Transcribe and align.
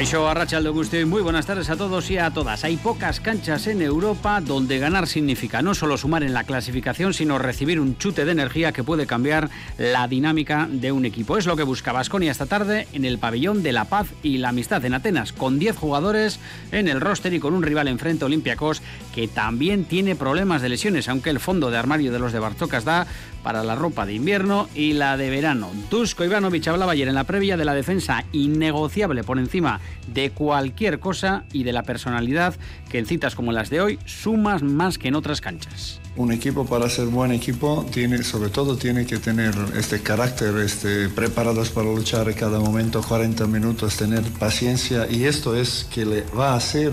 Caixo 0.00 0.26
Arrachaldo 0.26 0.72
Guste, 0.72 1.04
muy 1.04 1.20
buenas 1.20 1.44
tardes 1.44 1.68
a 1.68 1.76
todos 1.76 2.10
y 2.10 2.16
a 2.16 2.30
todas. 2.30 2.64
Hay 2.64 2.78
pocas 2.78 3.20
canchas 3.20 3.66
en 3.66 3.82
Europa 3.82 4.40
donde 4.40 4.78
ganar 4.78 5.06
significa 5.06 5.60
no 5.60 5.74
solo 5.74 5.98
sumar 5.98 6.22
en 6.22 6.32
la 6.32 6.44
clasificación, 6.44 7.12
sino 7.12 7.38
recibir 7.38 7.78
un 7.78 7.98
chute 7.98 8.24
de 8.24 8.32
energía 8.32 8.72
que 8.72 8.82
puede 8.82 9.06
cambiar 9.06 9.50
la 9.76 10.08
dinámica 10.08 10.66
de 10.70 10.90
un 10.90 11.04
equipo. 11.04 11.36
Es 11.36 11.44
lo 11.44 11.54
que 11.54 11.64
busca 11.64 11.92
Basconia 11.92 12.30
esta 12.30 12.46
tarde 12.46 12.88
en 12.94 13.04
el 13.04 13.18
pabellón 13.18 13.62
de 13.62 13.72
la 13.72 13.84
paz 13.84 14.06
y 14.22 14.38
la 14.38 14.48
amistad 14.48 14.82
en 14.86 14.94
Atenas, 14.94 15.34
con 15.34 15.58
10 15.58 15.76
jugadores 15.76 16.40
en 16.72 16.88
el 16.88 17.02
roster 17.02 17.34
y 17.34 17.38
con 17.38 17.52
un 17.52 17.62
rival 17.62 17.86
enfrente 17.86 18.24
Olympiacos 18.24 18.80
que 19.14 19.28
también 19.28 19.84
tiene 19.84 20.16
problemas 20.16 20.62
de 20.62 20.70
lesiones, 20.70 21.10
aunque 21.10 21.28
el 21.28 21.40
fondo 21.40 21.70
de 21.70 21.76
armario 21.76 22.10
de 22.10 22.20
los 22.20 22.32
de 22.32 22.38
Bartocas 22.38 22.86
da 22.86 23.06
para 23.42 23.64
la 23.64 23.74
ropa 23.74 24.06
de 24.06 24.14
invierno 24.14 24.68
y 24.74 24.94
la 24.94 25.18
de 25.18 25.30
verano. 25.30 25.70
Dusko 25.90 26.24
Ivanovic 26.24 26.68
hablaba 26.68 26.92
ayer 26.92 27.08
en 27.08 27.14
la 27.14 27.24
previa 27.24 27.56
de 27.56 27.64
la 27.64 27.74
defensa 27.74 28.24
innegociable 28.32 29.24
por 29.24 29.38
encima 29.38 29.80
de 30.12 30.30
cualquier 30.30 30.98
cosa 30.98 31.44
y 31.52 31.64
de 31.64 31.72
la 31.72 31.82
personalidad 31.82 32.54
que 32.90 32.98
en 32.98 33.06
citas 33.06 33.34
como 33.34 33.52
las 33.52 33.70
de 33.70 33.80
hoy 33.80 33.98
sumas 34.04 34.62
más 34.62 34.98
que 34.98 35.08
en 35.08 35.14
otras 35.14 35.40
canchas. 35.40 36.00
Un 36.16 36.32
equipo 36.32 36.66
para 36.66 36.88
ser 36.88 37.06
buen 37.06 37.32
equipo 37.32 37.86
tiene, 37.92 38.22
sobre 38.22 38.50
todo 38.50 38.76
tiene 38.76 39.06
que 39.06 39.18
tener 39.18 39.54
este 39.76 40.00
carácter, 40.00 40.56
este, 40.58 41.08
preparados 41.08 41.70
para 41.70 41.86
luchar 41.86 42.34
cada 42.34 42.58
momento 42.58 43.02
40 43.02 43.46
minutos, 43.46 43.96
tener 43.96 44.22
paciencia 44.38 45.06
y 45.10 45.24
esto 45.24 45.56
es 45.56 45.86
que 45.92 46.04
le 46.04 46.22
va 46.36 46.52
a 46.52 46.56
hacer 46.56 46.92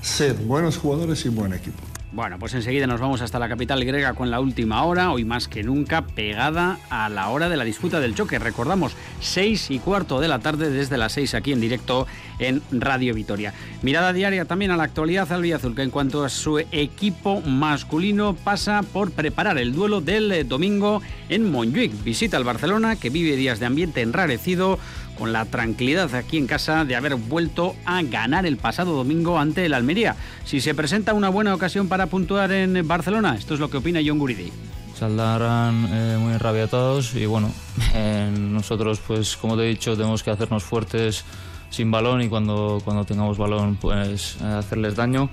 ser 0.00 0.34
buenos 0.34 0.76
jugadores 0.76 1.24
y 1.24 1.28
buen 1.28 1.52
equipo. 1.52 1.93
Bueno, 2.14 2.38
pues 2.38 2.54
enseguida 2.54 2.86
nos 2.86 3.00
vamos 3.00 3.22
hasta 3.22 3.40
la 3.40 3.48
capital 3.48 3.84
griega 3.84 4.14
con 4.14 4.30
la 4.30 4.38
última 4.38 4.84
hora, 4.84 5.10
hoy 5.10 5.24
más 5.24 5.48
que 5.48 5.64
nunca 5.64 6.02
pegada 6.02 6.78
a 6.88 7.08
la 7.08 7.28
hora 7.28 7.48
de 7.48 7.56
la 7.56 7.64
disputa 7.64 7.98
del 7.98 8.14
choque. 8.14 8.38
Recordamos, 8.38 8.94
seis 9.18 9.68
y 9.68 9.80
cuarto 9.80 10.20
de 10.20 10.28
la 10.28 10.38
tarde 10.38 10.70
desde 10.70 10.96
las 10.96 11.14
seis 11.14 11.34
aquí 11.34 11.50
en 11.50 11.60
directo 11.60 12.06
en 12.38 12.62
Radio 12.70 13.14
Vitoria. 13.14 13.52
Mirada 13.82 14.12
diaria 14.12 14.44
también 14.44 14.70
a 14.70 14.76
la 14.76 14.84
actualidad 14.84 15.32
albiazul, 15.32 15.74
que 15.74 15.82
en 15.82 15.90
cuanto 15.90 16.24
a 16.24 16.28
su 16.28 16.60
equipo 16.60 17.40
masculino 17.40 18.36
pasa 18.36 18.82
por 18.92 19.10
preparar 19.10 19.58
el 19.58 19.74
duelo 19.74 20.00
del 20.00 20.30
eh, 20.30 20.44
domingo 20.44 21.02
en 21.28 21.50
Montjuic. 21.50 22.04
Visita 22.04 22.36
al 22.36 22.44
Barcelona, 22.44 22.94
que 22.94 23.10
vive 23.10 23.34
días 23.34 23.58
de 23.58 23.66
ambiente 23.66 24.02
enrarecido 24.02 24.78
con 25.18 25.32
la 25.32 25.44
tranquilidad 25.44 26.14
aquí 26.14 26.38
en 26.38 26.46
casa 26.46 26.84
de 26.84 26.96
haber 26.96 27.16
vuelto 27.16 27.74
a 27.84 28.02
ganar 28.02 28.46
el 28.46 28.56
pasado 28.56 28.94
domingo 28.94 29.38
ante 29.38 29.64
el 29.64 29.74
Almería. 29.74 30.16
Si 30.44 30.60
se 30.60 30.74
presenta 30.74 31.14
una 31.14 31.28
buena 31.28 31.54
ocasión 31.54 31.88
para 31.88 32.06
puntuar 32.06 32.52
en 32.52 32.86
Barcelona, 32.86 33.36
esto 33.36 33.54
es 33.54 33.60
lo 33.60 33.70
que 33.70 33.78
opina 33.78 34.00
John 34.04 34.18
Guridi. 34.18 34.52
Saldrán 34.94 35.88
eh, 35.90 36.16
muy 36.20 36.32
enrabiatados 36.32 37.14
y 37.14 37.26
bueno, 37.26 37.52
eh, 37.94 38.30
nosotros 38.38 39.00
pues 39.06 39.36
como 39.36 39.56
te 39.56 39.64
he 39.64 39.68
dicho 39.68 39.96
tenemos 39.96 40.22
que 40.22 40.30
hacernos 40.30 40.62
fuertes 40.62 41.24
sin 41.70 41.90
balón 41.90 42.22
y 42.22 42.28
cuando, 42.28 42.80
cuando 42.84 43.04
tengamos 43.04 43.36
balón 43.36 43.76
pues 43.76 44.36
eh, 44.40 44.44
hacerles 44.44 44.94
daño. 44.94 45.28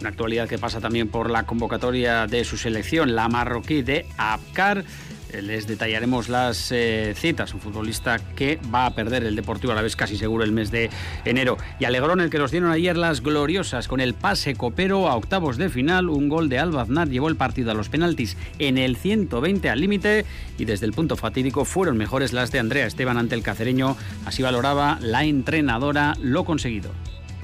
Una 0.00 0.10
actualidad 0.10 0.48
que 0.48 0.58
pasa 0.58 0.80
también 0.80 1.08
por 1.08 1.28
la 1.28 1.44
convocatoria 1.44 2.26
de 2.26 2.44
su 2.44 2.56
selección, 2.56 3.16
la 3.16 3.28
marroquí 3.28 3.82
de 3.82 4.06
Abkar. 4.16 4.84
Les 5.32 5.66
detallaremos 5.66 6.28
las 6.28 6.72
eh, 6.72 7.14
citas. 7.16 7.52
Un 7.54 7.60
futbolista 7.60 8.18
que 8.18 8.58
va 8.72 8.86
a 8.86 8.94
perder 8.94 9.24
el 9.24 9.36
Deportivo 9.36 9.72
a 9.72 9.76
la 9.76 9.82
vez 9.82 9.96
casi 9.96 10.16
seguro 10.16 10.44
el 10.44 10.52
mes 10.52 10.70
de 10.70 10.90
enero. 11.24 11.58
Y 11.78 11.84
Alegrón, 11.84 12.20
el 12.20 12.30
que 12.30 12.38
nos 12.38 12.50
dieron 12.50 12.70
ayer 12.70 12.96
las 12.96 13.22
gloriosas 13.22 13.88
con 13.88 14.00
el 14.00 14.14
pase 14.14 14.54
copero 14.54 15.08
a 15.08 15.16
octavos 15.16 15.56
de 15.56 15.68
final. 15.68 16.08
Un 16.08 16.28
gol 16.28 16.48
de 16.48 16.58
Albaznar 16.58 17.08
llevó 17.08 17.28
el 17.28 17.36
partido 17.36 17.70
a 17.70 17.74
los 17.74 17.88
penaltis 17.88 18.36
en 18.58 18.78
el 18.78 18.96
120 18.96 19.70
al 19.70 19.80
límite. 19.80 20.24
Y 20.56 20.64
desde 20.64 20.86
el 20.86 20.92
punto 20.92 21.16
fatídico 21.16 21.64
fueron 21.64 21.96
mejores 21.96 22.32
las 22.32 22.50
de 22.50 22.58
Andrea 22.58 22.86
Esteban 22.86 23.18
ante 23.18 23.34
el 23.34 23.42
cacereño. 23.42 23.96
Así 24.24 24.42
valoraba 24.42 24.98
la 25.00 25.24
entrenadora 25.24 26.14
lo 26.20 26.44
conseguido. 26.44 26.90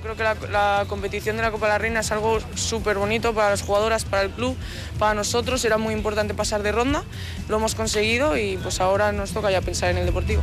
Creo 0.04 0.16
que 0.16 0.50
la, 0.50 0.84
competición 0.86 1.38
de 1.38 1.42
la 1.42 1.50
Copa 1.50 1.64
de 1.64 1.72
la 1.72 1.78
Reina 1.78 2.00
es 2.00 2.12
algo 2.12 2.38
súper 2.56 2.98
bonito 2.98 3.32
para 3.32 3.48
las 3.48 3.62
jugadoras, 3.62 4.04
para 4.04 4.24
el 4.24 4.30
club, 4.30 4.54
para 4.98 5.14
nosotros. 5.14 5.64
Era 5.64 5.78
muy 5.78 5.94
importante 5.94 6.34
pasar 6.34 6.62
de 6.62 6.72
ronda, 6.72 7.02
lo 7.48 7.56
hemos 7.56 7.74
conseguido 7.74 8.36
y 8.36 8.58
pues 8.58 8.82
ahora 8.82 9.12
nos 9.12 9.32
toca 9.32 9.50
ya 9.50 9.62
pensar 9.62 9.88
en 9.92 9.96
el 9.96 10.04
deportivo. 10.04 10.42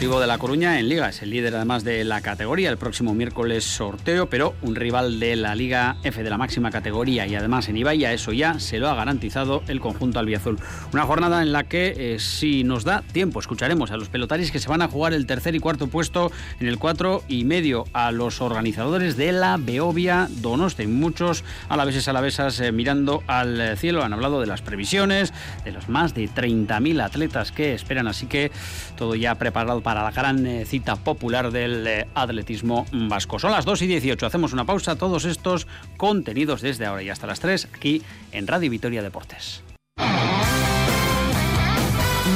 Deportivo 0.00 0.20
de 0.22 0.26
La 0.28 0.38
Coruña 0.38 0.80
en 0.80 0.88
Liga. 0.88 1.10
Es 1.10 1.20
el 1.20 1.28
líder 1.28 1.54
además 1.54 1.84
de 1.84 2.04
la 2.04 2.22
categoría. 2.22 2.70
El 2.70 2.78
próximo 2.78 3.12
miércoles 3.12 3.64
sorteo, 3.64 4.30
pero 4.30 4.54
un 4.62 4.74
rival 4.74 5.20
de 5.20 5.36
la 5.36 5.54
Liga 5.54 5.98
F 6.02 6.22
de 6.22 6.30
la 6.30 6.38
máxima 6.38 6.70
categoría 6.70 7.26
y 7.26 7.34
además 7.34 7.68
en 7.68 7.76
Ibaya 7.76 8.10
eso 8.14 8.32
ya 8.32 8.58
se 8.60 8.78
lo 8.78 8.88
ha 8.88 8.94
garantizado 8.94 9.62
el 9.68 9.78
conjunto 9.78 10.18
albiazul. 10.18 10.58
Una 10.94 11.04
jornada 11.04 11.42
en 11.42 11.52
la 11.52 11.64
que 11.64 12.14
eh, 12.14 12.18
si 12.18 12.64
nos 12.64 12.84
da 12.84 13.02
tiempo 13.12 13.40
escucharemos 13.40 13.90
a 13.90 13.98
los 13.98 14.08
pelotaris 14.08 14.50
que 14.50 14.58
se 14.58 14.70
van 14.70 14.80
a 14.80 14.88
jugar 14.88 15.12
el 15.12 15.26
tercer 15.26 15.54
y 15.54 15.58
cuarto 15.58 15.86
puesto 15.88 16.32
en 16.60 16.68
el 16.68 16.78
cuatro 16.78 17.22
y 17.28 17.44
medio 17.44 17.84
a 17.92 18.10
los 18.10 18.40
organizadores 18.40 19.18
de 19.18 19.32
la 19.32 19.58
Beovia 19.58 20.28
Donosti. 20.30 20.86
Muchos 20.86 21.44
alaveses 21.68 22.08
alavesas 22.08 22.58
eh, 22.60 22.72
mirando 22.72 23.22
al 23.26 23.76
cielo 23.76 24.02
han 24.02 24.14
hablado 24.14 24.40
de 24.40 24.46
las 24.46 24.62
previsiones, 24.62 25.34
de 25.66 25.72
los 25.72 25.90
más 25.90 26.14
de 26.14 26.24
30.000 26.24 27.04
atletas 27.04 27.52
que 27.52 27.74
esperan, 27.74 28.08
así 28.08 28.24
que 28.24 28.50
todo 28.96 29.14
ya 29.14 29.34
preparado 29.34 29.82
para 29.82 29.89
la 29.94 30.10
gran 30.10 30.46
eh, 30.46 30.64
cita 30.64 30.96
popular 30.96 31.50
del 31.50 31.86
eh, 31.86 32.08
atletismo 32.14 32.86
vasco. 32.92 33.38
Son 33.38 33.52
las 33.52 33.64
2 33.64 33.82
y 33.82 33.86
18. 33.86 34.26
Hacemos 34.26 34.52
una 34.52 34.64
pausa. 34.64 34.96
Todos 34.96 35.24
estos 35.24 35.66
contenidos 35.96 36.60
desde 36.62 36.86
ahora 36.86 37.02
y 37.02 37.10
hasta 37.10 37.26
las 37.26 37.40
3 37.40 37.68
aquí 37.74 38.02
en 38.32 38.46
Radio 38.46 38.70
Vitoria 38.70 39.02
Deportes. 39.02 39.62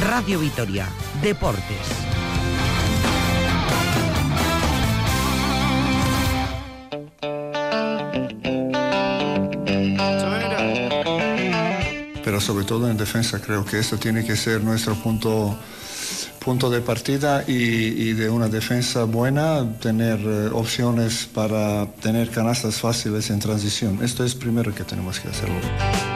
Radio 0.02 0.38
Vitoria 0.38 0.88
Deportes. 1.22 2.04
Pero 12.24 12.40
sobre 12.40 12.64
todo 12.64 12.90
en 12.90 12.96
defensa 12.96 13.40
creo 13.40 13.64
que 13.64 13.78
esto 13.78 13.98
tiene 13.98 14.24
que 14.24 14.34
ser 14.34 14.62
nuestro 14.62 14.94
punto 14.94 15.58
punto 16.44 16.68
de 16.68 16.80
partida 16.80 17.42
y, 17.46 18.12
de 18.12 18.28
una 18.28 18.48
defensa 18.48 19.04
buena, 19.04 19.78
tener 19.80 20.20
eh, 20.20 20.50
opciones 20.52 21.26
para 21.32 21.86
tener 22.02 22.30
canastas 22.30 22.80
fáciles 22.80 23.30
en 23.30 23.38
transición. 23.40 24.00
Esto 24.02 24.24
es 24.24 24.34
primero 24.34 24.74
que 24.74 24.84
tenemos 24.84 25.18
que 25.20 25.28
hacerlo. 25.28 26.13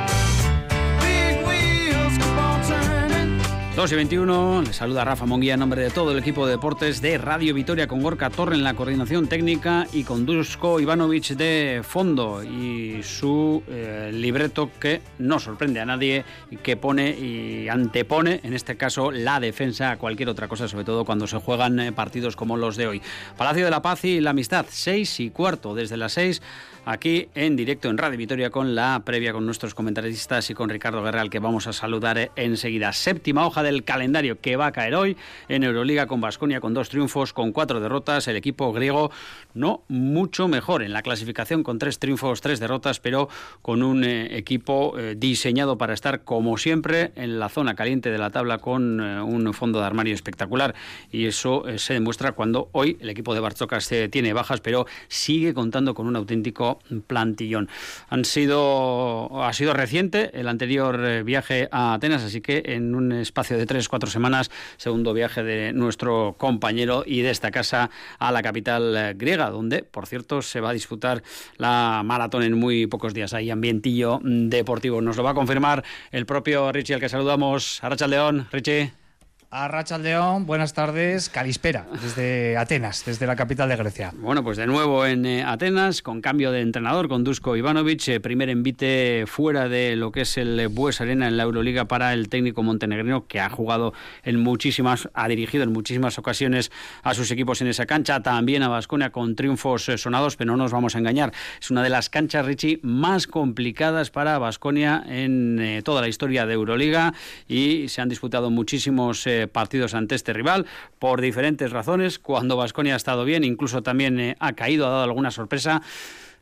2 3.78 3.92
y 3.92 3.94
21, 3.94 4.62
le 4.62 4.72
saluda 4.72 5.04
Rafa 5.04 5.24
Monguía 5.24 5.54
en 5.54 5.60
nombre 5.60 5.80
de 5.80 5.90
todo 5.90 6.10
el 6.10 6.18
equipo 6.18 6.46
de 6.46 6.54
deportes 6.54 7.00
de 7.00 7.16
Radio 7.16 7.54
Vitoria 7.54 7.86
con 7.86 8.02
Gorka 8.02 8.28
Torre 8.28 8.56
en 8.56 8.64
la 8.64 8.74
coordinación 8.74 9.28
técnica 9.28 9.86
y 9.92 10.02
con 10.02 10.26
Dusko 10.26 10.80
Ivanovic 10.80 11.28
de 11.36 11.82
fondo 11.84 12.42
y 12.42 13.04
su 13.04 13.62
eh, 13.68 14.10
libreto 14.12 14.68
que 14.80 15.00
no 15.20 15.38
sorprende 15.38 15.78
a 15.78 15.86
nadie 15.86 16.24
y 16.50 16.56
que 16.56 16.76
pone 16.76 17.10
y 17.10 17.68
antepone 17.68 18.40
en 18.42 18.52
este 18.52 18.76
caso 18.76 19.12
la 19.12 19.38
defensa 19.38 19.92
a 19.92 19.96
cualquier 19.96 20.28
otra 20.28 20.48
cosa, 20.48 20.66
sobre 20.66 20.84
todo 20.84 21.04
cuando 21.04 21.28
se 21.28 21.38
juegan 21.38 21.78
eh, 21.78 21.92
partidos 21.92 22.34
como 22.34 22.56
los 22.56 22.76
de 22.76 22.88
hoy. 22.88 23.02
Palacio 23.36 23.64
de 23.64 23.70
la 23.70 23.80
Paz 23.80 24.04
y 24.04 24.20
la 24.20 24.30
Amistad, 24.30 24.66
6 24.68 25.20
y 25.20 25.30
cuarto, 25.30 25.76
desde 25.76 25.96
las 25.96 26.14
6 26.14 26.42
aquí 26.90 27.28
en 27.34 27.54
directo 27.54 27.90
en 27.90 27.98
Radio 27.98 28.16
Vitoria 28.16 28.48
con 28.48 28.74
la 28.74 29.02
previa 29.04 29.34
con 29.34 29.44
nuestros 29.44 29.74
comentaristas 29.74 30.48
y 30.48 30.54
con 30.54 30.70
Ricardo 30.70 31.02
Guerra, 31.02 31.20
al 31.20 31.28
que 31.28 31.38
vamos 31.38 31.66
a 31.66 31.74
saludar 31.74 32.30
enseguida. 32.34 32.94
Séptima 32.94 33.46
hoja 33.46 33.62
del 33.62 33.84
calendario 33.84 34.40
que 34.40 34.56
va 34.56 34.66
a 34.68 34.72
caer 34.72 34.94
hoy 34.94 35.14
en 35.50 35.64
Euroliga 35.64 36.06
con 36.06 36.22
Basconia 36.22 36.60
con 36.60 36.72
dos 36.72 36.88
triunfos, 36.88 37.34
con 37.34 37.52
cuatro 37.52 37.80
derrotas. 37.80 38.26
El 38.26 38.36
equipo 38.36 38.72
griego 38.72 39.10
no 39.52 39.82
mucho 39.88 40.48
mejor 40.48 40.82
en 40.82 40.94
la 40.94 41.02
clasificación 41.02 41.62
con 41.62 41.78
tres 41.78 41.98
triunfos, 41.98 42.40
tres 42.40 42.58
derrotas, 42.58 43.00
pero 43.00 43.28
con 43.60 43.82
un 43.82 44.02
eh, 44.02 44.38
equipo 44.38 44.98
eh, 44.98 45.14
diseñado 45.14 45.76
para 45.76 45.92
estar 45.92 46.24
como 46.24 46.56
siempre 46.56 47.12
en 47.16 47.38
la 47.38 47.50
zona 47.50 47.74
caliente 47.74 48.10
de 48.10 48.16
la 48.16 48.30
tabla 48.30 48.58
con 48.58 49.00
eh, 49.00 49.20
un 49.20 49.52
fondo 49.52 49.80
de 49.80 49.84
armario 49.84 50.14
espectacular. 50.14 50.74
Y 51.12 51.26
eso 51.26 51.64
se 51.76 51.92
demuestra 51.92 52.32
cuando 52.32 52.70
hoy 52.72 52.96
el 53.00 53.10
equipo 53.10 53.34
de 53.34 53.40
Bartzocas 53.40 53.92
tiene 54.10 54.32
bajas, 54.32 54.62
pero 54.62 54.86
sigue 55.08 55.52
contando 55.52 55.92
con 55.94 56.06
un 56.06 56.16
auténtico 56.16 56.77
plantillón. 57.06 57.68
Han 58.08 58.24
sido, 58.24 59.42
ha 59.42 59.52
sido 59.52 59.72
reciente 59.72 60.30
el 60.38 60.48
anterior 60.48 61.00
eh, 61.04 61.22
viaje 61.22 61.68
a 61.70 61.94
Atenas, 61.94 62.22
así 62.22 62.40
que 62.40 62.62
en 62.66 62.94
un 62.94 63.12
espacio 63.12 63.56
de 63.56 63.66
tres, 63.66 63.88
cuatro 63.88 64.10
semanas, 64.10 64.50
segundo 64.76 65.12
viaje 65.12 65.42
de 65.42 65.72
nuestro 65.72 66.36
compañero 66.38 67.04
y 67.06 67.22
de 67.22 67.30
esta 67.30 67.50
casa 67.50 67.90
a 68.18 68.32
la 68.32 68.42
capital 68.42 68.96
eh, 68.96 69.14
griega, 69.16 69.50
donde, 69.50 69.82
por 69.82 70.06
cierto, 70.06 70.42
se 70.42 70.60
va 70.60 70.70
a 70.70 70.72
disputar 70.72 71.22
la 71.56 72.02
maratón 72.04 72.42
en 72.42 72.54
muy 72.54 72.86
pocos 72.86 73.14
días. 73.14 73.34
Hay 73.34 73.50
ambientillo 73.50 74.20
deportivo. 74.22 75.00
Nos 75.00 75.16
lo 75.16 75.22
va 75.22 75.30
a 75.30 75.34
confirmar 75.34 75.84
el 76.10 76.26
propio 76.26 76.72
Richie, 76.72 76.94
al 76.94 77.00
que 77.00 77.08
saludamos. 77.08 77.82
Aracha 77.82 78.06
León, 78.06 78.46
Richie. 78.52 79.07
A 79.50 79.66
Rachaldeón, 79.66 80.44
buenas 80.44 80.74
tardes. 80.74 81.30
Calispera, 81.30 81.86
desde 82.02 82.58
Atenas, 82.58 83.06
desde 83.06 83.26
la 83.26 83.34
capital 83.34 83.70
de 83.70 83.76
Grecia. 83.76 84.12
Bueno, 84.14 84.44
pues 84.44 84.58
de 84.58 84.66
nuevo 84.66 85.06
en 85.06 85.24
eh, 85.24 85.42
Atenas, 85.42 86.02
con 86.02 86.20
cambio 86.20 86.52
de 86.52 86.60
entrenador, 86.60 87.08
con 87.08 87.24
Dusko 87.24 87.56
Ivanovic. 87.56 88.08
Eh, 88.08 88.20
primer 88.20 88.50
envite 88.50 89.24
fuera 89.26 89.70
de 89.70 89.96
lo 89.96 90.12
que 90.12 90.20
es 90.20 90.36
el 90.36 90.68
Bues 90.68 91.00
Arena 91.00 91.28
en 91.28 91.38
la 91.38 91.44
Euroliga 91.44 91.86
para 91.86 92.12
el 92.12 92.28
técnico 92.28 92.62
montenegrino, 92.62 93.26
que 93.26 93.40
ha 93.40 93.48
jugado 93.48 93.94
en 94.22 94.38
muchísimas, 94.38 95.08
ha 95.14 95.26
dirigido 95.28 95.64
en 95.64 95.72
muchísimas 95.72 96.18
ocasiones 96.18 96.70
a 97.02 97.14
sus 97.14 97.30
equipos 97.30 97.62
en 97.62 97.68
esa 97.68 97.86
cancha. 97.86 98.22
También 98.22 98.62
a 98.62 98.68
Basconia 98.68 99.12
con 99.12 99.34
triunfos 99.34 99.88
eh, 99.88 99.96
sonados, 99.96 100.36
pero 100.36 100.50
no 100.52 100.58
nos 100.58 100.72
vamos 100.72 100.94
a 100.94 100.98
engañar. 100.98 101.32
Es 101.58 101.70
una 101.70 101.82
de 101.82 101.88
las 101.88 102.10
canchas, 102.10 102.44
Richie, 102.44 102.80
más 102.82 103.26
complicadas 103.26 104.10
para 104.10 104.38
Basconia 104.38 105.02
en 105.08 105.80
toda 105.84 106.02
la 106.02 106.08
historia 106.08 106.44
de 106.44 106.52
Euroliga 106.52 107.14
y 107.48 107.88
se 107.88 108.02
han 108.02 108.10
disputado 108.10 108.50
muchísimos 108.50 109.26
partidos 109.46 109.94
ante 109.94 110.14
este 110.14 110.32
rival 110.32 110.66
por 110.98 111.20
diferentes 111.20 111.70
razones. 111.70 112.18
Cuando 112.18 112.56
Vasconia 112.56 112.94
ha 112.94 112.96
estado 112.96 113.24
bien, 113.24 113.44
incluso 113.44 113.82
también 113.82 114.18
eh, 114.18 114.36
ha 114.40 114.54
caído, 114.54 114.86
ha 114.86 114.90
dado 114.90 115.02
alguna 115.04 115.30
sorpresa. 115.30 115.82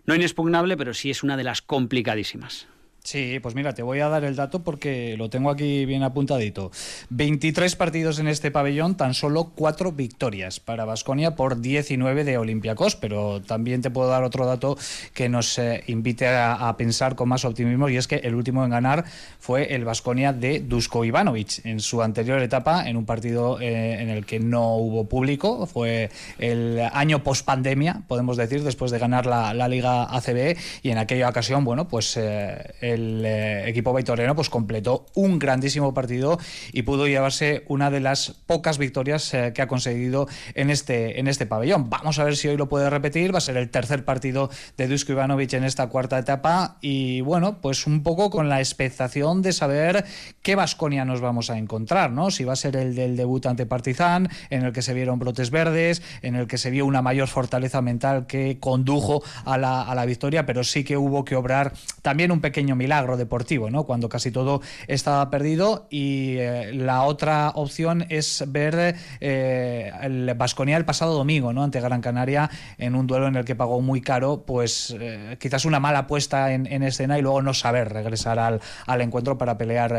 No 0.06 0.14
inexpugnable, 0.14 0.76
pero 0.76 0.94
sí 0.94 1.10
es 1.10 1.22
una 1.22 1.36
de 1.36 1.44
las 1.44 1.62
complicadísimas. 1.62 2.68
Sí, 3.06 3.38
pues 3.40 3.54
mira, 3.54 3.72
te 3.72 3.84
voy 3.84 4.00
a 4.00 4.08
dar 4.08 4.24
el 4.24 4.34
dato 4.34 4.64
porque 4.64 5.16
lo 5.16 5.30
tengo 5.30 5.48
aquí 5.50 5.84
bien 5.86 6.02
apuntadito. 6.02 6.72
23 7.10 7.76
partidos 7.76 8.18
en 8.18 8.26
este 8.26 8.50
pabellón, 8.50 8.96
tan 8.96 9.14
solo 9.14 9.52
4 9.54 9.92
victorias 9.92 10.58
para 10.58 10.84
Vasconia 10.84 11.36
por 11.36 11.60
19 11.60 12.24
de 12.24 12.36
Olympiacos, 12.36 12.96
pero 12.96 13.40
también 13.42 13.80
te 13.80 13.90
puedo 13.92 14.08
dar 14.08 14.24
otro 14.24 14.44
dato 14.44 14.76
que 15.14 15.28
nos 15.28 15.56
eh, 15.60 15.84
invite 15.86 16.26
a, 16.26 16.74
pensar 16.76 17.14
con 17.14 17.28
más 17.28 17.44
optimismo 17.44 17.88
y 17.88 17.96
es 17.96 18.08
que 18.08 18.16
el 18.16 18.34
último 18.34 18.64
en 18.64 18.70
ganar 18.70 19.04
fue 19.38 19.76
el 19.76 19.84
Vasconia 19.84 20.32
de 20.32 20.58
Dusko 20.58 21.04
Ivanovic 21.04 21.64
en 21.64 21.78
su 21.78 22.02
anterior 22.02 22.42
etapa, 22.42 22.88
en 22.88 22.96
un 22.96 23.06
partido 23.06 23.60
eh, 23.60 24.02
en 24.02 24.08
el 24.08 24.26
que 24.26 24.40
no 24.40 24.78
hubo 24.78 25.04
público, 25.08 25.66
fue 25.66 26.10
el 26.40 26.80
año 26.92 27.22
post 27.22 27.46
pandemia, 27.46 28.02
podemos 28.08 28.36
decir, 28.36 28.64
después 28.64 28.90
de 28.90 28.98
ganar 28.98 29.26
la, 29.26 29.66
Liga 29.68 30.04
ACB 30.04 30.56
y 30.82 30.90
en 30.90 30.98
aquella 30.98 31.28
ocasión, 31.28 31.64
bueno, 31.64 31.86
pues... 31.86 32.16
Eh, 32.16 32.95
el 32.96 33.24
eh, 33.24 33.68
equipo 33.68 33.94
vitoriano 33.94 34.34
pues 34.34 34.50
completó 34.50 35.06
un 35.14 35.38
grandísimo 35.38 35.94
partido 35.94 36.38
y 36.72 36.82
pudo 36.82 37.06
llevarse 37.06 37.64
una 37.68 37.90
de 37.90 38.00
las 38.00 38.30
pocas 38.46 38.78
victorias 38.78 39.32
eh, 39.34 39.52
que 39.54 39.62
ha 39.62 39.68
conseguido 39.68 40.28
en 40.54 40.70
este, 40.70 41.20
en 41.20 41.28
este 41.28 41.46
pabellón. 41.46 41.88
Vamos 41.88 42.18
a 42.18 42.24
ver 42.24 42.36
si 42.36 42.48
hoy 42.48 42.56
lo 42.56 42.68
puede 42.68 42.90
repetir, 42.90 43.32
va 43.32 43.38
a 43.38 43.40
ser 43.40 43.56
el 43.56 43.70
tercer 43.70 44.04
partido 44.04 44.50
de 44.76 44.88
Dusko 44.88 45.12
Ivanovic 45.12 45.52
en 45.52 45.64
esta 45.64 45.86
cuarta 45.88 46.18
etapa 46.18 46.78
y 46.80 47.20
bueno, 47.20 47.60
pues 47.60 47.86
un 47.86 48.02
poco 48.02 48.30
con 48.30 48.48
la 48.48 48.58
expectación 48.58 49.42
de 49.42 49.52
saber 49.52 50.04
qué 50.42 50.54
Vasconia 50.54 51.04
nos 51.04 51.20
vamos 51.20 51.50
a 51.50 51.58
encontrar, 51.58 52.10
¿no? 52.10 52.30
Si 52.30 52.44
va 52.44 52.54
a 52.54 52.56
ser 52.56 52.76
el 52.76 52.94
del 52.94 53.16
debut 53.16 53.46
ante 53.46 53.66
Partizan, 53.66 54.28
en 54.50 54.64
el 54.64 54.72
que 54.72 54.82
se 54.82 54.94
vieron 54.94 55.18
brotes 55.18 55.50
verdes, 55.50 56.02
en 56.22 56.34
el 56.34 56.46
que 56.46 56.58
se 56.58 56.70
vio 56.70 56.86
una 56.86 57.02
mayor 57.02 57.28
fortaleza 57.28 57.82
mental 57.82 58.26
que 58.26 58.58
condujo 58.58 59.22
a 59.44 59.58
la, 59.58 59.82
a 59.82 59.94
la 59.94 60.06
victoria, 60.06 60.46
pero 60.46 60.64
sí 60.64 60.84
que 60.84 60.96
hubo 60.96 61.24
que 61.24 61.36
obrar 61.36 61.72
también 62.02 62.32
un 62.32 62.40
pequeño 62.40 62.74
milagro 62.74 62.85
deportivo, 63.16 63.70
¿no? 63.70 63.84
Cuando 63.84 64.08
casi 64.08 64.30
todo 64.30 64.60
estaba 64.88 65.28
perdido 65.30 65.86
y 65.90 66.36
eh, 66.38 66.72
la 66.72 67.02
otra 67.02 67.50
opción 67.54 68.06
es 68.08 68.44
ver 68.48 68.96
eh, 69.20 69.92
el 70.02 70.34
Vasconia 70.34 70.76
el 70.76 70.84
pasado 70.84 71.14
domingo, 71.14 71.52
¿no? 71.52 71.62
Ante 71.62 71.80
Gran 71.80 72.00
Canaria 72.00 72.50
en 72.78 72.94
un 72.94 73.06
duelo 73.06 73.28
en 73.28 73.36
el 73.36 73.44
que 73.44 73.54
pagó 73.54 73.80
muy 73.80 74.00
caro, 74.00 74.44
pues 74.46 74.96
eh, 74.98 75.36
quizás 75.38 75.64
una 75.64 75.80
mala 75.80 76.06
puesta 76.06 76.52
en, 76.52 76.66
escena 76.86 77.18
y 77.18 77.22
luego 77.22 77.42
no 77.42 77.54
saber 77.54 77.92
regresar 77.92 78.38
al, 78.38 78.60
al 78.86 79.00
encuentro 79.00 79.38
para 79.38 79.58
pelear 79.58 79.92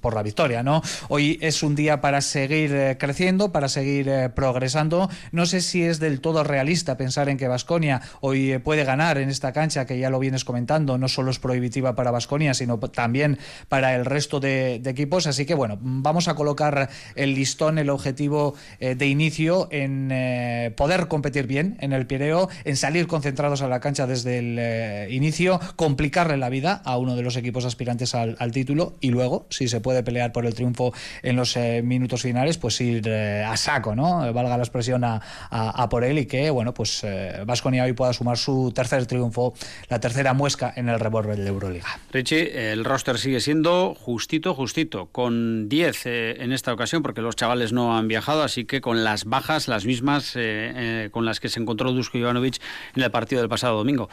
por 0.00 0.14
la 0.14 0.22
victoria, 0.22 0.62
¿no? 0.62 0.82
Hoy 1.08 1.38
es 1.40 1.62
un 1.62 1.74
día 1.74 2.00
para 2.00 2.20
seguir 2.20 2.96
creciendo, 2.98 3.52
para 3.52 3.68
seguir 3.68 4.32
progresando. 4.34 5.08
No 5.32 5.46
sé 5.46 5.60
si 5.60 5.82
es 5.82 6.00
del 6.00 6.20
todo 6.20 6.44
realista 6.44 6.96
pensar 6.96 7.28
en 7.28 7.36
que 7.36 7.46
Vasconia 7.46 8.00
hoy 8.20 8.58
puede 8.58 8.84
ganar 8.84 9.18
en 9.18 9.28
esta 9.28 9.52
cancha 9.52 9.86
que 9.86 9.98
ya 9.98 10.10
lo 10.10 10.18
vienes 10.18 10.44
comentando, 10.44 10.98
no 10.98 11.08
solo 11.08 11.30
es 11.30 11.38
prohibitivo 11.38 11.75
para 11.82 12.10
Vasconia, 12.10 12.54
sino 12.54 12.78
también 12.78 13.38
para 13.68 13.94
el 13.94 14.04
resto 14.04 14.40
de, 14.40 14.76
equipos. 14.86 15.26
Así 15.26 15.46
que 15.46 15.54
bueno, 15.54 15.78
vamos 15.80 16.28
a 16.28 16.34
colocar 16.34 16.88
el 17.14 17.34
listón, 17.34 17.78
el 17.78 17.90
objetivo 17.90 18.54
eh, 18.80 18.94
de 18.94 19.06
inicio 19.06 19.68
en 19.70 20.10
eh, 20.12 20.72
poder 20.76 21.08
competir 21.08 21.46
bien 21.46 21.76
en 21.80 21.92
el 21.92 22.06
Pireo, 22.06 22.48
en 22.64 22.76
salir 22.76 23.06
concentrados 23.06 23.62
a 23.62 23.68
la 23.68 23.80
cancha 23.80 24.06
desde 24.06 24.38
el 24.38 24.56
eh, 24.58 25.08
inicio, 25.10 25.60
complicarle 25.76 26.36
la 26.36 26.48
vida 26.48 26.82
a 26.84 26.96
uno 26.98 27.16
de 27.16 27.22
los 27.22 27.36
equipos 27.36 27.64
aspirantes 27.64 28.14
al, 28.14 28.36
título 28.52 28.94
y 29.00 29.10
luego, 29.10 29.46
si 29.50 29.68
se 29.68 29.80
puede 29.80 30.02
pelear 30.02 30.32
por 30.32 30.46
el 30.46 30.54
triunfo 30.54 30.92
en 31.22 31.36
los 31.36 31.56
minutos 31.82 32.22
finales, 32.22 32.56
pues 32.58 32.80
ir 32.80 33.10
a 33.10 33.56
saco, 33.56 33.94
¿no? 33.94 34.32
Valga 34.32 34.56
la 34.56 34.62
expresión 34.62 35.02
a, 35.04 35.88
por 35.90 36.04
él 36.04 36.18
y 36.18 36.26
que, 36.26 36.48
bueno, 36.50 36.72
pues 36.72 37.04
Vasconia 37.44 37.84
hoy 37.84 37.92
pueda 37.92 38.12
sumar 38.12 38.38
su 38.38 38.72
tercer 38.72 39.04
triunfo, 39.06 39.52
la 39.88 40.00
tercera 40.00 40.32
muesca 40.32 40.72
en 40.76 40.88
el 40.88 41.00
revólver 41.00 41.36
de 41.36 41.50
Euro. 41.64 41.86
Richie, 42.12 42.72
el 42.72 42.84
roster 42.84 43.18
sigue 43.18 43.40
siendo 43.40 43.94
justito, 43.94 44.54
justito, 44.54 45.06
con 45.06 45.68
10 45.68 46.06
eh, 46.06 46.36
en 46.40 46.52
esta 46.52 46.72
ocasión, 46.72 47.02
porque 47.02 47.20
los 47.20 47.36
chavales 47.36 47.72
no 47.72 47.96
han 47.96 48.08
viajado, 48.08 48.42
así 48.42 48.64
que 48.64 48.80
con 48.80 49.04
las 49.04 49.24
bajas, 49.24 49.68
las 49.68 49.84
mismas 49.86 50.36
eh, 50.36 50.40
eh, 50.74 51.08
con 51.10 51.24
las 51.24 51.40
que 51.40 51.48
se 51.48 51.60
encontró 51.60 51.92
Dusko 51.92 52.18
Ivanovic 52.18 52.60
en 52.94 53.02
el 53.02 53.10
partido 53.10 53.40
del 53.40 53.48
pasado 53.48 53.76
domingo. 53.76 54.08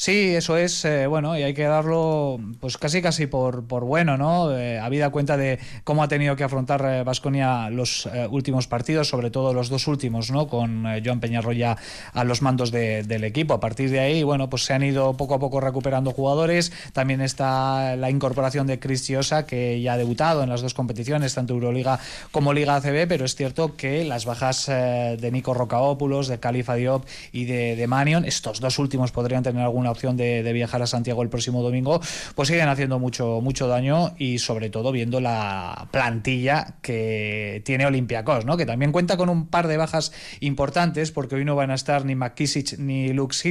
Sí, 0.00 0.34
eso 0.34 0.56
es, 0.56 0.82
eh, 0.86 1.06
bueno, 1.06 1.38
y 1.38 1.42
hay 1.42 1.52
que 1.52 1.64
darlo 1.64 2.40
pues 2.58 2.78
casi 2.78 3.02
casi 3.02 3.26
por, 3.26 3.64
por 3.66 3.84
bueno, 3.84 4.16
¿no? 4.16 4.56
Eh, 4.56 4.78
habida 4.78 5.10
cuenta 5.10 5.36
de 5.36 5.58
cómo 5.84 6.02
ha 6.02 6.08
tenido 6.08 6.36
que 6.36 6.42
afrontar 6.42 7.04
Vasconia 7.04 7.68
eh, 7.68 7.70
los 7.70 8.08
últimos 8.30 8.66
partidos, 8.66 9.08
sobre 9.08 9.30
todo 9.30 9.52
los 9.52 9.68
dos 9.68 9.86
últimos, 9.88 10.30
¿no? 10.30 10.48
Con 10.48 10.86
Joan 11.04 11.20
Peñarroya 11.20 11.76
a 12.14 12.24
los 12.24 12.40
mandos 12.40 12.70
del 12.70 13.24
equipo. 13.24 13.52
A 13.52 13.60
partir 13.60 13.90
de 13.90 14.00
ahí, 14.00 14.22
bueno, 14.22 14.48
pues 14.48 14.64
se 14.64 14.72
han 14.72 14.82
ido 14.82 15.18
poco 15.18 15.34
a 15.34 15.38
poco 15.38 15.60
recuperando 15.60 16.12
jugadores. 16.12 16.72
También 16.94 17.20
está 17.20 17.94
la 17.96 18.08
incorporación 18.08 18.66
de 18.66 18.78
Chris 18.78 19.04
Chiosa, 19.04 19.44
que 19.44 19.82
ya 19.82 19.92
ha 19.92 19.98
debutado 19.98 20.42
en 20.42 20.48
las 20.48 20.62
dos 20.62 20.72
competiciones, 20.72 21.34
tanto 21.34 21.52
Euroliga 21.52 22.00
como 22.30 22.54
Liga 22.54 22.76
ACB, 22.76 23.06
pero 23.06 23.26
es 23.26 23.34
cierto 23.34 23.76
que 23.76 24.02
las 24.06 24.24
bajas 24.24 24.64
de 24.64 25.30
Nico 25.30 25.52
Rocaópulos, 25.52 26.26
de 26.26 26.40
Califa 26.40 26.76
Diop 26.76 27.04
y 27.32 27.44
de, 27.44 27.76
de 27.76 27.86
Manion, 27.86 28.24
estos 28.24 28.60
dos 28.60 28.78
últimos 28.78 29.12
podrían 29.12 29.42
tener 29.42 29.62
alguna 29.62 29.89
opción 29.90 30.16
de, 30.16 30.50
viajar 30.52 30.82
a 30.82 30.86
Santiago 30.86 31.22
el 31.22 31.28
próximo 31.28 31.62
domingo, 31.62 32.00
pues 32.34 32.48
siguen 32.48 32.68
haciendo 32.68 32.98
mucho, 32.98 33.40
mucho 33.40 33.68
daño 33.68 34.14
y 34.18 34.38
sobre 34.38 34.68
todo 34.68 34.90
viendo 34.92 35.20
la 35.20 35.88
plantilla 35.90 36.74
que 36.82 37.62
tiene 37.64 37.86
Olympiacos, 37.86 38.44
¿no? 38.44 38.56
que 38.56 38.66
también 38.66 38.92
cuenta 38.92 39.16
con 39.16 39.28
un 39.28 39.46
par 39.46 39.68
de 39.68 39.76
bajas 39.76 40.12
importantes 40.40 41.12
porque 41.12 41.36
hoy 41.36 41.44
no 41.44 41.54
van 41.56 41.70
a 41.70 41.74
estar 41.74 42.04
ni 42.04 42.14
McKissick 42.14 42.78
ni 42.78 43.12
Lux 43.12 43.44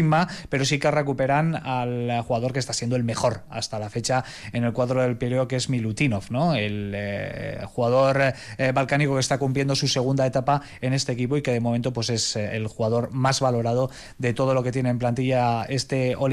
pero 0.50 0.66
sí 0.66 0.80
que 0.80 0.92
recuperan 0.92 1.56
al 1.56 2.22
jugador 2.22 2.54
que 2.54 2.60
está 2.60 2.74
siendo 2.74 2.96
el 2.96 3.04
mejor 3.04 3.42
hasta 3.50 3.80
la 3.80 3.90
fecha 3.90 4.24
en 4.54 4.64
el 4.64 4.74
cuadro 4.74 5.02
del 5.02 5.18
Pireo, 5.18 5.48
que 5.48 5.56
es 5.56 5.70
Milutinov, 5.70 6.26
¿no? 6.30 6.56
el 6.56 6.94
eh, 6.96 7.62
jugador 7.66 8.34
eh, 8.58 8.72
balcánico 8.72 9.16
que 9.16 9.20
está 9.20 9.38
cumpliendo 9.38 9.76
su 9.76 9.88
segunda 9.88 10.26
etapa 10.26 10.62
en 10.82 10.94
este 10.94 11.12
equipo 11.12 11.38
y 11.38 11.42
que 11.42 11.52
de 11.52 11.60
momento 11.60 11.94
pues 11.94 12.10
es 12.10 12.36
eh, 12.36 12.56
el 12.56 12.68
jugador 12.68 13.12
más 13.12 13.40
valorado 13.40 13.90
de 14.18 14.34
todo 14.34 14.54
lo 14.54 14.64
que 14.64 14.72
tiene 14.72 14.90
en 14.90 15.00
plantilla 15.00 15.64
este 15.64 16.16
Olympiacos, 16.16 16.29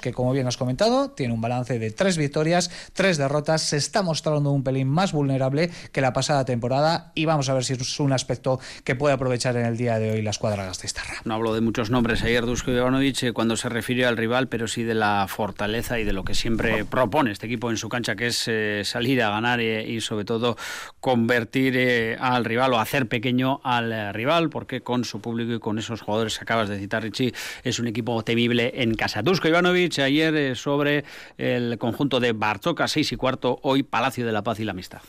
que 0.00 0.12
como 0.12 0.32
bien 0.32 0.46
has 0.46 0.56
comentado, 0.56 1.10
tiene 1.10 1.34
un 1.34 1.40
balance 1.40 1.78
de 1.78 1.90
tres 1.90 2.16
victorias, 2.16 2.70
tres 2.92 3.18
derrotas, 3.18 3.62
se 3.62 3.76
está 3.76 4.02
mostrando 4.02 4.50
un 4.50 4.62
pelín 4.62 4.88
más 4.88 5.12
vulnerable 5.12 5.70
que 5.92 6.00
la 6.00 6.12
pasada 6.12 6.44
temporada 6.44 7.12
y 7.14 7.24
vamos 7.24 7.48
a 7.48 7.54
ver 7.54 7.64
si 7.64 7.74
es 7.74 8.00
un 8.00 8.12
aspecto 8.12 8.60
que 8.84 8.94
puede 8.94 9.14
aprovechar 9.14 9.56
en 9.56 9.66
el 9.66 9.76
día 9.76 9.98
de 9.98 10.12
hoy 10.12 10.22
la 10.22 10.30
escuadra 10.30 10.64
gastistarra. 10.64 11.14
No 11.24 11.34
hablo 11.34 11.54
de 11.54 11.60
muchos 11.60 11.90
nombres 11.90 12.22
ayer 12.22 12.44
Dusko 12.44 12.70
Ivanovic 12.70 13.22
eh, 13.22 13.32
cuando 13.32 13.56
se 13.56 13.68
refirió 13.68 14.08
al 14.08 14.16
rival, 14.16 14.48
pero 14.48 14.68
sí 14.68 14.82
de 14.82 14.94
la 14.94 15.26
fortaleza 15.28 15.98
y 15.98 16.04
de 16.04 16.12
lo 16.12 16.24
que 16.24 16.34
siempre 16.34 16.84
propone 16.84 17.32
este 17.32 17.46
equipo 17.46 17.70
en 17.70 17.76
su 17.76 17.88
cancha, 17.88 18.16
que 18.16 18.28
es 18.28 18.44
eh, 18.46 18.82
salir 18.84 19.22
a 19.22 19.30
ganar 19.30 19.60
eh, 19.60 19.88
y 19.88 20.00
sobre 20.00 20.24
todo 20.24 20.56
convertir 21.00 22.16
al 22.20 22.44
rival 22.44 22.72
o 22.74 22.78
hacer 22.78 23.08
pequeño 23.08 23.60
al 23.64 24.14
rival, 24.14 24.50
porque 24.50 24.82
con 24.82 25.04
su 25.04 25.20
público 25.20 25.52
y 25.52 25.58
con 25.58 25.78
esos 25.78 26.00
jugadores 26.00 26.38
que 26.38 26.44
acabas 26.44 26.68
de 26.68 26.78
citar, 26.78 27.02
Richie, 27.02 27.32
es 27.64 27.78
un 27.78 27.88
equipo 27.88 28.22
temible 28.22 28.72
en 28.82 28.94
casa. 28.94 29.21
Dusko 29.22 29.48
Ivanovic 29.48 30.00
ayer 30.00 30.34
eh, 30.34 30.54
sobre 30.54 31.04
el 31.38 31.78
conjunto 31.78 32.18
de 32.18 32.32
Bartoca, 32.32 32.88
6 32.88 33.12
y 33.12 33.16
cuarto, 33.16 33.60
hoy 33.62 33.82
Palacio 33.82 34.26
de 34.26 34.32
la 34.32 34.42
Paz 34.42 34.58
y 34.60 34.64
la 34.64 34.72
Amistad. 34.72 35.00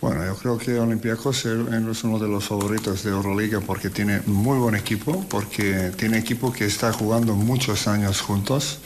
Bueno, 0.00 0.24
yo 0.24 0.34
creo 0.34 0.58
que 0.58 0.78
Olympiacos 0.78 1.44
es 1.44 2.04
uno 2.04 2.18
de 2.18 2.28
los 2.28 2.44
favoritos 2.44 3.02
de 3.04 3.10
Euroliga 3.10 3.60
porque 3.60 3.90
tiene 3.90 4.20
muy 4.26 4.58
buen 4.58 4.74
equipo, 4.74 5.26
porque 5.28 5.90
tiene 5.96 6.18
equipo 6.18 6.52
que 6.52 6.64
está 6.64 6.92
jugando 6.92 7.34
muchos 7.34 7.86
años 7.86 8.22
juntos, 8.22 8.78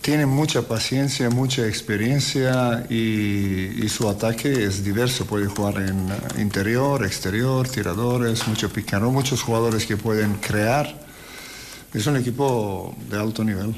tiene 0.00 0.26
mucha 0.26 0.62
paciencia, 0.62 1.30
mucha 1.30 1.66
experiencia 1.66 2.86
y, 2.88 3.84
y 3.84 3.88
su 3.88 4.08
ataque 4.08 4.64
es 4.64 4.84
diverso, 4.84 5.26
puede 5.26 5.46
jugar 5.46 5.78
en 5.78 6.08
interior, 6.40 7.04
exterior, 7.04 7.68
tiradores, 7.68 8.46
mucho 8.46 8.72
picaro, 8.72 9.10
muchos 9.10 9.42
jugadores 9.42 9.84
que 9.84 9.96
pueden 9.96 10.34
crear 10.34 11.09
es 11.92 12.06
un 12.06 12.16
equipo 12.16 12.94
de 13.08 13.18
alto 13.18 13.44
nivel. 13.44 13.74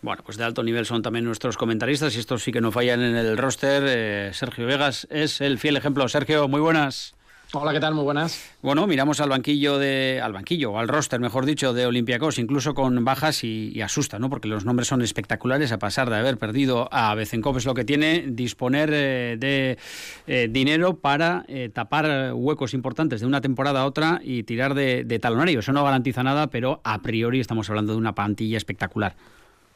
Bueno, 0.00 0.22
pues 0.24 0.36
de 0.36 0.44
alto 0.44 0.62
nivel 0.62 0.86
son 0.86 1.02
también 1.02 1.24
nuestros 1.24 1.56
comentaristas 1.56 2.14
y 2.14 2.20
estos 2.20 2.42
sí 2.44 2.52
que 2.52 2.60
no 2.60 2.70
fallan 2.70 3.02
en 3.02 3.16
el 3.16 3.36
roster. 3.36 3.82
Eh, 3.86 4.30
Sergio 4.32 4.66
Vegas 4.66 5.08
es 5.10 5.40
el 5.40 5.58
fiel 5.58 5.76
ejemplo. 5.76 6.08
Sergio, 6.08 6.46
muy 6.46 6.60
buenas. 6.60 7.14
Hola, 7.54 7.72
¿qué 7.72 7.80
tal? 7.80 7.94
Muy 7.94 8.04
buenas. 8.04 8.44
Bueno, 8.60 8.86
miramos 8.86 9.20
al 9.20 9.30
banquillo 9.30 9.78
de, 9.78 10.20
al 10.22 10.34
banquillo, 10.34 10.78
al 10.78 10.86
roster, 10.86 11.18
mejor 11.18 11.46
dicho, 11.46 11.72
de 11.72 11.86
Olympiacos, 11.86 12.38
incluso 12.38 12.74
con 12.74 13.02
bajas 13.06 13.42
y, 13.42 13.80
asusta, 13.80 14.18
¿no? 14.18 14.28
Porque 14.28 14.48
los 14.48 14.66
nombres 14.66 14.88
son 14.88 15.00
espectaculares, 15.00 15.72
a 15.72 15.78
pesar 15.78 16.10
de 16.10 16.16
haber 16.16 16.36
perdido 16.36 16.90
a 16.92 17.14
Bezenkov 17.14 17.56
es 17.56 17.64
lo 17.64 17.72
que 17.72 17.86
tiene 17.86 18.26
disponer 18.28 18.90
eh, 18.92 19.36
de 19.38 19.78
eh, 20.26 20.48
dinero 20.50 20.98
para 20.98 21.46
eh, 21.48 21.70
tapar 21.72 22.34
huecos 22.34 22.74
importantes 22.74 23.22
de 23.22 23.26
una 23.26 23.40
temporada 23.40 23.80
a 23.80 23.86
otra 23.86 24.20
y 24.22 24.42
tirar 24.42 24.74
de, 24.74 25.04
de 25.04 25.18
talonario. 25.18 25.60
Eso 25.60 25.72
no 25.72 25.82
garantiza 25.82 26.22
nada, 26.22 26.48
pero 26.48 26.82
a 26.84 27.00
priori 27.00 27.40
estamos 27.40 27.70
hablando 27.70 27.94
de 27.94 27.98
una 27.98 28.14
plantilla 28.14 28.58
espectacular. 28.58 29.16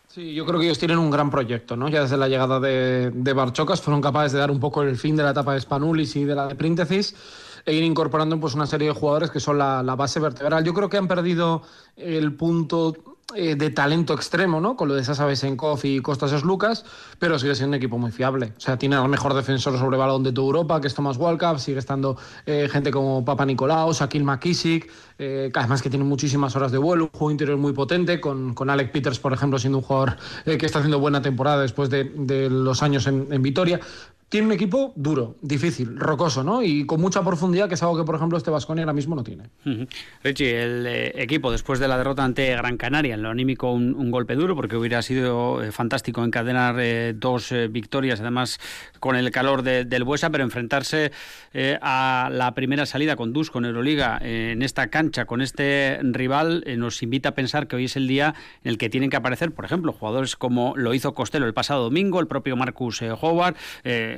Sí, 0.09 0.35
yo 0.35 0.45
creo 0.45 0.61
que 0.61 0.67
ellos 0.67 0.79
tienen 0.79 0.99
un 0.99 1.11
gran 1.11 1.31
proyecto, 1.31 1.75
¿no? 1.75 1.89
Ya 1.89 2.03
desde 2.03 2.19
la 2.19 2.29
llegada 2.29 2.61
de, 2.61 3.11
de 3.15 3.33
Barchocas 3.33 3.81
fueron 3.81 4.03
capaces 4.03 4.33
de 4.33 4.41
dar 4.41 4.51
un 4.51 4.61
poco 4.61 4.83
el 4.83 4.99
fin 4.99 5.17
de 5.17 5.23
la 5.23 5.31
etapa 5.31 5.55
de 5.55 5.61
Spanulis 5.61 6.17
y 6.17 6.25
de 6.25 6.35
la 6.35 6.49
de 6.49 6.55
Príntesis 6.55 7.15
e 7.65 7.75
ir 7.75 7.85
incorporando 7.85 8.39
pues 8.41 8.55
una 8.55 8.67
serie 8.67 8.89
de 8.89 8.95
jugadores 8.95 9.31
que 9.31 9.41
son 9.41 9.59
la, 9.59 9.83
base 9.97 10.21
vertebral. 10.21 10.65
Yo 10.65 10.75
creo 10.75 10.89
que 10.89 10.97
han 10.97 11.09
perdido 11.09 11.63
el 11.97 12.35
punto 12.35 12.97
eh, 13.35 13.55
de 13.55 13.71
talento 13.71 14.13
extremo, 14.13 14.61
¿no? 14.61 14.77
Con 14.77 14.89
lo 14.89 14.95
de 14.95 15.05
Sasa 15.05 15.25
Besenkov 15.25 15.81
y 15.85 16.01
Costas 16.01 16.43
Lucas, 16.43 16.85
pero 17.19 17.39
sigue 17.39 17.55
siendo 17.55 17.71
un 17.71 17.75
equipo 17.75 17.97
muy 17.97 18.11
fiable. 18.11 18.53
O 18.57 18.61
sea, 18.61 18.77
tiene 18.77 18.97
al 18.97 19.09
mejor 19.09 19.33
defensor 19.33 19.79
sobre 19.79 19.97
balón 19.97 20.23
de 20.23 20.33
toda 20.33 20.47
Europa, 20.47 20.81
que 20.81 20.89
es 20.89 20.95
Thomas 20.95 21.17
Walkup, 21.17 21.59
sigue 21.59 21.79
estando 21.79 22.19
eh, 22.45 22.69
gente 22.71 22.91
como 22.91 23.25
Papa 23.25 23.47
Nicolau, 23.47 23.95
Sakil 23.95 24.25
McKissick, 24.25 24.91
eh, 25.19 25.51
además 25.55 25.81
que 25.81 25.89
tiene 25.89 26.05
muchísimas 26.05 26.55
horas 26.57 26.73
de 26.73 26.79
vuelo, 26.79 27.05
un 27.05 27.11
juego 27.11 27.31
interior 27.31 27.57
muy 27.57 27.73
potente, 27.73 28.21
con, 28.21 28.55
con 28.55 28.69
Alec 28.69 28.93
Peters, 28.93 29.19
por 29.19 29.33
ejemplo, 29.33 29.59
siendo 29.59 29.79
un 29.79 29.85
jugador 29.85 30.17
que 30.45 30.67
está 30.67 30.81
haciendo 30.81 30.99
buena 30.99 31.23
temporada 31.23 31.63
después 31.63 31.89
de, 31.89 32.51
los 32.51 32.83
años 32.83 33.07
en 33.07 33.43
Vitoria 33.43 33.81
tiene 34.33 34.47
un 34.47 34.53
equipo 34.55 34.95
duro, 34.97 35.37
difícil, 35.43 35.95
rocoso, 35.95 36.43
¿no? 36.43 36.63
Y 36.63 36.87
con 36.87 37.03
mucha 37.03 37.23
profundidad, 37.23 37.69
que 37.69 37.75
es 37.75 37.83
algo 37.83 37.99
que, 37.99 38.05
por 38.05 38.15
ejemplo, 38.15 38.39
este 38.39 38.51
Vasconia 38.51 38.85
ahora 38.85 38.95
mismo 38.95 39.15
no 39.15 39.23
tiene. 39.23 39.51
Richie, 40.25 40.63
el 40.63 40.87
eh, 40.87 41.23
equipo, 41.23 41.53
después 41.53 41.79
de 41.79 41.87
la 41.87 41.99
derrota 41.99 42.25
ante 42.25 42.49
Gran 42.57 42.79
Canaria, 42.79 43.13
en 43.13 43.21
lo 43.21 43.29
anímico, 43.29 43.71
un, 43.71 44.11
golpe 44.11 44.35
duro, 44.35 44.57
porque 44.57 44.75
hubiera 44.75 45.03
sido 45.03 45.63
eh, 45.63 45.71
fantástico 45.71 46.25
encadenar 46.25 46.77
eh, 46.81 47.13
dos 47.15 47.53
victorias, 47.69 48.21
además 48.21 48.59
con 49.01 49.17
el 49.17 49.31
calor 49.31 49.63
de, 49.63 49.85
del 49.85 50.03
Buesa, 50.03 50.31
pero 50.31 50.45
enfrentarse 50.45 51.13
a 51.83 52.31
la 52.33 52.55
primera 52.55 52.87
salida 52.87 53.17
con 53.17 53.35
Dus, 53.35 53.51
con 53.51 53.67
Euroliga, 53.67 54.19
en 54.23 54.63
esta 54.63 54.87
cancha, 54.87 55.27
con 55.27 55.43
este 55.43 55.99
rival, 56.03 56.65
nos 56.79 57.03
invita 57.03 57.31
a 57.31 57.35
pensar 57.35 57.67
que 57.67 57.77
hoy 57.77 57.85
es 57.85 57.97
el 57.97 58.09
día 58.09 58.35
en 58.65 58.71
el 58.71 58.79
que 58.79 58.89
tienen 58.89 59.11
que 59.11 59.17
aparecer, 59.17 59.53
por 59.53 59.67
ejemplo, 59.67 59.93
jugadores 59.93 60.37
como 60.37 60.75
lo 60.77 60.95
hizo 60.95 61.13
Costello 61.13 61.45
el 61.45 61.53
pasado 61.53 61.83
domingo, 61.83 62.19
el 62.21 62.29
propio 62.29 62.57
Marcus 62.57 63.03
Howard, 63.03 63.57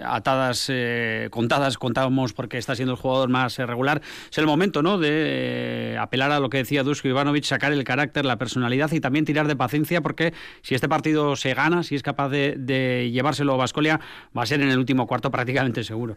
atadas, 0.07 0.67
eh, 0.69 1.29
contadas, 1.31 1.79
contábamos 1.79 2.33
porque 2.33 2.59
está 2.59 2.75
siendo 2.75 2.93
el 2.93 2.99
jugador 2.99 3.29
más 3.29 3.59
eh, 3.59 3.67
regular. 3.67 4.03
Es 4.31 4.39
el 4.39 4.47
momento, 4.47 4.83
¿no?, 4.83 4.99
de 4.99 5.93
eh, 5.93 5.99
apelar 5.99 6.33
a 6.33 6.41
lo 6.41 6.51
que 6.51 6.59
decía 6.59 6.83
Dusko 6.83 7.09
Ivanovic, 7.09 7.45
sacar 7.45 7.73
el 7.73 7.85
carácter, 7.85 8.25
la 8.25 8.37
personalidad 8.37 8.91
y 8.93 9.01
también 9.01 9.25
tirar 9.25 9.47
de 9.47 9.57
paciencia, 9.57 10.01
porque 10.01 10.33
si 10.63 10.75
este 10.75 10.89
partido 10.89 11.37
se 11.37 11.55
gana, 11.55 11.83
si 11.83 11.95
es 11.95 12.03
capaz 12.03 12.29
de, 12.29 12.55
de 12.59 13.11
llevárselo 13.13 13.55
a 13.55 13.57
Bascolia, 13.57 14.01
va 14.37 14.43
a 14.43 14.47
ser 14.47 14.61
en 14.61 14.71
el 14.71 14.79
último 14.79 15.07
cuarto 15.07 15.31
prácticamente 15.31 15.85
seguro. 15.85 16.17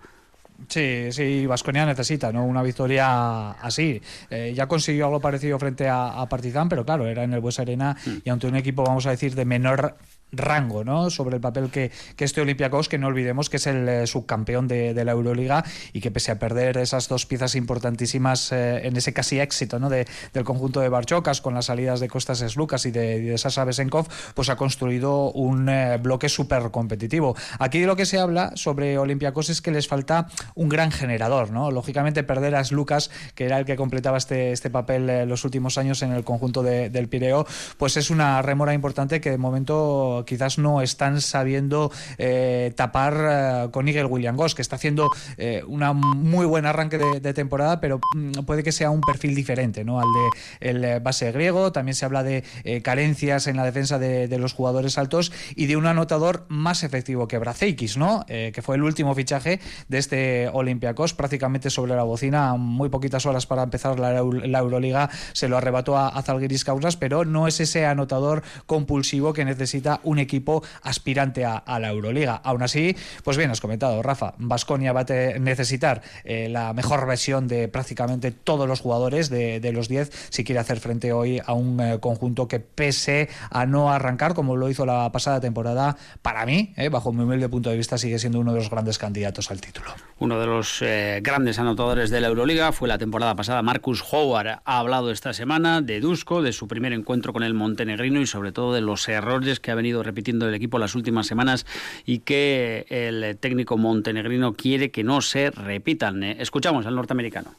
Sí, 0.67 1.11
sí, 1.11 1.45
Vasconia 1.45 1.85
necesita 1.85 2.31
¿no? 2.31 2.45
una 2.45 2.63
victoria 2.63 3.51
así. 3.51 4.01
Eh, 4.29 4.53
ya 4.55 4.67
consiguió 4.67 5.05
algo 5.05 5.19
parecido 5.19 5.59
frente 5.59 5.87
a, 5.87 6.19
a, 6.19 6.27
Partizan, 6.27 6.67
pero 6.67 6.83
claro, 6.83 7.07
era 7.07 7.23
en 7.23 7.33
el 7.33 7.39
Buesa 7.39 7.61
Arena 7.61 7.95
mm. 8.05 8.17
y 8.25 8.29
ante 8.29 8.47
un 8.47 8.55
equipo, 8.55 8.83
vamos 8.83 9.05
a 9.05 9.11
decir, 9.11 9.35
de 9.35 9.45
menor 9.45 9.95
rango 10.31 10.83
¿no? 10.83 11.09
sobre 11.09 11.35
el 11.35 11.41
papel 11.41 11.69
que, 11.69 11.91
que 12.15 12.25
este 12.25 12.41
Olympiacos, 12.41 12.89
que 12.89 12.97
no 12.97 13.07
olvidemos 13.07 13.49
que 13.49 13.57
es 13.57 13.67
el 13.67 13.87
eh, 13.87 14.07
subcampeón 14.07 14.67
de, 14.67 14.93
la 14.97 15.11
Euroliga 15.11 15.63
y 15.93 16.01
que 16.01 16.11
pese 16.11 16.31
a 16.31 16.39
perder 16.39 16.77
esas 16.77 17.07
dos 17.07 17.25
piezas 17.25 17.55
importantísimas 17.55 18.51
eh, 18.51 18.87
en 18.87 18.97
ese 18.97 19.13
casi 19.13 19.39
éxito 19.39 19.79
¿no? 19.79 19.89
de, 19.89 20.07
del 20.33 20.43
conjunto 20.43 20.81
de 20.81 20.89
Barchocas 20.89 21.39
con 21.39 21.53
las 21.53 21.65
salidas 21.65 21.99
de 21.99 22.09
Costas 22.09 22.39
Slucas 22.39 22.85
y 22.85 22.91
de, 22.91 23.21
de 23.21 23.37
Sasa 23.37 23.63
Besenkov, 23.63 24.07
pues 24.33 24.49
ha 24.49 24.55
construido 24.55 25.31
un 25.31 25.69
eh, 25.69 25.97
bloque 26.01 26.29
súper 26.29 26.71
competitivo. 26.71 27.35
Aquí 27.59 27.79
de 27.79 27.87
lo 27.87 27.95
que 27.95 28.05
se 28.05 28.19
habla 28.19 28.51
sobre 28.55 28.97
Olympiacos 28.97 29.49
es 29.49 29.61
que 29.61 29.71
les 29.71 29.87
falta 29.87 30.27
un 30.55 30.67
gran 30.67 30.91
generador. 30.91 31.51
¿no? 31.51 31.71
Lógicamente 31.71 32.23
perder 32.23 32.55
a 32.55 32.63
Slucas, 32.63 33.11
que 33.35 33.45
era 33.45 33.59
el 33.59 33.65
que 33.65 33.75
completaba 33.75 34.17
este, 34.17 34.51
este 34.51 34.69
papel 34.69 35.27
los 35.27 35.45
últimos 35.45 35.77
años 35.77 36.01
en 36.01 36.11
el 36.11 36.23
conjunto 36.23 36.63
de, 36.63 36.89
del 36.89 37.07
Pireo, 37.07 37.45
pues 37.77 37.97
es 37.97 38.09
una 38.09 38.41
remora 38.41 38.73
importante 38.73 39.21
que 39.21 39.31
de 39.31 39.37
momento 39.37 40.16
quizás 40.25 40.57
no 40.57 40.81
están 40.81 41.21
sabiendo 41.21 41.91
eh, 42.17 42.73
tapar 42.75 43.17
eh, 43.19 43.71
con 43.71 43.85
Nigel 43.85 44.05
William 44.07 44.35
Goss, 44.35 44.55
que 44.55 44.61
está 44.61 44.75
haciendo 44.75 45.09
eh, 45.37 45.63
una 45.67 45.93
muy 45.93 46.45
buen 46.45 46.65
arranque 46.65 46.97
de, 46.97 47.33
temporada, 47.33 47.79
pero 47.79 47.99
mm, 48.15 48.43
puede 48.45 48.63
que 48.63 48.71
sea 48.71 48.89
un 48.89 49.01
perfil 49.01 49.35
diferente 49.35 49.83
¿no? 49.83 49.99
al 49.99 50.07
de 50.07 50.69
el 50.69 50.99
base 50.99 51.31
griego. 51.31 51.71
También 51.71 51.95
se 51.95 52.05
habla 52.05 52.23
de 52.23 52.43
carencias 52.83 53.47
en 53.47 53.57
la 53.57 53.63
defensa 53.63 53.99
de, 53.99 54.37
los 54.37 54.53
jugadores 54.53 54.97
altos 54.97 55.31
y 55.55 55.65
de 55.65 55.77
un 55.77 55.87
anotador 55.87 56.45
más 56.47 56.83
efectivo 56.83 57.27
que 57.27 57.39
Braceikis, 57.39 57.97
¿no? 57.97 58.23
Que 58.27 58.61
fue 58.61 58.75
el 58.75 58.83
último 58.83 59.15
fichaje 59.15 59.59
de 59.87 59.97
este 59.97 60.49
Olympiacos, 60.53 61.13
prácticamente 61.13 61.69
sobre 61.69 61.95
la 61.95 62.03
bocina, 62.03 62.55
muy 62.55 62.89
poquitas 62.89 63.25
horas 63.25 63.47
para 63.47 63.63
empezar 63.63 63.99
la, 63.99 64.11
la 64.21 64.59
Euroliga, 64.59 65.09
se 65.33 65.47
lo 65.47 65.57
arrebató 65.57 65.97
a, 65.97 66.09
a 66.09 66.21
Zalgiris 66.21 66.63
Causas, 66.63 66.97
pero 66.97 67.25
no 67.25 67.47
es 67.47 67.59
ese 67.59 67.85
anotador 67.85 68.43
compulsivo 68.65 69.33
que 69.33 69.45
necesita 69.45 69.99
un 70.07 70.19
equipo 70.19 70.63
aspirante 70.81 71.45
a, 71.45 71.63
la 71.79 71.89
Euroliga. 71.89 72.35
Aún 72.43 72.63
así, 72.63 72.95
pues 73.23 73.37
bien, 73.37 73.51
has 73.51 73.61
comentado, 73.61 74.01
Rafa, 74.01 74.33
Basconia 74.37 74.93
va 74.93 75.01
a 75.01 75.39
necesitar 75.39 76.01
eh, 76.23 76.49
la 76.49 76.73
mejor 76.73 77.05
versión 77.05 77.47
de 77.47 77.67
prácticamente 77.67 78.31
todos 78.31 78.67
los 78.67 78.79
jugadores 78.79 79.29
de, 79.29 79.59
de 79.59 79.71
los 79.71 79.87
10 79.87 80.27
si 80.29 80.43
quiere 80.43 80.59
hacer 80.59 80.79
frente 80.79 81.11
hoy 81.11 81.41
a 81.45 81.53
un 81.53 81.79
eh, 81.79 81.99
conjunto 81.99 82.47
que 82.47 82.59
pese 82.59 83.29
a 83.49 83.65
no 83.65 83.91
arrancar 83.91 84.33
como 84.33 84.55
lo 84.55 84.69
hizo 84.69 84.85
la 84.85 85.11
pasada 85.11 85.39
temporada, 85.39 85.97
para 86.21 86.45
mí, 86.45 86.73
eh, 86.77 86.89
bajo 86.89 87.11
mi 87.11 87.23
humilde 87.23 87.49
punto 87.49 87.69
de 87.69 87.77
vista, 87.77 87.97
sigue 87.97 88.19
siendo 88.19 88.39
uno 88.39 88.53
de 88.53 88.59
los 88.59 88.69
grandes 88.69 88.97
candidatos 88.97 89.51
al 89.51 89.61
título. 89.61 89.87
Uno 90.19 90.39
de 90.39 90.45
los 90.45 90.81
eh, 90.81 91.19
grandes 91.21 91.59
anotadores 91.59 92.09
de 92.09 92.21
la 92.21 92.27
Euroliga 92.27 92.71
fue 92.71 92.87
la 92.87 92.97
temporada 92.97 93.35
pasada 93.35 93.61
Marcus 93.61 94.03
Howard. 94.11 94.61
Ha 94.63 94.79
hablado 94.79 95.11
esta 95.11 95.33
semana 95.33 95.81
de 95.81 95.99
Dusko, 95.99 96.41
de 96.41 96.53
su 96.53 96.67
primer 96.67 96.93
encuentro 96.93 97.33
con 97.33 97.43
el 97.43 97.53
montenegrino 97.53 98.21
y 98.21 98.27
sobre 98.27 98.51
todo 98.51 98.73
de 98.73 98.81
los 98.81 99.07
errores 99.07 99.59
que 99.59 99.71
ha 99.71 99.75
venido 99.75 99.96
repitiendo 100.03 100.47
el 100.47 100.55
equipo 100.55 100.79
las 100.79 100.95
últimas 100.95 101.27
semanas 101.27 101.65
y 102.05 102.19
que 102.19 102.85
el 102.89 103.37
técnico 103.37 103.77
montenegrino 103.77 104.53
quiere 104.53 104.91
que 104.91 105.03
no 105.03 105.21
se 105.21 105.51
repitan. 105.51 106.23
Escuchamos 106.23 106.85
al 106.85 106.95
norteamericano. 106.95 107.55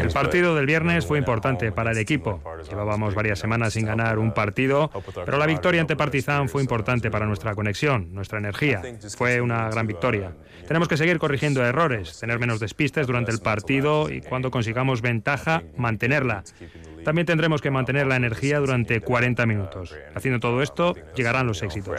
El 0.00 0.12
partido 0.12 0.54
del 0.54 0.66
viernes 0.66 1.06
fue 1.06 1.18
importante 1.18 1.72
para 1.72 1.90
el 1.90 1.98
equipo. 1.98 2.40
Llevábamos 2.68 3.16
varias 3.16 3.40
semanas 3.40 3.72
sin 3.72 3.84
ganar 3.84 4.20
un 4.20 4.32
partido, 4.32 4.90
pero 5.24 5.38
la 5.38 5.46
victoria 5.46 5.80
ante 5.80 5.96
Partizan 5.96 6.48
fue 6.48 6.62
importante 6.62 7.10
para 7.10 7.26
nuestra 7.26 7.56
conexión, 7.56 8.14
nuestra 8.14 8.38
energía. 8.38 8.80
Fue 9.16 9.40
una 9.40 9.68
gran 9.68 9.88
victoria. 9.88 10.36
Tenemos 10.68 10.86
que 10.86 10.96
seguir 10.96 11.18
corrigiendo 11.18 11.64
errores, 11.64 12.20
tener 12.20 12.38
menos 12.38 12.60
despistes 12.60 13.08
durante 13.08 13.32
el 13.32 13.40
partido 13.40 14.08
y 14.08 14.20
cuando 14.20 14.52
consigamos 14.52 15.02
ventaja, 15.02 15.64
mantenerla. 15.76 16.44
También 17.06 17.24
tendremos 17.24 17.62
que 17.62 17.70
mantener 17.70 18.08
la 18.08 18.16
energía 18.16 18.58
durante 18.58 19.00
40 19.00 19.46
minutos. 19.46 19.94
Haciendo 20.16 20.40
todo 20.40 20.60
esto, 20.60 20.96
llegarán 21.14 21.46
los 21.46 21.62
éxitos. 21.62 21.94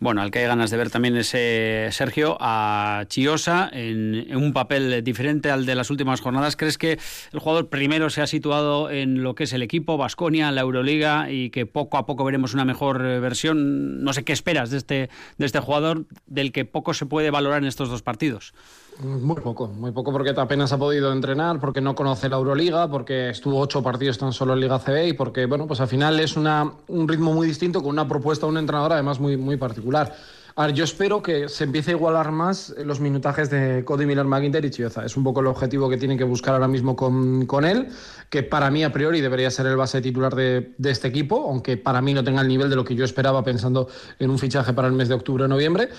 Bueno, 0.00 0.22
al 0.22 0.32
que 0.32 0.40
hay 0.40 0.46
ganas 0.46 0.68
de 0.72 0.76
ver 0.76 0.90
también 0.90 1.16
es 1.16 1.30
eh, 1.34 1.88
Sergio 1.92 2.36
a 2.40 3.04
Chiosa 3.06 3.70
en, 3.72 4.26
en, 4.28 4.36
un 4.36 4.52
papel 4.52 5.04
diferente 5.04 5.52
al 5.52 5.66
de 5.66 5.76
las 5.76 5.88
últimas 5.90 6.20
jornadas. 6.20 6.56
¿Crees 6.56 6.78
que 6.78 6.98
el 7.32 7.38
jugador 7.38 7.68
primero 7.68 8.10
se 8.10 8.22
ha 8.22 8.26
situado 8.26 8.90
en 8.90 9.22
lo 9.22 9.36
que 9.36 9.44
es 9.44 9.52
el 9.52 9.62
equipo, 9.62 9.96
Basconia, 9.96 10.50
la 10.50 10.62
Euroliga 10.62 11.30
y 11.30 11.50
que 11.50 11.64
poco 11.64 11.96
a 11.96 12.06
poco 12.06 12.24
veremos 12.24 12.54
una 12.54 12.64
mejor 12.64 13.06
eh, 13.06 13.20
versión? 13.20 14.02
No 14.02 14.12
sé 14.12 14.24
qué 14.24 14.32
esperas 14.32 14.70
de 14.70 14.78
este, 14.78 15.10
de 15.36 15.46
este 15.46 15.60
jugador 15.60 16.06
del 16.26 16.50
que 16.50 16.64
poco 16.64 16.92
se 16.92 17.06
puede 17.06 17.30
valorar 17.30 17.62
en 17.62 17.68
estos 17.68 17.88
dos 17.88 18.02
partidos. 18.02 18.52
Muy 19.00 19.36
poco, 19.36 19.68
muy 19.68 19.92
poco 19.92 20.10
porque 20.10 20.30
apenas 20.30 20.72
ha 20.72 20.78
podido 20.78 21.12
entrenar, 21.12 21.60
porque 21.60 21.80
no 21.80 21.94
conoce 21.94 22.28
la 22.28 22.36
Euroliga, 22.36 22.90
porque 22.90 23.30
estuvo 23.30 23.60
ocho 23.60 23.80
partidos 23.80 24.18
tan 24.18 24.32
solo 24.32 24.54
en 24.54 24.60
Liga 24.60 24.80
CB 24.80 25.08
y 25.08 25.12
porque, 25.12 25.46
bueno, 25.46 25.68
pues 25.68 25.80
al 25.80 25.86
final 25.86 26.18
es 26.18 26.36
una, 26.36 26.72
un 26.88 27.06
ritmo 27.06 27.32
muy 27.32 27.46
distinto 27.46 27.80
con 27.80 27.90
una 27.90 28.08
propuesta 28.08 28.46
de 28.46 28.50
un 28.52 28.58
entrenador 28.58 28.94
además 28.94 29.20
muy, 29.20 29.36
muy 29.36 29.56
particular. 29.56 30.16
A 30.58 30.66
ver, 30.66 30.74
yo 30.74 30.82
espero 30.82 31.22
que 31.22 31.48
se 31.48 31.62
empiece 31.62 31.92
a 31.92 31.94
igualar 31.94 32.32
más 32.32 32.74
los 32.84 32.98
minutajes 32.98 33.48
de 33.48 33.84
Cody 33.84 34.06
Miller 34.06 34.24
McIntyre 34.24 34.66
y 34.66 34.70
Chioza. 34.70 35.04
Es 35.04 35.16
un 35.16 35.22
poco 35.22 35.38
el 35.38 35.46
objetivo 35.46 35.88
que 35.88 35.96
tienen 35.96 36.18
que 36.18 36.24
buscar 36.24 36.52
ahora 36.52 36.66
mismo 36.66 36.96
con, 36.96 37.46
con 37.46 37.64
él, 37.64 37.86
que 38.28 38.42
para 38.42 38.68
mí 38.68 38.82
a 38.82 38.92
priori 38.92 39.20
debería 39.20 39.52
ser 39.52 39.66
el 39.66 39.76
base 39.76 40.00
titular 40.00 40.34
de, 40.34 40.74
de, 40.76 40.90
este 40.90 41.06
equipo, 41.06 41.44
aunque 41.48 41.76
para 41.76 42.02
mí 42.02 42.12
no 42.12 42.24
tenga 42.24 42.40
el 42.40 42.48
nivel 42.48 42.68
de 42.70 42.74
lo 42.74 42.82
que 42.82 42.96
yo 42.96 43.04
esperaba 43.04 43.44
pensando 43.44 43.86
en 44.18 44.30
un 44.30 44.38
fichaje 44.40 44.72
para 44.72 44.88
el 44.88 44.94
mes 44.94 45.06
de 45.06 45.14
octubre 45.14 45.44
o 45.44 45.46
noviembre, 45.46 45.90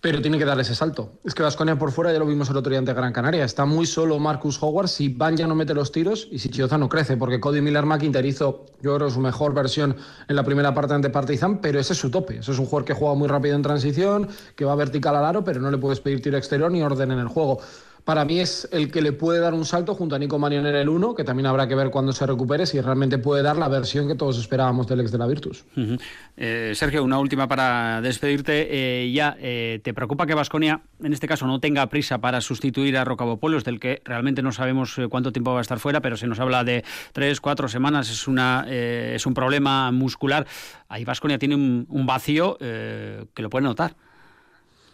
pero 0.00 0.20
tiene 0.20 0.36
que 0.36 0.44
dar 0.44 0.58
ese 0.58 0.74
salto. 0.74 1.20
Es 1.24 1.32
que 1.32 1.44
Vasconia 1.44 1.78
por 1.78 1.92
fuera 1.92 2.12
ya 2.12 2.18
lo 2.18 2.26
vimos 2.26 2.50
el 2.50 2.56
otro 2.56 2.70
día 2.70 2.80
ante 2.80 2.92
Gran 2.94 3.12
Canaria. 3.12 3.44
Está 3.44 3.66
muy 3.66 3.86
solo 3.86 4.18
Marcus 4.18 4.60
Howard 4.60 4.88
si 4.88 5.10
Van 5.10 5.36
ya 5.36 5.46
no 5.46 5.54
mete 5.54 5.74
los 5.74 5.92
tiros 5.92 6.26
y 6.32 6.40
si 6.40 6.48
Chioza 6.48 6.76
no 6.76 6.88
crece, 6.88 7.16
porque 7.16 7.38
Cody 7.38 7.60
Miller 7.60 7.86
McIntyre 7.86 8.26
hizo, 8.26 8.66
yo 8.82 8.96
creo, 8.96 9.10
su 9.10 9.20
mejor 9.20 9.54
versión 9.54 9.94
en 10.26 10.34
la 10.34 10.42
primera 10.42 10.74
parte 10.74 10.94
ante 10.94 11.08
Partizan, 11.08 11.60
pero 11.60 11.78
ese 11.78 11.92
es 11.92 12.00
su 12.00 12.10
tope. 12.10 12.38
Eso 12.38 12.50
es 12.50 12.58
un 12.58 12.64
jugador 12.64 12.84
que 12.84 12.94
juega 12.94 13.14
muy 13.14 13.28
rápido 13.28 13.54
en 13.54 13.62
transición 13.62 14.07
que 14.54 14.64
va 14.64 14.74
vertical 14.74 15.16
al 15.16 15.24
aro, 15.24 15.44
pero 15.44 15.60
no 15.60 15.70
le 15.70 15.78
puedes 15.78 16.00
pedir 16.00 16.22
tiro 16.22 16.36
exterior 16.36 16.70
ni 16.70 16.82
orden 16.82 17.12
en 17.12 17.18
el 17.18 17.28
juego. 17.28 17.60
Para 18.08 18.24
mí 18.24 18.40
es 18.40 18.66
el 18.72 18.90
que 18.90 19.02
le 19.02 19.12
puede 19.12 19.38
dar 19.38 19.52
un 19.52 19.66
salto 19.66 19.94
junto 19.94 20.14
a 20.14 20.18
Nico 20.18 20.38
Marion 20.38 20.64
en 20.64 20.74
el 20.76 20.88
1, 20.88 21.14
que 21.14 21.24
también 21.24 21.44
habrá 21.44 21.68
que 21.68 21.74
ver 21.74 21.90
cuando 21.90 22.14
se 22.14 22.24
recupere 22.24 22.64
si 22.64 22.80
realmente 22.80 23.18
puede 23.18 23.42
dar 23.42 23.58
la 23.58 23.68
versión 23.68 24.08
que 24.08 24.14
todos 24.14 24.38
esperábamos 24.38 24.86
del 24.86 25.02
ex 25.02 25.12
de 25.12 25.18
la 25.18 25.26
Virtus. 25.26 25.66
eh, 26.38 26.72
Sergio, 26.74 27.04
una 27.04 27.18
última 27.18 27.48
para 27.48 28.00
despedirte. 28.00 28.68
Eh, 28.70 29.12
ya, 29.12 29.36
eh, 29.38 29.80
¿te 29.84 29.92
preocupa 29.92 30.24
que 30.24 30.32
Vasconia, 30.32 30.80
en 31.02 31.12
este 31.12 31.28
caso, 31.28 31.46
no 31.46 31.60
tenga 31.60 31.86
prisa 31.90 32.16
para 32.16 32.40
sustituir 32.40 32.96
a 32.96 33.04
Rocabopolos, 33.04 33.62
del 33.62 33.78
que 33.78 34.00
realmente 34.06 34.40
no 34.40 34.52
sabemos 34.52 34.96
eh, 34.96 35.06
cuánto 35.10 35.30
tiempo 35.30 35.52
va 35.52 35.58
a 35.58 35.60
estar 35.60 35.78
fuera, 35.78 36.00
pero 36.00 36.16
se 36.16 36.26
nos 36.26 36.40
habla 36.40 36.64
de 36.64 36.86
tres, 37.12 37.42
cuatro 37.42 37.68
semanas, 37.68 38.10
es, 38.10 38.26
una, 38.26 38.64
eh, 38.68 39.12
es 39.16 39.26
un 39.26 39.34
problema 39.34 39.92
muscular. 39.92 40.46
Ahí 40.88 41.04
Vasconia 41.04 41.38
tiene 41.38 41.56
un, 41.56 41.84
un 41.90 42.06
vacío 42.06 42.56
que 42.58 43.42
lo 43.42 43.50
puede 43.50 43.64
notar. 43.64 43.96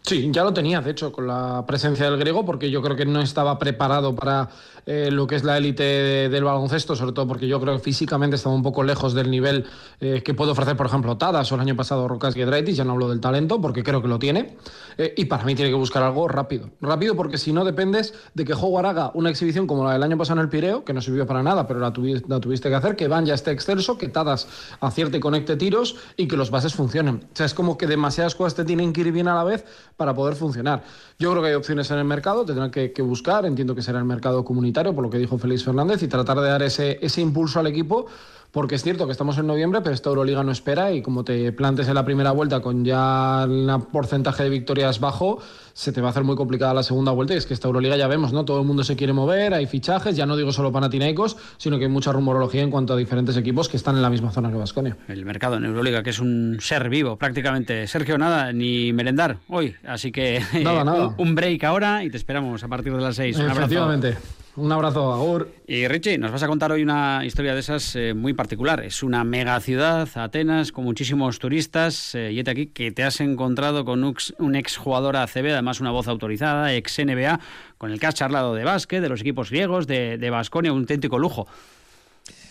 Sí, 0.06 0.28
ya 0.30 0.44
lo 0.44 0.52
tenía, 0.52 0.82
de 0.82 0.90
hecho, 0.90 1.10
con 1.10 1.26
la 1.26 1.64
presencia 1.66 2.10
del 2.10 2.18
griego, 2.18 2.44
porque 2.44 2.70
yo 2.70 2.82
creo 2.82 2.94
que 2.94 3.06
no 3.06 3.22
estaba 3.22 3.58
preparado 3.58 4.14
para 4.14 4.50
eh, 4.84 5.08
lo 5.10 5.26
que 5.26 5.34
es 5.34 5.44
la 5.44 5.56
élite 5.56 5.82
de, 5.82 6.28
del 6.28 6.44
baloncesto, 6.44 6.94
sobre 6.94 7.12
todo 7.12 7.26
porque 7.26 7.48
yo 7.48 7.58
creo 7.58 7.74
que 7.76 7.82
físicamente 7.82 8.36
estaba 8.36 8.54
un 8.54 8.62
poco 8.62 8.82
lejos 8.82 9.14
del 9.14 9.30
nivel 9.30 9.64
eh, 10.00 10.20
que 10.22 10.34
puede 10.34 10.50
ofrecer, 10.50 10.76
por 10.76 10.84
ejemplo, 10.84 11.16
Tadas 11.16 11.50
o 11.50 11.54
el 11.54 11.62
año 11.62 11.74
pasado 11.74 12.06
Rocas 12.06 12.34
Giedraitis, 12.34 12.76
ya 12.76 12.84
no 12.84 12.92
hablo 12.92 13.08
del 13.08 13.18
talento, 13.18 13.62
porque 13.62 13.82
creo 13.82 14.02
que 14.02 14.08
lo 14.08 14.18
tiene, 14.18 14.58
eh, 14.98 15.14
y 15.16 15.24
para 15.24 15.44
mí 15.44 15.54
tiene 15.54 15.70
que 15.70 15.76
buscar 15.76 16.02
algo 16.02 16.28
rápido. 16.28 16.68
Rápido 16.82 17.16
porque 17.16 17.38
si 17.38 17.54
no 17.54 17.64
dependes 17.64 18.12
de 18.34 18.44
que 18.44 18.52
Howard 18.52 18.84
haga 18.84 19.10
una 19.14 19.30
exhibición 19.30 19.66
como 19.66 19.84
la 19.84 19.94
del 19.94 20.02
año 20.02 20.18
pasado 20.18 20.38
en 20.38 20.44
el 20.44 20.50
Pireo, 20.50 20.84
que 20.84 20.92
no 20.92 21.00
sirvió 21.00 21.26
para 21.26 21.42
nada, 21.42 21.66
pero 21.66 21.80
la, 21.80 21.94
tuvi 21.94 22.22
la 22.28 22.40
tuviste 22.40 22.68
que 22.68 22.74
hacer, 22.74 22.94
que 22.94 23.08
Van 23.08 23.24
ya 23.24 23.32
esté 23.32 23.52
excelso, 23.52 23.96
que 23.96 24.08
Tadas 24.08 24.48
acierte 24.80 25.16
y 25.16 25.20
conecte 25.20 25.56
tiros 25.56 25.96
y 26.18 26.28
que 26.28 26.36
los 26.36 26.50
bases 26.50 26.74
funcionen. 26.74 27.24
O 27.32 27.36
sea, 27.36 27.46
es 27.46 27.54
como 27.54 27.78
que 27.78 27.86
demasiadas 27.86 28.34
cosas 28.34 28.54
te 28.54 28.66
tienen 28.66 28.92
que 28.92 29.00
ir 29.00 29.12
bien 29.12 29.28
a 29.28 29.34
la 29.34 29.44
vez 29.44 29.64
para 29.96 30.14
poder 30.14 30.34
funcionar. 30.34 30.82
Yo 31.18 31.30
creo 31.30 31.42
que 31.42 31.48
hay 31.48 31.54
opciones 31.54 31.90
en 31.90 31.98
el 31.98 32.04
mercado, 32.04 32.44
tendrán 32.44 32.70
que, 32.70 32.92
buscar, 33.02 33.46
entiendo 33.46 33.74
que 33.74 33.82
será 33.82 33.98
el 33.98 34.04
mercado 34.04 34.44
comunitario, 34.44 34.94
por 34.94 35.04
lo 35.04 35.10
que 35.10 35.18
dijo 35.18 35.38
Félix 35.38 35.64
Fernández, 35.64 36.02
y 36.02 36.08
tratar 36.08 36.40
de 36.40 36.48
dar 36.48 36.62
ese 36.62 37.20
impulso 37.20 37.60
al 37.60 37.66
equipo, 37.66 38.06
porque 38.54 38.76
es 38.76 38.84
cierto 38.84 39.06
que 39.06 39.12
estamos 39.12 39.36
en 39.36 39.48
noviembre, 39.48 39.80
pero 39.80 39.92
esta 39.92 40.10
Euroliga 40.10 40.44
no 40.44 40.52
espera, 40.52 40.92
y 40.92 41.02
como 41.02 41.24
te 41.24 41.50
plantes 41.50 41.88
en 41.88 41.94
la 41.96 42.04
primera 42.04 42.30
vuelta 42.30 42.60
con 42.60 42.84
ya 42.84 43.46
un 43.48 43.86
porcentaje 43.92 44.44
de 44.44 44.48
victorias 44.48 45.00
bajo, 45.00 45.42
se 45.72 45.90
te 45.90 46.00
va 46.00 46.06
a 46.06 46.10
hacer 46.10 46.22
muy 46.22 46.36
complicada 46.36 46.72
la 46.72 46.84
segunda 46.84 47.10
vuelta, 47.10 47.34
y 47.34 47.38
es 47.38 47.46
que 47.46 47.54
esta 47.54 47.66
Euroliga 47.66 47.96
ya 47.96 48.06
vemos, 48.06 48.32
¿no? 48.32 48.44
Todo 48.44 48.60
el 48.60 48.66
mundo 48.66 48.84
se 48.84 48.94
quiere 48.94 49.12
mover, 49.12 49.54
hay 49.54 49.66
fichajes, 49.66 50.14
ya 50.14 50.24
no 50.24 50.36
digo 50.36 50.52
solo 50.52 50.70
Panathinaikos, 50.70 51.36
sino 51.56 51.78
que 51.78 51.86
hay 51.86 51.90
mucha 51.90 52.12
rumorología 52.12 52.62
en 52.62 52.70
cuanto 52.70 52.92
a 52.92 52.96
diferentes 52.96 53.36
equipos 53.36 53.68
que 53.68 53.76
están 53.76 53.96
en 53.96 54.02
la 54.02 54.10
misma 54.10 54.30
zona 54.30 54.52
que 54.52 54.56
Vasconia. 54.56 54.96
El 55.08 55.24
mercado 55.24 55.56
en 55.56 55.64
Euroliga, 55.64 56.04
que 56.04 56.10
es 56.10 56.20
un 56.20 56.58
ser 56.60 56.88
vivo 56.88 57.16
prácticamente. 57.16 57.88
Sergio, 57.88 58.18
nada, 58.18 58.52
ni 58.52 58.92
merendar 58.92 59.38
hoy, 59.48 59.74
así 59.84 60.12
que 60.12 60.40
nada, 60.62 60.84
nada. 60.84 61.16
un 61.18 61.34
break 61.34 61.64
ahora 61.64 62.04
y 62.04 62.10
te 62.10 62.18
esperamos 62.18 62.62
a 62.62 62.68
partir 62.68 62.94
de 62.94 63.02
las 63.02 63.16
seis. 63.16 63.36
Un 63.36 63.50
Efectivamente. 63.50 64.16
Un 64.56 64.70
abrazo, 64.70 65.12
Agur. 65.12 65.50
Y 65.66 65.88
Richie, 65.88 66.16
nos 66.16 66.30
vas 66.30 66.44
a 66.44 66.46
contar 66.46 66.70
hoy 66.70 66.84
una 66.84 67.24
historia 67.24 67.54
de 67.54 67.60
esas 67.60 67.96
eh, 67.96 68.14
muy 68.14 68.34
particular. 68.34 68.84
Es 68.84 69.02
una 69.02 69.24
mega 69.24 69.58
ciudad, 69.58 70.08
Atenas, 70.14 70.70
con 70.70 70.84
muchísimos 70.84 71.40
turistas. 71.40 72.14
Eh, 72.14 72.30
y 72.30 72.38
este 72.38 72.52
aquí 72.52 72.66
que 72.66 72.92
te 72.92 73.02
has 73.02 73.20
encontrado 73.20 73.84
con 73.84 74.04
un 74.04 74.54
ex 74.54 74.76
jugador 74.76 75.16
ACB, 75.16 75.50
además 75.50 75.80
una 75.80 75.90
voz 75.90 76.06
autorizada, 76.06 76.72
ex 76.72 77.00
NBA, 77.00 77.40
con 77.78 77.90
el 77.90 77.98
que 77.98 78.06
has 78.06 78.14
charlado 78.14 78.54
de 78.54 78.62
básquet, 78.62 79.02
de 79.02 79.08
los 79.08 79.22
equipos 79.22 79.50
griegos, 79.50 79.88
de 79.88 80.30
Basconia, 80.30 80.72
un 80.72 80.82
auténtico 80.82 81.18
lujo. 81.18 81.48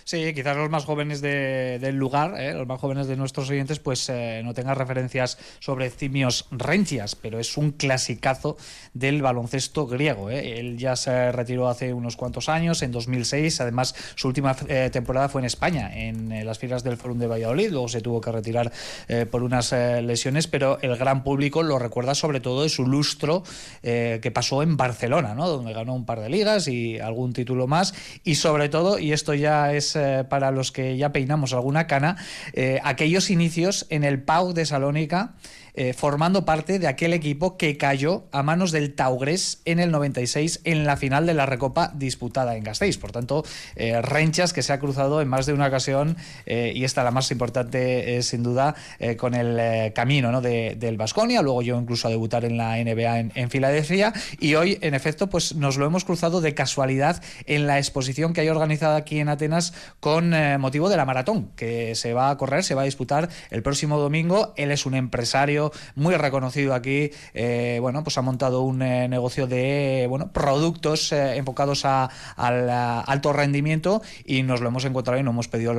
Sí, 0.03 0.33
quizás 0.33 0.57
los 0.57 0.69
más 0.69 0.85
jóvenes 0.85 1.21
de, 1.21 1.79
del 1.79 1.95
lugar, 1.95 2.39
¿eh? 2.39 2.53
los 2.53 2.67
más 2.67 2.79
jóvenes 2.79 3.07
de 3.07 3.15
nuestros 3.15 3.49
oyentes, 3.49 3.79
pues 3.79 4.09
eh, 4.09 4.41
no 4.43 4.53
tengan 4.53 4.75
referencias 4.75 5.37
sobre 5.59 5.89
Cimios 5.89 6.47
Rencias, 6.51 7.15
pero 7.15 7.39
es 7.39 7.57
un 7.57 7.71
clasicazo 7.71 8.57
del 8.93 9.21
baloncesto 9.21 9.87
griego. 9.87 10.29
¿eh? 10.29 10.59
Él 10.59 10.77
ya 10.77 10.95
se 10.95 11.31
retiró 11.31 11.67
hace 11.69 11.93
unos 11.93 12.15
cuantos 12.15 12.49
años, 12.49 12.81
en 12.81 12.91
2006. 12.91 13.61
Además, 13.61 13.95
su 14.15 14.27
última 14.27 14.55
eh, 14.67 14.89
temporada 14.91 15.29
fue 15.29 15.41
en 15.41 15.45
España, 15.45 15.91
en 15.93 16.45
las 16.45 16.59
filas 16.59 16.83
del 16.83 16.97
Forum 16.97 17.19
de 17.19 17.27
Valladolid. 17.27 17.69
Luego 17.71 17.87
se 17.87 18.01
tuvo 18.01 18.21
que 18.21 18.31
retirar 18.31 18.71
eh, 19.07 19.25
por 19.25 19.43
unas 19.43 19.73
eh, 19.73 20.01
lesiones, 20.01 20.47
pero 20.47 20.79
el 20.81 20.95
gran 20.97 21.23
público 21.23 21.63
lo 21.63 21.79
recuerda 21.79 22.15
sobre 22.15 22.39
todo 22.39 22.63
de 22.63 22.69
su 22.69 22.85
lustro 22.85 23.43
que 23.81 24.31
pasó 24.33 24.63
en 24.63 24.77
Barcelona, 24.77 25.35
¿no? 25.35 25.47
donde 25.47 25.73
ganó 25.73 25.93
un 25.93 26.05
par 26.05 26.19
de 26.19 26.29
ligas 26.29 26.67
y 26.67 26.99
algún 26.99 27.33
título 27.33 27.67
más. 27.67 27.93
Y 28.23 28.35
sobre 28.35 28.69
todo, 28.69 28.99
y 28.99 29.11
esto 29.11 29.33
ya 29.33 29.73
es 29.73 29.92
eh, 29.95 30.23
para 30.27 30.51
los 30.51 30.71
que 30.71 30.97
ya 30.97 31.11
peinamos 31.11 31.53
alguna 31.53 31.87
cana, 31.87 32.17
eh, 32.53 32.79
aquellos 32.83 33.29
inicios 33.29 33.85
en 33.89 34.03
el 34.03 34.21
Pau 34.21 34.53
de 34.53 34.65
Salónica. 34.65 35.33
Eh, 35.75 35.93
formando 35.93 36.45
parte 36.45 36.77
de 36.77 36.85
aquel 36.85 37.13
equipo 37.13 37.57
que 37.57 37.77
cayó 37.77 38.25
a 38.31 38.43
manos 38.43 38.71
del 38.71 38.93
Taugres 38.93 39.61
en 39.65 39.79
el 39.79 39.89
96 39.89 40.61
en 40.65 40.85
la 40.85 40.97
final 40.97 41.25
de 41.25 41.33
la 41.33 41.47
Recopa 41.47 41.91
disputada 41.95 42.55
en 42.55 42.63
Gasteiz. 42.63 42.99
Por 42.99 43.11
tanto, 43.11 43.43
eh, 43.75 43.99
Renchas 44.03 44.53
que 44.53 44.61
se 44.61 44.71
ha 44.71 44.79
cruzado 44.79 45.19
en 45.19 45.27
más 45.27 45.47
de 45.47 45.53
una 45.53 45.65
ocasión 45.67 46.15
eh, 46.45 46.73
y 46.75 46.83
esta 46.83 47.03
la 47.03 47.09
más 47.09 47.31
importante 47.31 48.21
sin 48.21 48.43
duda 48.43 48.75
con 49.17 49.33
el 49.33 49.93
camino 49.93 50.31
¿no? 50.31 50.41
de, 50.41 50.75
del 50.75 50.97
Basconia. 50.97 51.41
Luego 51.41 51.61
yo 51.63 51.79
incluso 51.79 52.07
a 52.07 52.11
debutar 52.11 52.45
en 52.45 52.57
la 52.57 52.75
NBA 52.77 53.19
en, 53.19 53.31
en, 53.33 53.49
Filadelfia 53.49 54.13
y 54.39 54.55
hoy 54.55 54.77
en 54.81 54.93
efecto 54.93 55.29
pues 55.29 55.55
nos 55.55 55.77
lo 55.77 55.85
hemos 55.85 56.05
cruzado 56.05 56.41
de 56.41 56.53
casualidad 56.53 57.21
en 57.45 57.65
la 57.65 57.79
exposición 57.79 58.33
que 58.33 58.41
hay 58.41 58.49
organizada 58.49 58.95
aquí 58.95 59.19
en 59.19 59.29
Atenas 59.29 59.73
con 59.99 60.33
motivo 60.59 60.89
de 60.89 60.97
la 60.97 61.05
maratón 61.05 61.49
que 61.55 61.95
se 61.95 62.13
va 62.13 62.29
a 62.29 62.37
correr, 62.37 62.63
se 62.63 62.75
va 62.75 62.83
a 62.83 62.85
disputar 62.85 63.29
el 63.49 63.63
próximo 63.63 63.97
domingo. 63.97 64.53
Él 64.55 64.71
es 64.71 64.85
un 64.85 64.93
empresario 64.93 65.62
muy 65.95 66.15
reconocido 66.15 66.73
aquí, 66.73 67.11
eh, 67.33 67.77
bueno, 67.81 68.03
pues 68.03 68.17
ha 68.17 68.21
montado 68.21 68.61
un 68.61 68.81
eh, 68.81 69.07
negocio 69.07 69.47
de 69.47 70.05
bueno, 70.09 70.31
productos 70.31 71.11
eh, 71.11 71.37
enfocados 71.37 71.85
a, 71.85 72.09
al 72.35 72.69
alto 72.69 73.33
rendimiento 73.33 74.01
y 74.25 74.43
nos 74.43 74.61
lo 74.61 74.69
hemos 74.69 74.85
encontrado 74.85 75.19
y 75.19 75.23
no 75.23 75.31
hemos 75.31 75.47
perdido 75.47 75.73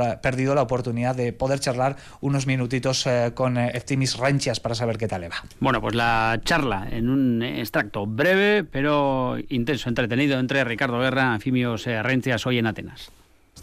la 0.55 0.63
oportunidad 0.63 1.15
de 1.15 1.33
poder 1.33 1.61
charlar 1.61 1.97
unos 2.21 2.47
minutitos 2.47 3.07
con 3.35 3.59
Eftimis 3.59 4.17
Renchias 4.17 4.61
para 4.61 4.75
saber 4.75 4.99
qué 4.99 5.09
tal 5.09 5.23
le 5.23 5.29
va. 5.29 5.37
Bueno, 5.61 5.81
pues 5.81 5.95
la 5.95 6.41
charla 6.45 6.89
en 6.91 7.09
un 7.09 7.43
extracto 7.43 8.07
breve 8.07 8.65
pero 8.65 9.37
intenso, 9.49 9.89
entretenido 9.89 10.39
entre 10.39 10.65
Ricardo 10.65 10.99
Guerra, 11.01 11.33
Anfimios 11.33 11.85
Rencias 11.85 12.47
hoy 12.47 12.59
en 12.59 12.67
Atenas. 12.67 13.11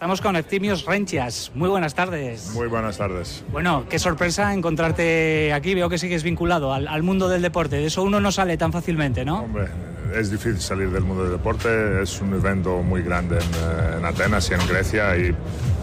Estamos 0.01 0.19
con 0.19 0.35
Eptimios 0.35 0.83
Renchias. 0.83 1.51
Muy 1.53 1.69
buenas 1.69 1.93
tardes. 1.93 2.49
Muy 2.55 2.65
buenas 2.65 2.97
tardes. 2.97 3.43
Bueno, 3.51 3.85
qué 3.87 3.99
sorpresa 3.99 4.51
encontrarte 4.51 5.53
aquí. 5.53 5.75
Veo 5.75 5.89
que 5.89 5.99
sigues 5.99 6.23
vinculado 6.23 6.73
al, 6.73 6.87
al, 6.87 7.03
mundo 7.03 7.29
del 7.29 7.43
deporte. 7.43 7.75
De 7.75 7.85
eso 7.85 8.01
uno 8.01 8.19
no 8.19 8.31
sale 8.31 8.57
tan 8.57 8.71
fácilmente, 8.71 9.23
¿no? 9.23 9.41
Hombre, 9.41 9.67
es 10.15 10.31
difícil 10.31 10.59
salir 10.59 10.89
del 10.89 11.03
mundo 11.03 11.25
del 11.25 11.33
deporte. 11.33 12.01
Es 12.01 12.19
un 12.19 12.33
evento 12.33 12.81
muy 12.81 13.03
grande 13.03 13.37
en, 13.37 13.99
en 13.99 14.03
Atenas 14.03 14.49
y 14.49 14.55
en 14.55 14.67
Grecia 14.67 15.15
y 15.17 15.35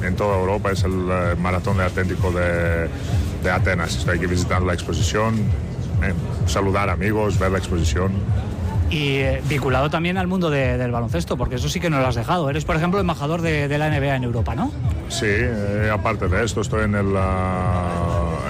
en 0.02 0.16
toda 0.16 0.36
Europa. 0.36 0.72
Es 0.72 0.82
el 0.82 0.96
maratón 1.38 1.76
de 1.76 1.84
Atlético 1.84 2.32
de, 2.32 2.88
de 3.44 3.50
Atenas. 3.52 4.04
Hay 4.08 4.18
que 4.18 4.26
visitar 4.26 4.62
la 4.62 4.74
exposición, 4.74 5.36
eh, 6.02 6.12
saludar 6.46 6.90
amigos, 6.90 7.38
ver 7.38 7.52
la 7.52 7.58
exposición 7.58 8.10
y 8.90 9.16
eh, 9.16 9.42
vinculado 9.48 9.90
también 9.90 10.16
al 10.16 10.26
mundo 10.26 10.50
de, 10.50 10.78
del 10.78 10.90
baloncesto, 10.90 11.36
porque 11.36 11.56
eso 11.56 11.68
sí 11.68 11.80
que 11.80 11.90
no 11.90 12.00
lo 12.00 12.06
has 12.06 12.14
dejado. 12.14 12.48
Eres, 12.50 12.64
por 12.64 12.76
ejemplo, 12.76 13.00
embajador 13.00 13.42
de, 13.42 13.78
la 13.78 13.90
NBA 13.90 14.16
en 14.16 14.24
Europa, 14.24 14.54
¿no? 14.54 14.72
Sí, 15.08 15.26
eh, 15.28 15.90
aparte 15.92 16.28
de 16.28 16.44
esto, 16.44 16.62
estoy 16.62 16.84
en, 16.84 16.94
en, 16.94 17.12
la, 17.12 17.84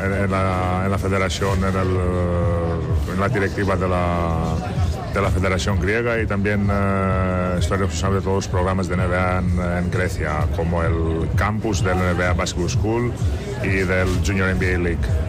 en, 0.05 0.31
la, 0.31 0.99
federación, 0.99 1.59
en, 1.65 3.21
la 3.21 3.29
directiva 3.29 3.77
de 3.77 3.89
la, 3.89 4.57
de 5.13 5.21
la 5.21 5.31
Federación 5.31 5.81
Griega 5.81 6.21
y 6.21 6.27
también 6.27 6.71
estoy 7.59 7.79
responsable 7.79 8.17
de 8.17 8.23
todos 8.23 8.37
los 8.37 8.49
programas 8.49 8.89
de 8.89 8.97
NBA 8.97 9.39
en, 9.79 9.91
Grecia, 9.91 10.47
como 10.57 10.83
el 10.83 11.29
campus 11.37 11.83
del 11.83 11.99
NBA 11.99 12.33
Basketball 12.35 12.71
School 12.71 13.13
y 13.63 13.69
del 13.69 14.09
Junior 14.25 14.55
NBA 14.55 14.79
League. 14.79 15.28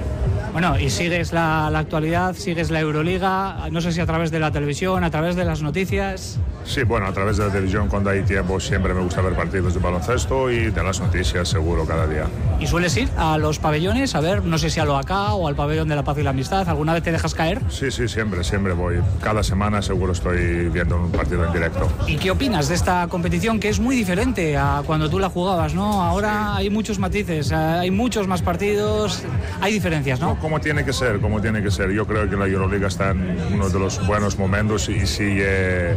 Bueno, 0.59 0.77
y 0.77 0.89
sigues 0.89 1.31
la, 1.31 1.67
actualidad, 1.67 2.35
sigues 2.35 2.69
la 2.69 2.81
Euroliga, 2.81 3.69
no 3.71 3.79
sé 3.79 3.93
si 3.93 4.01
a 4.01 4.05
través 4.05 4.29
de 4.29 4.41
la 4.41 4.51
televisión, 4.51 5.05
a 5.05 5.09
través 5.09 5.37
de 5.37 5.45
las 5.45 5.61
noticias. 5.61 6.37
Sí, 6.65 6.83
bueno, 6.83 7.07
a 7.07 7.13
través 7.13 7.37
de 7.37 7.45
la 7.45 7.49
televisión 7.49 7.87
cuando 7.87 8.09
hay 8.09 8.23
tiempo 8.23 8.59
siempre 8.59 8.93
me 8.93 9.01
gusta 9.01 9.21
ver 9.21 9.33
partidos 9.35 9.73
de 9.73 9.79
baloncesto 9.79 10.51
y 10.51 10.69
de 10.69 10.83
las 10.83 10.99
noticias 10.99 11.47
seguro 11.47 11.85
cada 11.85 12.05
día. 12.07 12.25
¿Y 12.59 12.67
sueles 12.67 12.97
ir 12.97 13.09
a 13.15 13.37
los 13.37 13.57
pabellones? 13.57 14.15
A 14.15 14.19
ver, 14.19 14.43
no 14.43 14.57
sé 14.57 14.69
si 14.69 14.81
a 14.81 14.85
lo 14.85 14.97
acá 14.97 15.33
o 15.33 15.47
al 15.47 15.55
pabellón 15.55 15.87
de 15.87 15.95
la 15.95 16.03
paz 16.03 16.17
y 16.17 16.23
la 16.23 16.31
amistad. 16.31 16.67
¿Alguna 16.67 16.93
vez 16.93 17.03
te 17.03 17.13
dejas 17.13 17.33
caer? 17.33 17.61
Sí, 17.69 17.89
sí, 17.89 18.09
siempre, 18.09 18.43
siempre 18.43 18.73
voy. 18.73 18.97
Cada 19.21 19.43
semana 19.43 19.81
seguro 19.81 20.11
estoy 20.11 20.67
viendo 20.67 20.97
un 20.97 21.11
partido 21.11 21.45
en 21.45 21.53
directo. 21.53 21.87
¿Y 22.05 22.17
qué 22.17 22.31
opinas 22.31 22.67
de 22.67 22.75
esta 22.75 23.07
competición 23.07 23.61
que 23.61 23.69
es 23.69 23.79
muy 23.79 23.95
diferente 23.95 24.57
a 24.57 24.83
cuando 24.85 25.09
tú 25.09 25.19
la 25.19 25.29
jugabas, 25.29 25.73
no? 25.73 26.03
Ahora 26.03 26.57
hay 26.57 26.69
muchos 26.69 26.99
matices, 26.99 27.53
hay 27.53 27.91
muchos 27.91 28.27
más 28.27 28.41
partidos, 28.41 29.23
hay 29.61 29.71
diferencias, 29.71 30.19
¿no? 30.19 30.37
Como 30.49 30.61
tiene 30.61 30.83
que 30.83 30.93
ser, 30.93 31.19
como 31.19 31.39
tiene 31.39 31.61
que 31.61 31.69
ser. 31.69 31.91
Yo 31.91 32.07
creo 32.07 32.27
que 32.27 32.35
la 32.35 32.47
Euroliga 32.47 32.87
está 32.87 33.11
en 33.11 33.37
uno 33.53 33.69
de 33.69 33.77
los 33.77 34.05
buenos 34.07 34.39
momentos 34.39 34.89
y 34.89 35.05
sigue 35.05 35.91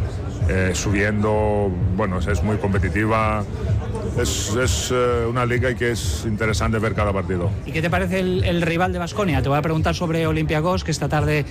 eh, 0.47 0.71
subiendo. 0.73 1.71
Bueno, 1.95 2.19
es 2.19 2.43
muy 2.43 2.57
competitiva 2.57 3.43
es, 4.17 4.55
es 4.55 4.91
eh, 4.91 5.25
una 5.27 5.45
liga 5.45 5.73
que 5.75 5.91
es 5.91 6.23
interesante 6.25 6.79
ver 6.79 6.93
cada 6.93 7.11
partido. 7.11 7.49
¿Y 7.65 7.71
qué 7.71 7.81
te 7.81 7.89
parece 7.89 8.19
el, 8.19 8.61
rival 8.61 8.93
de 8.93 8.99
Basconia? 8.99 9.41
Te 9.41 9.49
voy 9.49 9.57
a 9.57 9.61
preguntar 9.61 9.95
sobre 9.95 10.25
Olympiacos, 10.27 10.83
que 10.83 10.91
esta 10.91 11.09
tarde 11.09 11.45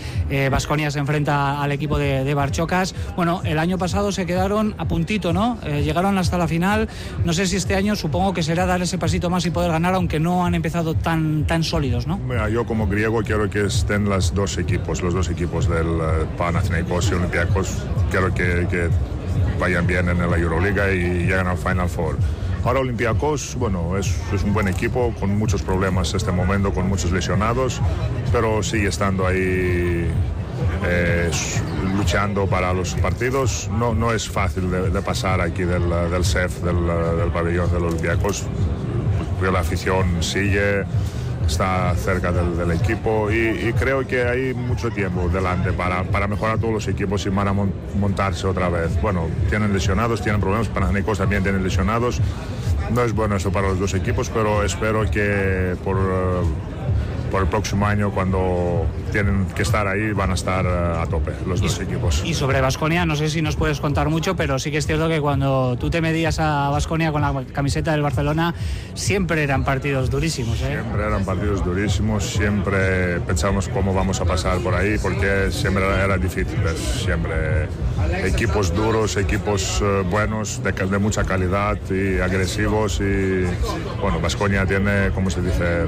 Basconia 0.51 0.89
eh, 0.89 0.91
se 0.91 0.99
enfrenta 0.99 1.63
al 1.63 1.73
equipo 1.73 1.99
de, 1.99 2.25
de, 2.25 2.35
Barchocas. 2.35 2.95
Bueno, 3.17 3.41
el 3.45 3.59
año 3.59 3.79
pasado 3.79 4.13
se 4.13 4.27
quedaron 4.27 4.75
a 4.79 4.87
puntito, 4.87 5.33
¿no? 5.33 5.59
Eh, 5.65 5.83
llegaron 5.83 6.19
hasta 6.19 6.39
la 6.39 6.49
final. 6.49 6.89
No 7.25 7.33
sé 7.33 7.47
si 7.47 7.57
este 7.57 7.75
año 7.75 7.97
supongo 7.97 8.33
que 8.33 8.43
será 8.43 8.67
dar 8.67 8.83
ese 8.83 8.99
pasito 8.99 9.31
más 9.31 9.45
y 9.47 9.51
poder 9.51 9.71
ganar, 9.71 9.95
aunque 9.95 10.21
no 10.21 10.47
han 10.47 10.55
empezado 10.55 10.95
tan, 10.95 11.47
tan 11.47 11.65
sólidos, 11.65 12.07
¿no? 12.07 12.19
Mira, 12.19 12.49
yo 12.49 12.65
como 12.65 12.87
griego 12.87 13.23
quiero 13.23 13.51
que 13.51 13.67
estén 13.67 14.05
los 14.05 14.35
dos 14.35 14.59
equipos, 14.59 15.03
los 15.03 15.15
dos 15.15 15.29
equipos 15.29 15.69
del 15.69 15.87
Panathinaikos 16.37 17.11
y 17.11 17.15
Olympiacos. 17.15 17.85
Quiero 18.11 18.33
que, 18.35 18.67
que 18.71 18.89
vayan 19.59 19.87
bien 19.87 20.09
en 20.09 20.19
la 20.19 20.37
Euroliga 20.37 20.91
y 20.93 20.99
lleguen 20.99 21.47
al 21.47 21.59
Final 21.59 21.89
Four. 21.89 22.17
Ahora 22.65 22.79
Olympiacos, 22.79 23.57
bueno, 23.57 23.99
es, 23.99 24.15
es, 24.33 24.45
un 24.45 24.53
buen 24.53 24.69
equipo 24.69 25.13
con 25.19 25.37
muchos 25.37 25.63
problemas 25.63 26.15
este 26.15 26.31
momento, 26.31 26.73
con 26.73 26.89
muchos 26.89 27.11
lesionados, 27.11 27.81
pero 28.31 28.63
sigue 28.63 28.89
estando 28.89 29.27
ahí 29.27 30.09
eh, 30.85 31.31
luchando 31.97 32.47
para 32.47 32.73
los 32.73 32.95
partidos. 32.95 33.69
No, 33.77 33.95
no 33.95 34.13
es 34.13 34.29
fácil 34.29 34.71
de, 34.71 35.03
pasar 35.03 35.41
aquí 35.41 35.65
del, 35.65 35.91
del 35.91 36.25
CEF, 36.25 36.63
del, 36.63 36.87
del 37.19 37.31
pabellón 37.33 37.69
de 37.73 37.81
los 37.81 37.93
Olympiacos, 37.95 38.45
porque 39.37 39.51
la 39.51 39.61
afición 39.61 40.23
sigue 40.23 40.85
está 41.47 41.95
cerca 41.97 42.33
del, 42.33 42.71
equipo 42.73 43.31
y, 43.31 43.73
creo 43.73 44.07
que 44.07 44.25
hay 44.25 44.55
mucho 44.55 44.91
tiempo 44.91 45.29
delante 45.29 45.73
para, 45.73 46.05
para 46.05 46.27
mejorar 46.27 46.59
todos 46.59 46.73
los 46.73 46.89
equipos 46.89 47.25
y 47.27 47.31
para 47.31 47.53
montarse 47.53 48.47
otra 48.47 48.69
vez. 48.69 49.01
Bueno, 49.01 49.29
tienen 49.49 49.73
lesionados, 49.73 50.23
tienen 50.23 50.41
problemas, 50.41 50.69
Panathinaikos 50.69 51.19
también 51.19 51.43
tienen 51.43 51.63
lesionados. 51.63 52.21
No 52.91 53.03
es 53.03 53.15
bueno 53.15 53.37
eso 53.37 53.51
para 53.53 53.69
los 53.69 53.79
dos 53.79 53.95
equipos, 53.95 54.31
pero 54.31 54.63
espero 54.63 55.09
que 55.11 55.77
por 55.85 55.97
por 57.33 57.43
el 57.43 57.49
próximo 57.49 57.87
año 57.87 58.11
cuando 58.11 58.85
tienen 59.11 59.47
que 59.57 59.63
estar 59.63 59.89
ahí 59.89 60.13
van 60.13 60.33
a 60.33 60.35
estar 60.35 60.67
eh, 60.67 61.01
a 61.01 61.07
tope 61.07 61.33
los 61.47 61.63
dos 61.63 61.81
equipos. 61.81 62.23
Y 62.27 62.35
sobre 62.35 62.61
Vasconia, 62.61 63.07
no 63.07 63.17
sé 63.17 63.31
si 63.31 63.41
nos 63.41 63.57
puedes 63.57 63.81
contar 63.81 64.11
mucho, 64.11 64.37
pero 64.37 64.59
sí 64.59 64.71
que 64.71 64.77
es 64.77 64.87
cierto 64.87 65.09
que 65.09 65.19
cuando 65.19 65.77
tú 65.81 65.89
te 65.89 66.03
medías 66.03 66.39
a 66.39 66.69
Vasconia 66.69 67.11
con 67.11 67.23
la 67.23 67.43
camiseta 67.53 67.93
del 67.93 68.03
Barcelona, 68.03 68.55
siempre 68.93 69.43
eran 69.43 69.65
partidos 69.65 70.11
durísimos. 70.11 70.61
¿eh? 70.61 70.79
Siempre 70.79 71.07
eran 71.07 71.25
partidos 71.25 71.65
durísimos, 71.65 72.23
siempre 72.23 73.19
pensamos 73.21 73.69
cómo 73.69 73.95
vamos 73.95 74.21
a 74.21 74.27
pasar 74.27 74.59
por 74.59 74.75
ahí, 74.75 74.99
porque 74.99 75.51
siempre 75.51 75.85
era 75.85 76.19
difícil, 76.19 76.59
siempre 76.77 77.67
equipos 78.25 78.75
duros, 78.75 79.17
equipos 79.17 79.81
eh, 79.83 80.05
buenos, 80.11 80.63
de, 80.63 80.73
de 80.73 80.99
mucha 80.99 81.25
calidad 81.25 81.79
y 81.91 82.21
agresivos 82.21 83.01
y 83.01 83.45
bueno, 84.03 84.21
Vasconia 84.21 84.67
tiene, 84.67 85.11
como 85.15 85.31
se 85.31 85.41
dice, 85.41 85.87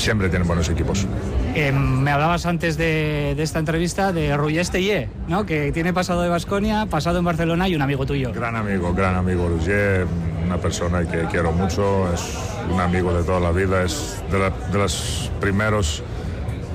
siempre 0.00 0.28
tienen 0.28 0.48
buenos 0.48 0.68
equipos. 0.68 1.06
Eh, 1.54 1.72
me 1.72 2.10
hablabas 2.10 2.46
antes 2.46 2.76
de, 2.76 3.32
esta 3.38 3.58
entrevista 3.58 4.12
de 4.12 4.36
Rui 4.36 4.58
Estelle, 4.58 5.08
¿no? 5.28 5.46
que 5.46 5.72
tiene 5.72 5.92
pasado 5.92 6.22
de 6.22 6.28
Basconia, 6.28 6.86
pasado 6.86 7.18
en 7.18 7.24
Barcelona 7.24 7.68
y 7.68 7.74
un 7.74 7.82
amigo 7.82 8.06
tuyo. 8.06 8.32
Gran 8.32 8.56
amigo, 8.56 8.92
gran 8.94 9.14
amigo 9.14 9.48
Roger, 9.48 10.06
una 10.44 10.56
persona 10.56 11.04
que 11.04 11.24
quiero 11.30 11.52
mucho, 11.52 12.12
es 12.12 12.38
un 12.72 12.80
amigo 12.80 13.12
de 13.12 13.22
toda 13.24 13.40
la 13.40 13.52
vida, 13.52 13.82
es 13.82 14.22
de, 14.30 14.78
los 14.78 15.30
primeros 15.40 16.02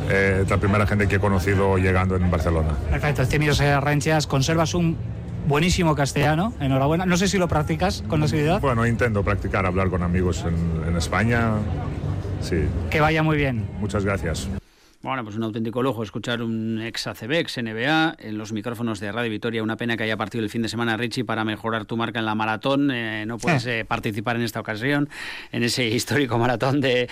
eh, 0.10 0.46
la 0.48 0.58
primera 0.58 0.86
gente 0.86 1.08
que 1.08 1.16
he 1.16 1.20
conocido 1.20 1.78
llegando 1.78 2.16
en 2.16 2.30
Barcelona. 2.30 2.70
Perfecto, 2.90 3.28
Timios 3.28 3.60
Renchias, 3.60 4.28
conservas 4.28 4.74
un 4.74 4.98
buenísimo 5.48 5.96
castellano, 5.96 6.54
enhorabuena. 6.60 7.06
No 7.06 7.18
sé 7.18 7.28
si 7.28 7.38
lo 7.38 7.48
practicas 7.48 8.04
con 8.08 8.24
asiduidad. 8.24 8.62
Bueno, 8.62 8.86
intento 8.86 9.24
practicar, 9.24 9.66
hablar 9.66 9.90
con 9.90 10.04
amigos 10.04 10.44
en, 10.46 10.88
en 10.88 10.98
España, 10.98 11.54
que 12.90 13.00
vaya 13.00 13.24
muy 13.24 13.38
bien. 13.38 13.66
Muchas 13.80 14.06
gracias. 14.06 14.50
Bueno, 15.06 15.24
pues 15.24 15.36
un 15.36 15.44
auténtico 15.44 15.84
lujo 15.84 16.02
escuchar 16.02 16.42
un 16.42 16.82
ex 16.82 17.06
ACB, 17.06 17.34
ex 17.34 17.58
NBA, 17.62 18.16
en 18.18 18.40
los 18.40 18.52
micrófonos 18.52 19.00
de 19.00 19.12
Radio 19.12 19.30
Vitoria. 19.30 19.62
Una 19.62 19.78
pena 19.78 19.96
que 19.96 20.02
haya 20.02 20.18
partido 20.18 20.44
el 20.44 20.50
fin 20.50 20.64
de 20.64 20.68
semana, 20.68 20.98
Richie, 20.98 21.24
para 21.24 21.46
mejorar 21.46 21.86
tu 21.86 21.96
marca 21.96 22.18
en 22.18 22.26
la 22.26 22.34
maratón. 22.34 22.90
Eh, 22.90 23.24
no 23.28 23.38
puedes 23.38 23.68
eh, 23.68 23.86
participar 23.88 24.36
en 24.36 24.42
esta 24.42 24.60
ocasión, 24.60 25.08
en 25.52 25.62
ese 25.62 25.86
histórico 25.86 26.40
maratón 26.40 26.82
de, 26.82 27.08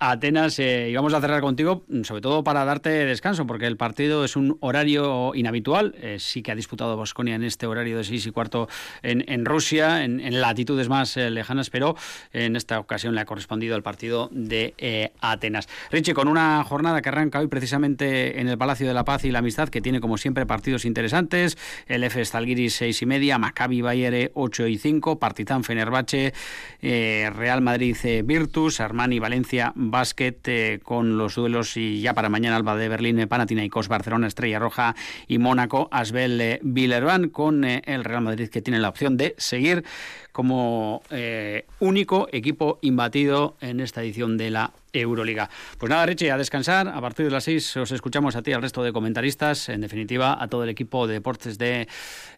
Atenas. 0.00 0.58
Eh, 0.58 0.90
y 0.90 0.94
vamos 0.94 1.14
a 1.14 1.20
cerrar 1.22 1.40
contigo, 1.40 1.86
sobre 2.02 2.20
todo 2.20 2.44
para 2.44 2.66
darte 2.66 2.90
descanso, 2.90 3.46
porque 3.46 3.66
el 3.68 3.78
partido 3.78 4.22
es 4.26 4.36
un 4.36 4.58
horario 4.60 5.34
inhabitual. 5.34 5.94
sí 6.18 6.42
que 6.42 6.52
ha 6.52 6.54
disputado 6.54 6.94
Bosconia 6.94 7.36
en 7.36 7.44
este 7.44 7.66
horario 7.66 7.96
de 7.96 8.04
6 8.04 8.26
y 8.26 8.30
cuarto 8.32 8.68
en, 9.02 9.46
Rusia, 9.46 10.04
en, 10.04 10.42
latitudes 10.42 10.90
más 10.90 11.16
lejanas, 11.16 11.70
pero 11.70 11.96
en 12.34 12.54
esta 12.54 12.78
ocasión 12.78 13.14
le 13.14 13.22
ha 13.22 13.24
correspondido 13.24 13.76
el 13.76 13.82
partido 13.82 14.28
de 14.30 15.10
Atenas. 15.22 15.70
Richie, 15.90 16.12
con 16.12 16.28
una 16.28 16.62
jornada 16.64 17.00
que 17.00 17.13
arranca 17.14 17.38
hoy 17.38 17.46
precisamente 17.46 18.40
en 18.40 18.48
el 18.48 18.58
Palacio 18.58 18.88
de 18.88 18.94
la 18.94 19.04
Paz 19.04 19.24
y 19.24 19.30
la 19.30 19.38
Amistad, 19.38 19.68
que 19.68 19.80
tiene 19.80 20.00
como 20.00 20.18
siempre 20.18 20.46
partidos 20.46 20.84
interesantes. 20.84 21.56
El 21.86 22.02
F 22.02 22.22
Stalgiris 22.24 22.74
6 22.74 23.02
y 23.02 23.06
media, 23.06 23.38
Maccabi 23.38 23.82
Bayere 23.82 24.32
8 24.34 24.66
y 24.66 24.78
5, 24.78 25.20
Partizan 25.20 25.62
Fenerbahce, 25.62 26.34
eh, 26.82 27.30
Real 27.34 27.60
Madrid 27.60 27.96
eh, 28.02 28.22
Virtus, 28.24 28.80
Armani 28.80 29.20
Valencia 29.20 29.72
Basket 29.76 30.36
eh, 30.46 30.80
con 30.82 31.16
los 31.16 31.36
duelos 31.36 31.76
y 31.76 32.00
ya 32.00 32.14
para 32.14 32.28
mañana 32.28 32.56
Alba 32.56 32.76
de 32.76 32.88
Berlín, 32.88 33.26
Panathinaikos 33.28 33.86
Barcelona 33.86 34.26
Estrella 34.26 34.58
Roja 34.58 34.96
y 35.28 35.38
Mónaco 35.38 35.88
Asbel 35.92 36.58
Villerban 36.62 37.28
con 37.28 37.64
el 37.64 38.04
Real 38.04 38.22
Madrid 38.22 38.48
que 38.48 38.60
tiene 38.60 38.80
la 38.80 38.88
opción 38.88 39.16
de 39.16 39.34
seguir 39.38 39.84
como 40.32 41.02
único 41.78 42.28
equipo 42.32 42.78
imbatido 42.82 43.56
en 43.60 43.78
esta 43.78 44.02
edición 44.02 44.36
de 44.36 44.50
la 44.50 44.72
Euroliga. 44.94 45.50
Pues 45.78 45.90
nada, 45.90 46.06
Richie, 46.06 46.30
a 46.30 46.38
descansar. 46.38 46.88
A 46.88 47.00
partir 47.00 47.26
de 47.26 47.32
las 47.32 47.44
seis 47.44 47.76
os 47.76 47.92
escuchamos 47.92 48.36
a 48.36 48.42
ti, 48.42 48.52
al 48.52 48.62
resto 48.62 48.82
de 48.82 48.92
comentaristas, 48.92 49.68
en 49.68 49.80
definitiva, 49.80 50.42
a 50.42 50.48
todo 50.48 50.64
el 50.64 50.70
equipo 50.70 51.06
de 51.06 51.14
deportes 51.14 51.58
de 51.58 51.88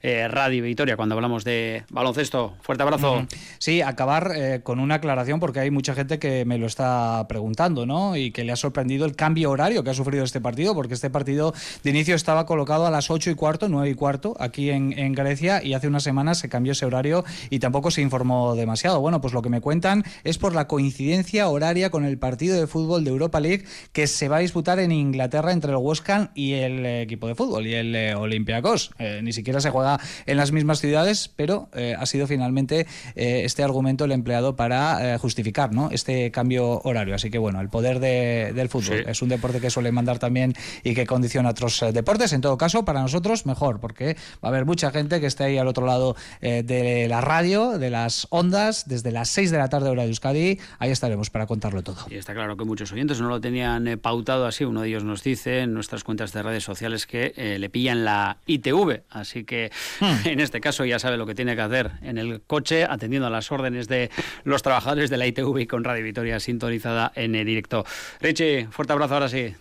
eh, 0.03 0.29
Radio 0.29 0.63
Victoria 0.63 0.97
cuando 0.97 1.15
hablamos 1.15 1.45
de 1.45 1.85
baloncesto. 1.91 2.55
Fuerte 2.63 2.83
abrazo. 2.83 3.27
Sí, 3.59 3.83
acabar 3.83 4.33
eh, 4.35 4.61
con 4.63 4.81
una 4.81 4.97
aclaración 4.97 5.41
porque 5.41 5.61
hay 5.61 5.71
mucha 5.71 5.95
gente 5.95 6.19
que 6.19 6.45
me 6.45 6.59
lo 6.59 6.67
está 6.67 7.27
preguntando, 7.29 7.87
¿no? 7.87 8.17
Y 8.17 8.31
que 8.31 8.45
le 8.45 8.53
ha 8.53 8.57
sorprendido 8.57 9.07
el 9.07 9.15
cambio 9.15 9.51
horario 9.51 9.85
que 9.85 9.91
ha 9.91 9.95
sufrido 9.95 10.25
este 10.25 10.41
partido, 10.41 10.75
porque 10.75 10.95
este 10.95 11.11
partido 11.11 11.55
de 11.83 11.91
inicio 11.91 12.15
estaba 12.15 12.47
colocado 12.47 12.87
a 12.87 12.91
las 12.91 13.11
ocho 13.11 13.31
y 13.31 13.35
cuarto, 13.35 13.69
nueve 13.69 13.91
y 13.91 13.95
cuarto, 13.95 14.35
aquí 14.39 14.71
en 14.71 15.13
Grecia, 15.13 15.63
y 15.63 15.75
hace 15.75 15.89
unas 15.89 16.03
semanas 16.03 16.39
se 16.39 16.49
cambió 16.49 16.73
ese 16.73 16.87
horario 16.87 17.25
y 17.51 17.59
tampoco 17.59 17.91
se 17.91 18.03
informó 18.03 18.55
demasiado. 18.55 19.01
Bueno, 19.01 19.21
pues 19.21 19.35
lo 19.35 19.43
que 19.43 19.49
me 19.49 19.61
cuentan 19.61 20.05
es 20.25 20.39
por 20.39 20.55
la 20.55 20.67
coincidencia 20.67 21.49
horaria 21.49 21.91
con 21.91 22.05
el 22.05 22.19
partido 22.19 22.46
de 22.55 22.67
fútbol 22.67 23.05
de 23.05 23.11
Europa 23.11 23.41
League 23.41 23.65
que 23.93 24.07
se 24.07 24.29
va 24.29 24.37
a 24.37 24.41
disputar 24.41 24.79
en 24.79 24.93
Inglaterra 24.93 25.53
entre 25.53 25.71
el 25.73 25.79
West 25.79 26.09
Ham 26.11 26.29
y 26.35 26.55
el 26.55 26.85
equipo 26.85 27.27
de 27.27 27.35
fútbol 27.35 27.67
y 27.67 27.75
el 27.75 27.95
eh, 27.95 28.15
Olympiacos. 28.15 28.91
Eh, 28.99 29.21
ni 29.23 29.33
siquiera 29.33 29.61
se 29.61 29.71
juega 29.71 29.99
en 30.27 30.37
las 30.37 30.53
mismas 30.53 30.81
ciudades, 30.81 31.31
pero 31.35 31.69
eh, 31.75 31.95
ha 31.99 32.07
sido 32.07 32.27
finalmente 32.27 32.87
este 33.15 33.63
argumento 33.63 34.05
el 34.05 34.13
empleado 34.13 34.57
para 34.57 35.19
justificar 35.19 35.73
¿no? 35.73 35.91
este 35.91 36.31
cambio 36.31 36.81
horario. 36.85 37.15
Así 37.15 37.31
que 37.31 37.39
bueno, 37.39 37.61
el 37.61 37.69
poder 37.69 38.01
del 38.01 38.69
fútbol 38.69 39.05
es 39.07 39.23
un 39.23 39.29
deporte 39.29 39.61
que 39.61 39.71
suele 39.71 39.93
mandar 39.93 40.19
también 40.19 40.55
y 40.85 40.95
que 40.95 41.07
condiciona 41.07 41.51
otros 41.51 41.85
deportes. 41.93 42.33
En 42.33 42.41
todo 42.41 42.59
caso, 42.59 42.85
para 42.85 43.01
nosotros 43.01 43.47
mejor, 43.47 43.81
porque 43.81 44.17
va 44.45 44.49
a 44.49 44.49
haber 44.49 44.65
mucha 44.65 44.91
gente 44.91 45.21
que 45.21 45.27
esté 45.27 45.45
ahí 45.45 45.59
al 45.59 45.69
otro 45.69 45.87
lado 45.87 46.17
de 46.41 47.07
la 47.09 47.21
radio, 47.21 47.79
de 47.79 47.91
las 47.91 48.27
ondas, 48.31 48.87
desde 48.87 49.11
las 49.11 49.29
6 49.31 49.51
de 49.51 49.59
la 49.59 49.69
tarde 49.69 49.91
hora 49.91 50.03
de 50.03 50.09
Euskadi. 50.09 50.59
Ahí 50.79 50.91
estaremos 50.91 51.31
para 51.31 51.47
contarlo 51.47 51.83
todo. 51.83 52.07
Y 52.11 52.17
claro 52.37 52.57
que 52.57 52.65
muchos 52.65 52.93
oyentes 52.93 53.21
no 53.21 53.29
lo 53.29 53.41
tenían 53.41 53.89
eh, 53.89 53.97
pautado 53.97 54.47
así. 54.47 54.65
Uno 54.65 54.83
de 54.83 54.89
ellos 54.89 55.03
nos 55.03 55.25
dice 55.25 55.61
en 55.61 55.75
nuestras 55.75 56.05
cuentas 56.05 56.33
de 56.33 56.43
redes 56.43 56.63
sociales 56.63 57.07
que 57.07 57.33
eh, 57.37 57.59
le 57.59 57.69
pillan 57.69 58.05
la 58.05 58.39
ITV. 58.47 59.03
Así 59.11 59.45
que 59.45 59.73
hmm. 60.01 60.15
en 60.29 60.41
este 60.41 60.61
caso 60.61 60.85
ya 60.85 60.99
sabe 60.99 61.17
lo 61.17 61.27
que 61.27 61.35
tiene 61.35 61.57
que 61.57 61.63
hacer 61.63 61.93
en 62.03 62.19
el 62.19 62.43
coche, 62.43 62.85
atendiendo 62.85 63.27
a 63.27 63.31
las 63.31 63.51
órdenes 63.51 63.89
de 63.89 64.11
los 64.45 64.63
trabajadores 64.63 65.11
de 65.11 65.17
la 65.17 65.27
ITV 65.27 65.59
y 65.59 65.67
con 65.67 65.83
Radio 65.83 66.05
Vitoria 66.05 66.39
sintonizada 66.39 67.11
en 67.17 67.33
directo. 67.33 67.85
Richie, 68.21 68.69
fuerte 68.71 68.93
abrazo 68.93 69.15
ahora 69.15 69.29
sí. 69.29 69.55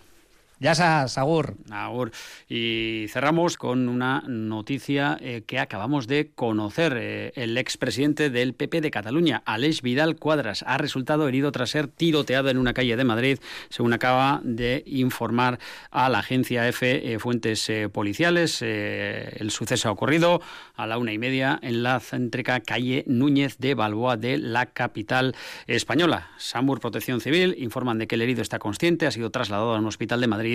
Ya 0.58 0.74
sabes, 0.74 1.18
Agur. 1.18 1.54
Agur. 1.70 2.12
Y 2.48 3.04
cerramos 3.10 3.58
con 3.58 3.90
una 3.90 4.22
noticia 4.26 5.18
eh, 5.20 5.42
que 5.46 5.58
acabamos 5.58 6.06
de 6.06 6.30
conocer. 6.34 6.96
Eh, 6.96 7.32
el 7.34 7.58
expresidente 7.58 8.30
del 8.30 8.54
PP 8.54 8.80
de 8.80 8.90
Cataluña, 8.90 9.42
Aleix 9.44 9.82
Vidal 9.82 10.16
Cuadras, 10.16 10.64
ha 10.66 10.78
resultado 10.78 11.28
herido 11.28 11.52
tras 11.52 11.68
ser 11.70 11.88
tiroteado 11.88 12.48
en 12.48 12.56
una 12.56 12.72
calle 12.72 12.96
de 12.96 13.04
Madrid, 13.04 13.38
según 13.68 13.92
acaba 13.92 14.40
de 14.44 14.82
informar 14.86 15.58
a 15.90 16.08
la 16.08 16.20
agencia 16.20 16.66
EFE 16.66 17.12
eh, 17.12 17.18
fuentes 17.18 17.70
policiales. 17.92 18.62
el 18.62 19.50
suceso 19.50 19.90
ha 19.90 19.92
ocurrido 19.92 20.40
a 20.74 20.86
la 20.86 20.96
una 20.96 21.12
y 21.12 21.18
media 21.18 21.58
en 21.60 21.82
la 21.82 22.00
céntrica 22.00 22.60
calle 22.60 23.04
Núñez 23.06 23.58
de 23.58 23.74
Balboa 23.74 24.16
de 24.16 24.38
la 24.38 24.64
capital 24.64 25.34
española. 25.66 26.30
Samur 26.38 26.80
Protección 26.80 27.20
Civil 27.20 27.54
informan 27.58 27.98
de 27.98 28.06
que 28.06 28.14
el 28.14 28.22
herido 28.22 28.40
está 28.40 28.58
consciente, 28.58 29.06
ha 29.06 29.10
sido 29.10 29.28
trasladado 29.28 29.74
a 29.74 29.78
un 29.78 29.86
hospital 29.86 30.22
de 30.22 30.26
Madrid 30.28 30.45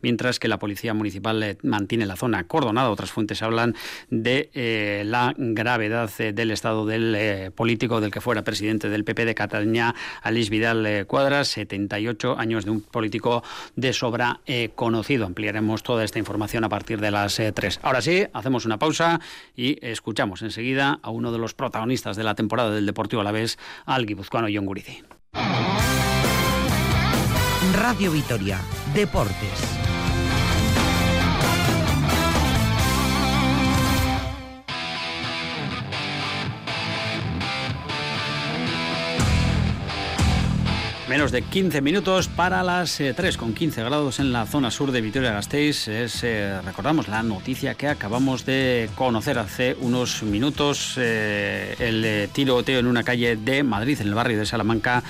mientras 0.00 0.38
que 0.38 0.48
la 0.48 0.58
Policía 0.58 0.94
Municipal 0.94 1.42
eh, 1.42 1.58
mantiene 1.62 2.06
la 2.06 2.16
zona 2.16 2.38
acordonada. 2.38 2.90
Otras 2.90 3.10
fuentes 3.10 3.42
hablan 3.42 3.74
de 4.10 4.50
eh, 4.54 5.02
la 5.06 5.34
gravedad 5.36 6.10
eh, 6.18 6.32
del 6.32 6.50
estado 6.50 6.86
del 6.86 7.52
político 7.52 8.00
del 8.00 8.10
que 8.10 8.20
fuera 8.20 8.44
presidente 8.44 8.88
del 8.88 9.04
PP 9.04 9.24
de 9.24 9.34
Cataluña, 9.34 9.94
Alice 10.22 10.50
Vidal 10.50 11.06
Cuadras, 11.06 11.48
78 11.48 12.38
años 12.38 12.64
de 12.64 12.70
un 12.70 12.80
político 12.80 13.42
de 13.76 13.92
sobra 13.92 14.40
conocido. 14.74 15.26
Ampliaremos 15.26 15.82
toda 15.82 16.04
esta 16.04 16.18
información 16.18 16.64
a 16.64 16.68
partir 16.68 17.00
de 17.00 17.10
las 17.10 17.40
3. 17.54 17.80
Ahora 17.82 18.02
sí, 18.02 18.26
hacemos 18.32 18.64
una 18.64 18.78
pausa 18.78 19.20
y 19.56 19.78
escuchamos 19.86 20.42
enseguida 20.42 20.98
a 21.02 21.10
uno 21.10 21.32
de 21.32 21.38
los 21.38 21.54
protagonistas 21.54 22.16
de 22.16 22.24
la 22.24 22.34
temporada 22.34 22.70
del 22.70 22.86
Deportivo 22.86 23.22
Alavés, 23.22 23.58
al 23.86 24.06
guipuzcoano 24.06 24.48
John 24.52 24.66
Gurizi. 24.66 25.17
Radio 27.60 28.12
Vitoria, 28.12 28.60
Deportes. 28.94 29.88
Menos 41.08 41.32
de 41.32 41.42
15 41.42 41.80
minutos 41.80 42.28
para 42.28 42.62
las 42.62 42.96
3, 42.96 43.18
eh, 43.18 43.38
con 43.38 43.54
15 43.54 43.82
grados 43.82 44.20
en 44.20 44.30
la 44.30 44.46
zona 44.46 44.70
sur 44.70 44.92
de 44.92 45.00
Vitoria-Gasteiz. 45.00 45.88
Es, 45.88 46.22
eh, 46.22 46.60
recordamos, 46.64 47.08
la 47.08 47.22
noticia 47.24 47.74
que 47.74 47.88
acabamos 47.88 48.44
de 48.44 48.88
conocer 48.94 49.38
hace 49.38 49.76
unos 49.80 50.22
minutos. 50.22 50.94
Eh, 50.96 51.74
el 51.80 52.28
tiroteo 52.30 52.78
en 52.78 52.86
una 52.86 53.02
calle 53.02 53.36
de 53.36 53.64
Madrid, 53.64 53.98
en 54.00 54.08
el 54.08 54.14
barrio 54.14 54.38
de 54.38 54.46
Salamanca, 54.46 55.02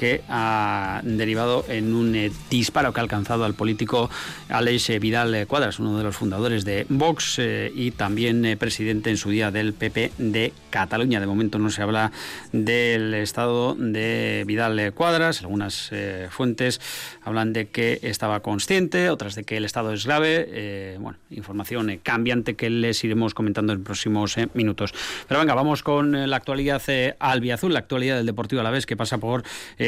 que 0.00 0.22
ha 0.30 1.02
derivado 1.04 1.62
en 1.68 1.92
un 1.92 2.16
eh, 2.16 2.32
disparo 2.48 2.90
que 2.94 3.00
ha 3.00 3.02
alcanzado 3.02 3.44
al 3.44 3.52
político 3.52 4.08
Alex 4.48 4.98
Vidal 4.98 5.46
Cuadras, 5.46 5.78
uno 5.78 5.98
de 5.98 6.04
los 6.04 6.16
fundadores 6.16 6.64
de 6.64 6.86
Vox 6.88 7.38
eh, 7.38 7.70
y 7.74 7.90
también 7.90 8.46
eh, 8.46 8.56
presidente 8.56 9.10
en 9.10 9.18
su 9.18 9.28
día 9.28 9.50
del 9.50 9.74
PP 9.74 10.12
de 10.16 10.54
Cataluña. 10.70 11.20
De 11.20 11.26
momento 11.26 11.58
no 11.58 11.68
se 11.68 11.82
habla 11.82 12.12
del 12.50 13.12
estado 13.12 13.74
de 13.74 14.44
Vidal 14.46 14.94
Cuadras. 14.94 15.42
Algunas 15.42 15.90
fuentes 16.30 16.80
hablan 17.22 17.52
de 17.52 17.68
que 17.68 18.00
estaba 18.02 18.40
consciente, 18.40 19.10
otras 19.10 19.34
de 19.34 19.44
que 19.44 19.58
el 19.58 19.66
estado 19.66 19.92
es 19.92 20.06
grave. 20.06 20.96
bueno, 20.98 21.18
información 21.28 22.00
cambiante 22.02 22.54
que 22.54 22.70
les 22.70 23.04
iremos 23.04 23.34
comentando 23.34 23.74
en 23.74 23.84
próximos 23.84 24.36
minutos. 24.54 24.94
Pero 25.28 25.40
venga, 25.40 25.54
vamos 25.54 25.82
con 25.82 26.30
la 26.30 26.36
actualidad 26.36 26.80
albiazul, 27.18 27.74
la 27.74 27.80
actualidad 27.80 28.16
del 28.16 28.26
Deportivo 28.26 28.60
Alavés 28.60 28.86
que 28.86 28.96
pasa 28.96 29.18
por 29.18 29.42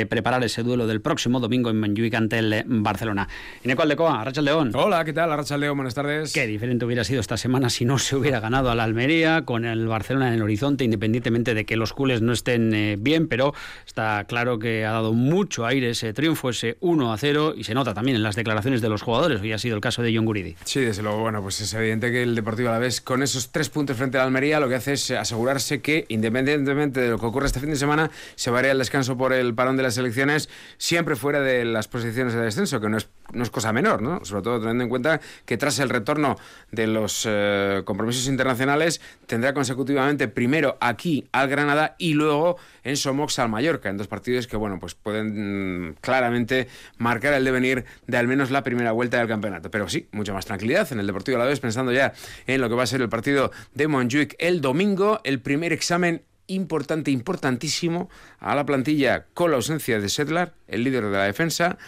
preparar 0.06 0.44
ese 0.44 0.62
duelo 0.62 0.86
del 0.86 1.00
próximo 1.00 1.40
domingo 1.40 1.70
en 1.70 1.80
Montjuic 1.80 2.14
ante 2.14 2.38
el 2.38 2.64
Barcelona. 2.66 3.28
Ineco 3.64 3.82
Aldecoa, 3.82 4.20
Arracha 4.20 4.42
León. 4.42 4.72
Hola, 4.74 5.04
¿qué 5.04 5.12
tal? 5.12 5.32
Arracha 5.32 5.56
León, 5.56 5.76
buenas 5.76 5.94
tardes. 5.94 6.32
Qué 6.32 6.46
diferente 6.46 6.84
hubiera 6.84 7.04
sido 7.04 7.20
esta 7.20 7.36
semana 7.36 7.70
si 7.70 7.84
no 7.84 7.98
se 7.98 8.16
hubiera 8.16 8.40
ganado 8.40 8.70
a 8.70 8.74
la 8.74 8.84
Almería 8.84 9.42
con 9.44 9.64
el 9.64 9.86
Barcelona 9.86 10.28
en 10.28 10.34
el 10.34 10.42
horizonte, 10.42 10.84
independientemente 10.84 11.54
de 11.54 11.64
que 11.64 11.76
los 11.76 11.92
culés 11.92 12.22
no 12.22 12.32
estén 12.32 12.74
eh, 12.74 12.96
bien, 12.98 13.28
pero 13.28 13.54
está 13.86 14.24
claro 14.24 14.58
que 14.58 14.84
ha 14.84 14.92
dado 14.92 15.12
mucho 15.12 15.66
aire 15.66 15.90
ese 15.90 16.12
triunfo, 16.12 16.50
ese 16.50 16.76
1 16.80 17.12
a 17.12 17.18
0, 17.18 17.54
y 17.56 17.64
se 17.64 17.74
nota 17.74 17.94
también 17.94 18.16
en 18.16 18.22
las 18.22 18.36
declaraciones 18.36 18.80
de 18.80 18.88
los 18.88 19.02
jugadores. 19.02 19.40
Hoy 19.40 19.52
ha 19.52 19.58
sido 19.58 19.74
el 19.74 19.80
caso 19.80 20.02
de 20.02 20.14
John 20.14 20.24
Guridi. 20.24 20.56
Sí, 20.64 20.80
desde 20.80 21.02
luego, 21.02 21.20
bueno, 21.20 21.42
pues 21.42 21.60
es 21.60 21.72
evidente 21.74 22.10
que 22.10 22.22
el 22.22 22.34
Deportivo 22.34 22.68
a 22.70 22.72
la 22.72 22.78
vez, 22.78 23.00
con 23.00 23.22
esos 23.22 23.50
tres 23.50 23.68
puntos 23.68 23.96
frente 23.96 24.18
a 24.18 24.20
la 24.20 24.26
Almería, 24.26 24.60
lo 24.60 24.68
que 24.68 24.74
hace 24.74 24.94
es 24.94 25.10
asegurarse 25.10 25.80
que, 25.80 26.04
independientemente 26.08 27.00
de 27.00 27.10
lo 27.10 27.18
que 27.18 27.26
ocurra 27.26 27.46
este 27.46 27.60
fin 27.60 27.70
de 27.70 27.76
semana, 27.76 28.10
se 28.34 28.50
va 28.50 28.58
a 28.58 28.62
ir 28.62 28.70
al 28.70 28.78
descanso 28.78 29.16
por 29.16 29.32
el 29.32 29.54
parón 29.54 29.76
de 29.76 29.82
las 29.82 29.91
elecciones 29.98 30.48
siempre 30.78 31.16
fuera 31.16 31.40
de 31.40 31.64
las 31.64 31.88
posiciones 31.88 32.34
de 32.34 32.40
descenso, 32.40 32.80
que 32.80 32.88
no 32.88 32.96
es, 32.96 33.08
no 33.32 33.42
es 33.42 33.50
cosa 33.50 33.72
menor, 33.72 34.02
¿no? 34.02 34.24
Sobre 34.24 34.42
todo 34.42 34.58
teniendo 34.60 34.84
en 34.84 34.90
cuenta 34.90 35.20
que 35.44 35.56
tras 35.56 35.78
el 35.78 35.88
retorno 35.88 36.36
de 36.70 36.86
los 36.86 37.26
eh, 37.28 37.82
compromisos 37.84 38.26
internacionales 38.26 39.00
tendrá 39.26 39.54
consecutivamente 39.54 40.28
primero 40.28 40.76
aquí 40.80 41.28
al 41.32 41.48
Granada 41.48 41.96
y 41.98 42.14
luego 42.14 42.56
en 42.84 42.96
Somox 42.96 43.38
al 43.38 43.48
Mallorca, 43.48 43.88
en 43.88 43.96
dos 43.96 44.08
partidos 44.08 44.46
que, 44.46 44.56
bueno, 44.56 44.78
pues 44.78 44.94
pueden 44.94 45.88
mm, 45.88 45.94
claramente 46.00 46.68
marcar 46.98 47.34
el 47.34 47.44
devenir 47.44 47.84
de 48.06 48.16
al 48.16 48.28
menos 48.28 48.50
la 48.50 48.62
primera 48.62 48.92
vuelta 48.92 49.18
del 49.18 49.28
campeonato. 49.28 49.70
Pero 49.70 49.88
sí, 49.88 50.08
mucha 50.12 50.32
más 50.32 50.46
tranquilidad 50.46 50.90
en 50.92 51.00
el 51.00 51.06
Deportivo 51.06 51.36
a 51.36 51.40
la 51.40 51.46
vez, 51.46 51.60
pensando 51.60 51.92
ya 51.92 52.12
en 52.46 52.60
lo 52.60 52.68
que 52.68 52.74
va 52.74 52.82
a 52.82 52.86
ser 52.86 53.00
el 53.00 53.08
partido 53.08 53.52
de 53.74 53.88
Montjuic 53.88 54.34
el 54.38 54.60
domingo, 54.60 55.20
el 55.24 55.40
primer 55.40 55.72
examen 55.72 56.22
importante, 56.46 57.10
importantísimo 57.10 58.10
a 58.38 58.54
la 58.54 58.66
plantilla 58.66 59.26
con 59.34 59.50
la 59.50 59.56
ausencia 59.56 60.00
de 60.00 60.08
Sedlar, 60.08 60.54
el 60.66 60.84
líder 60.84 61.04
de 61.04 61.10
la 61.10 61.24
defensa. 61.24 61.78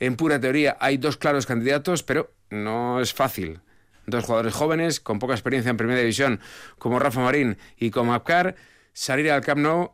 En 0.00 0.16
pura 0.16 0.40
teoría 0.40 0.76
hay 0.80 0.96
dos 0.96 1.16
claros 1.16 1.46
candidatos, 1.46 2.02
pero 2.02 2.32
no 2.50 3.00
es 3.00 3.12
fácil. 3.12 3.60
Dos 4.06 4.24
jugadores 4.24 4.54
jóvenes 4.54 5.00
con 5.00 5.18
poca 5.18 5.34
experiencia 5.34 5.70
en 5.70 5.76
primera 5.76 6.00
división, 6.00 6.40
como 6.78 6.98
Rafa 6.98 7.20
Marín 7.20 7.58
y 7.76 7.90
como 7.90 8.14
Abkar, 8.14 8.56
salir 8.92 9.30
al 9.30 9.44
Camp 9.44 9.60
Nou 9.60 9.92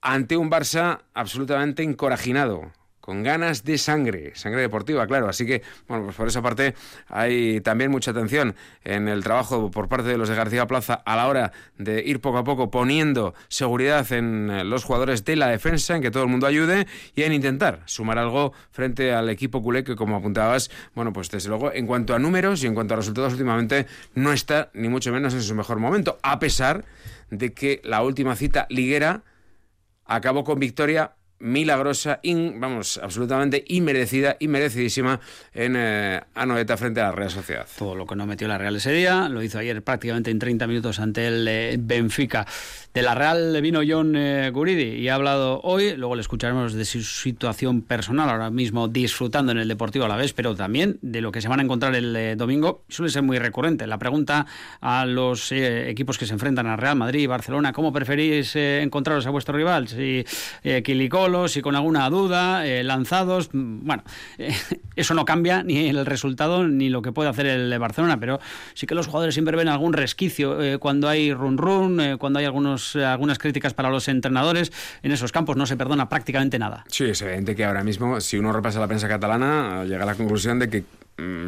ante 0.00 0.36
un 0.36 0.50
Barça 0.50 1.04
absolutamente 1.12 1.82
encorajinado 1.82 2.72
con 3.00 3.22
ganas 3.22 3.64
de 3.64 3.78
sangre, 3.78 4.32
sangre 4.34 4.60
deportiva, 4.60 5.06
claro. 5.06 5.28
Así 5.28 5.46
que, 5.46 5.62
bueno, 5.88 6.04
pues 6.04 6.16
por 6.16 6.28
esa 6.28 6.42
parte 6.42 6.74
hay 7.08 7.60
también 7.60 7.90
mucha 7.90 8.10
atención 8.10 8.54
en 8.84 9.08
el 9.08 9.22
trabajo 9.24 9.70
por 9.70 9.88
parte 9.88 10.08
de 10.08 10.18
los 10.18 10.28
de 10.28 10.34
García 10.34 10.66
Plaza 10.66 10.94
a 10.94 11.16
la 11.16 11.28
hora 11.28 11.52
de 11.78 12.02
ir 12.04 12.20
poco 12.20 12.38
a 12.38 12.44
poco 12.44 12.70
poniendo 12.70 13.34
seguridad 13.48 14.10
en 14.12 14.50
eh, 14.50 14.64
los 14.64 14.84
jugadores 14.84 15.24
de 15.24 15.36
la 15.36 15.48
defensa, 15.48 15.96
en 15.96 16.02
que 16.02 16.10
todo 16.10 16.22
el 16.22 16.28
mundo 16.28 16.46
ayude 16.46 16.86
y 17.14 17.22
en 17.22 17.32
intentar 17.32 17.82
sumar 17.86 18.18
algo 18.18 18.52
frente 18.70 19.12
al 19.12 19.30
equipo 19.30 19.62
culé 19.62 19.82
que, 19.84 19.96
como 19.96 20.16
apuntabas, 20.16 20.70
bueno, 20.94 21.12
pues 21.12 21.30
desde 21.30 21.48
luego, 21.48 21.72
en 21.72 21.86
cuanto 21.86 22.14
a 22.14 22.18
números 22.18 22.62
y 22.62 22.66
en 22.66 22.74
cuanto 22.74 22.94
a 22.94 22.96
resultados 22.98 23.32
últimamente, 23.32 23.86
no 24.14 24.32
está 24.32 24.70
ni 24.74 24.88
mucho 24.88 25.12
menos 25.12 25.34
en 25.34 25.42
su 25.42 25.54
mejor 25.54 25.78
momento, 25.78 26.18
a 26.22 26.38
pesar 26.38 26.84
de 27.30 27.52
que 27.52 27.80
la 27.84 28.02
última 28.02 28.36
cita 28.36 28.66
liguera 28.68 29.22
acabó 30.04 30.44
con 30.44 30.58
victoria 30.58 31.12
milagrosa, 31.40 32.20
vamos, 32.56 33.00
absolutamente 33.02 33.64
inmerecida 33.68 34.36
y 34.38 34.48
merecidísima 34.48 35.20
en 35.54 35.74
eh, 35.76 36.20
Anoeta 36.34 36.76
frente 36.76 37.00
a 37.00 37.04
la 37.04 37.12
Real 37.12 37.30
Sociedad. 37.30 37.66
Todo 37.78 37.94
lo 37.94 38.06
que 38.06 38.14
no 38.14 38.26
metió 38.26 38.46
la 38.46 38.58
Real 38.58 38.76
ese 38.76 38.92
día, 38.92 39.28
lo 39.28 39.42
hizo 39.42 39.58
ayer 39.58 39.82
prácticamente 39.82 40.30
en 40.30 40.38
30 40.38 40.66
minutos 40.66 41.00
ante 41.00 41.26
el 41.26 41.48
eh, 41.48 41.76
Benfica. 41.80 42.46
De 42.92 43.02
la 43.02 43.14
Real 43.14 43.60
vino 43.62 43.80
John 43.86 44.14
eh, 44.16 44.50
Guridi 44.50 44.96
y 45.00 45.08
ha 45.08 45.14
hablado 45.14 45.60
hoy, 45.62 45.96
luego 45.96 46.14
le 46.14 46.20
escucharemos 46.20 46.74
de 46.74 46.84
su 46.84 47.02
situación 47.02 47.82
personal, 47.82 48.28
ahora 48.28 48.50
mismo 48.50 48.88
disfrutando 48.88 49.52
en 49.52 49.58
el 49.58 49.68
Deportivo 49.68 50.04
a 50.04 50.08
la 50.08 50.16
vez, 50.16 50.32
pero 50.32 50.54
también 50.54 50.98
de 51.00 51.20
lo 51.20 51.32
que 51.32 51.40
se 51.40 51.48
van 51.48 51.60
a 51.60 51.62
encontrar 51.62 51.94
el 51.94 52.14
eh, 52.16 52.36
domingo, 52.36 52.84
suele 52.88 53.10
ser 53.10 53.22
muy 53.22 53.38
recurrente. 53.38 53.86
La 53.86 53.98
pregunta 53.98 54.46
a 54.80 55.06
los 55.06 55.52
equipos 55.52 56.18
que 56.18 56.26
se 56.26 56.34
enfrentan 56.34 56.66
a 56.66 56.76
Real 56.76 56.96
Madrid 56.96 57.20
y 57.20 57.26
Barcelona, 57.26 57.72
¿cómo 57.72 57.92
preferís 57.92 58.54
encontraros 58.56 59.26
a 59.26 59.30
vuestro 59.30 59.56
rival? 59.56 59.88
Si 59.88 60.24
Quilicol 60.84 61.29
y 61.30 61.62
con 61.62 61.76
alguna 61.76 62.10
duda, 62.10 62.66
eh, 62.66 62.82
lanzados. 62.82 63.50
Mm, 63.52 63.86
bueno, 63.86 64.02
eh, 64.36 64.52
eso 64.96 65.14
no 65.14 65.24
cambia 65.24 65.62
ni 65.62 65.88
el 65.88 66.04
resultado 66.04 66.66
ni 66.66 66.88
lo 66.88 67.02
que 67.02 67.12
puede 67.12 67.30
hacer 67.30 67.46
el 67.46 67.78
Barcelona, 67.78 68.18
pero 68.18 68.40
sí 68.74 68.86
que 68.86 68.96
los 68.96 69.06
jugadores 69.06 69.34
siempre 69.34 69.56
ven 69.56 69.68
algún 69.68 69.92
resquicio 69.92 70.60
eh, 70.60 70.78
cuando 70.78 71.08
hay 71.08 71.32
run 71.32 71.56
run, 71.56 72.18
cuando 72.18 72.40
hay 72.40 72.46
algunos, 72.46 72.96
algunas 72.96 73.38
críticas 73.38 73.74
para 73.74 73.90
los 73.90 74.08
entrenadores. 74.08 74.72
En 75.02 75.12
esos 75.12 75.30
campos 75.30 75.56
no 75.56 75.66
se 75.66 75.76
perdona 75.76 76.08
prácticamente 76.08 76.58
nada. 76.58 76.84
Sí, 76.88 77.04
es 77.04 77.22
evidente 77.22 77.54
que 77.54 77.64
ahora 77.64 77.84
mismo, 77.84 78.20
si 78.20 78.36
uno 78.36 78.52
repasa 78.52 78.80
la 78.80 78.88
prensa 78.88 79.06
catalana, 79.06 79.84
llega 79.84 80.02
a 80.02 80.06
la 80.06 80.16
conclusión 80.16 80.58
de 80.58 80.68
que 80.68 80.84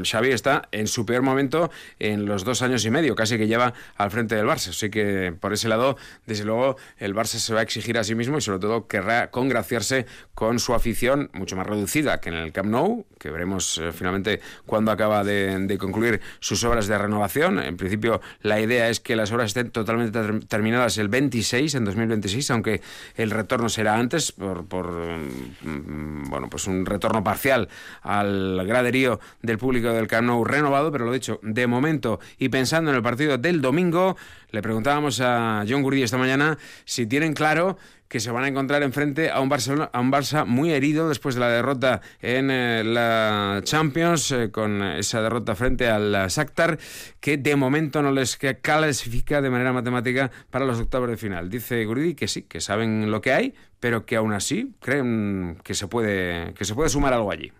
Xavi 0.05 0.31
está 0.31 0.69
en 0.73 0.87
su 0.87 1.07
peor 1.07 1.23
momento 1.23 1.71
en 1.99 2.27
los 2.27 2.45
dos 2.45 2.63
años 2.63 2.85
y 2.85 2.91
medio, 2.91 3.15
casi 3.15 3.39
que 3.39 3.47
lleva 3.47 3.75
al 3.97 4.11
frente 4.11 4.35
del 4.35 4.47
Barça. 4.47 4.71
Así 4.71 4.91
que 4.91 5.35
por 5.39 5.53
ese 5.53 5.69
lado, 5.69 5.97
desde 6.27 6.45
luego, 6.45 6.77
el 6.99 7.15
Barça 7.15 7.39
se 7.39 7.55
va 7.55 7.61
a 7.61 7.63
exigir 7.63 7.99
a 7.99 8.05
sí 8.05 8.15
mismo 8.15 8.39
y 8.39 8.41
sobre 8.41 8.59
todo 8.59 8.87
querrá 8.87 9.31
congraciarse 9.31 10.07
con 10.35 10.59
su 10.59 10.75
afición 10.75 11.31
mucho 11.33 11.57
más 11.57 11.67
reducida 11.67 12.21
que 12.21 12.29
en 12.29 12.37
el 12.37 12.53
Camp 12.53 12.69
Nou, 12.69 13.07
que 13.19 13.31
veremos 13.31 13.79
eh, 13.79 13.93
finalmente 13.93 14.41
cuándo 14.67 14.91
acaba 14.91 15.25
de, 15.25 15.77
concluir 15.79 16.21
sus 16.41 16.65
obras 16.65 16.87
de 16.87 16.99
renovación. 16.99 17.59
En 17.59 17.77
principio, 17.77 18.21
la 18.41 18.61
idea 18.61 18.89
es 18.89 19.01
que 19.01 19.17
las 19.17 19.33
obras 19.33 19.49
estén 19.49 19.71
totalmente 19.71 20.21
terminadas 20.47 20.99
el 20.99 21.09
26, 21.09 21.75
en 21.75 21.85
2026, 21.85 22.51
aunque 22.51 22.81
el 23.17 23.31
retorno 23.31 23.69
será 23.69 23.97
antes 23.97 24.33
por, 24.33 24.67
por 24.67 24.91
mm, 24.91 26.29
bueno, 26.29 26.49
pues 26.51 26.67
un 26.67 26.85
retorno 26.87 27.23
parcial 27.25 27.69
al 28.03 28.67
graderío 28.67 29.21
del 29.41 29.59
público 29.63 29.93
del 29.95 30.07
Camp 30.07 30.29
renovado, 30.45 30.93
pero 30.93 31.07
lo 31.07 31.13
dicho, 31.13 31.41
de 31.43 31.67
momento 31.67 32.21
y 32.39 32.51
pensando 32.51 32.91
en 32.91 32.97
el 32.97 33.03
partido 33.03 33.39
del 33.39 33.63
domingo, 33.63 34.17
le 34.51 34.61
preguntábamos 34.61 35.23
a 35.23 35.65
John 35.67 35.83
Gurdy 35.83 36.03
esta 36.03 36.19
mañana 36.19 36.59
si 36.85 37.07
tienen 37.07 37.33
claro 37.33 37.79
que 38.13 38.21
se 38.21 38.31
van 38.31 38.45
a 38.45 38.49
encontrar 38.49 38.83
enfrente 38.83 39.31
a 39.31 39.41
un 39.41 39.49
Barcelona, 39.49 39.91
Barça 39.91 40.45
muy 40.45 40.71
herido 40.71 41.09
después 41.09 41.35
de 41.35 41.41
la 41.41 41.49
derrota 41.49 42.03
en 42.21 42.51
eh, 42.51 42.85
la 42.85 43.63
Champions, 43.65 44.31
eh, 44.33 44.51
con 44.51 44.83
esa 44.83 45.23
derrota 45.23 45.55
frente 45.55 45.89
al 45.89 46.13
Shakhtar, 46.29 46.79
que 47.21 47.39
de 47.39 47.57
momento 47.57 48.03
no 48.03 48.13
les 48.13 48.37
clasifica 48.37 49.41
de 49.41 49.49
manera 49.49 49.73
matemática 49.73 50.31
para 50.51 50.67
los 50.67 50.79
octavos 50.79 51.09
de 51.09 51.17
final. 51.17 51.49
Dice 51.49 51.87
Guridi 51.87 52.15
que 52.15 52.29
sí, 52.29 52.43
que 52.43 52.61
saben 52.61 53.11
lo 53.11 53.23
que 53.23 53.33
hay, 53.33 53.55
pero 53.81 54.05
que 54.05 54.17
aún 54.17 54.35
así 54.35 54.75
creen 54.81 55.57
que 55.65 55.73
se 55.73 55.87
puede, 55.87 56.53
que 56.53 56.67
se 56.67 56.75
puede 56.75 56.91
sumar 56.91 57.15
algo 57.15 57.33
allí. 57.33 57.51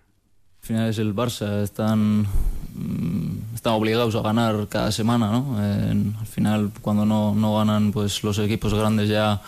Al 0.63 0.69
final 0.69 0.91
es 0.91 0.99
el 0.99 1.13
Barça, 1.13 1.65
están, 1.65 2.21
mm, 2.21 3.55
están 3.57 3.73
obligados 3.73 4.15
a 4.15 4.21
ganar 4.21 4.69
cada 4.69 4.93
semana, 4.93 5.33
¿no? 5.33 5.59
al 5.59 6.27
final, 6.29 6.71
cuando 6.81 7.05
no, 7.05 7.35
no 7.35 7.57
ganan, 7.57 7.91
pues 7.91 8.23
los 8.23 8.39
equipos 8.39 8.73
grandes 8.73 9.09
ya 9.09 9.43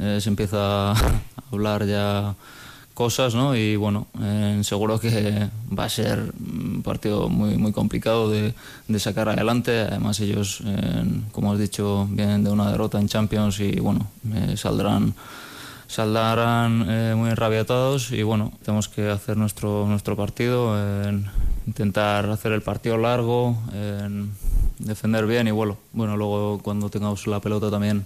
eh, 0.00 0.18
se 0.20 0.28
empieza 0.28 0.90
a 0.90 0.96
hablar 1.52 1.86
ya 1.86 2.34
cosas, 2.94 3.36
¿no? 3.36 3.54
Y 3.54 3.76
bueno, 3.76 4.08
eh, 4.20 4.60
seguro 4.64 4.98
que 4.98 5.48
va 5.72 5.84
a 5.84 5.88
ser 5.88 6.18
un 6.40 6.82
partido 6.82 7.28
muy, 7.28 7.56
muy 7.56 7.70
complicado 7.70 8.28
de, 8.28 8.52
sacar 8.98 9.28
adelante. 9.28 9.78
Además 9.78 10.18
ellos, 10.18 10.64
eh, 10.66 11.04
como 11.30 11.52
has 11.52 11.60
dicho, 11.60 12.08
vienen 12.10 12.42
de 12.42 12.50
una 12.50 12.72
derrota 12.72 12.98
en 12.98 13.06
Champions 13.06 13.60
y 13.60 13.78
bueno, 13.78 14.08
saldrán 14.56 15.14
saldrán 15.90 17.18
muy 17.18 17.30
enrabiatados 17.30 18.12
y 18.12 18.22
bueno, 18.22 18.52
tenemos 18.64 18.88
que 18.88 19.10
hacer 19.10 19.36
nuestro, 19.36 19.86
nuestro 19.86 20.16
partido, 20.16 20.76
intentar 21.66 22.30
hacer 22.30 22.52
el 22.52 22.62
partido 22.62 22.96
largo, 22.96 23.58
defender 24.78 25.26
bien 25.26 25.48
y 25.48 25.50
bueno, 25.50 25.76
bueno, 25.92 26.16
luego 26.16 26.60
cuando 26.62 26.88
tengamos 26.90 27.26
la 27.26 27.40
pelota 27.40 27.70
también 27.70 28.04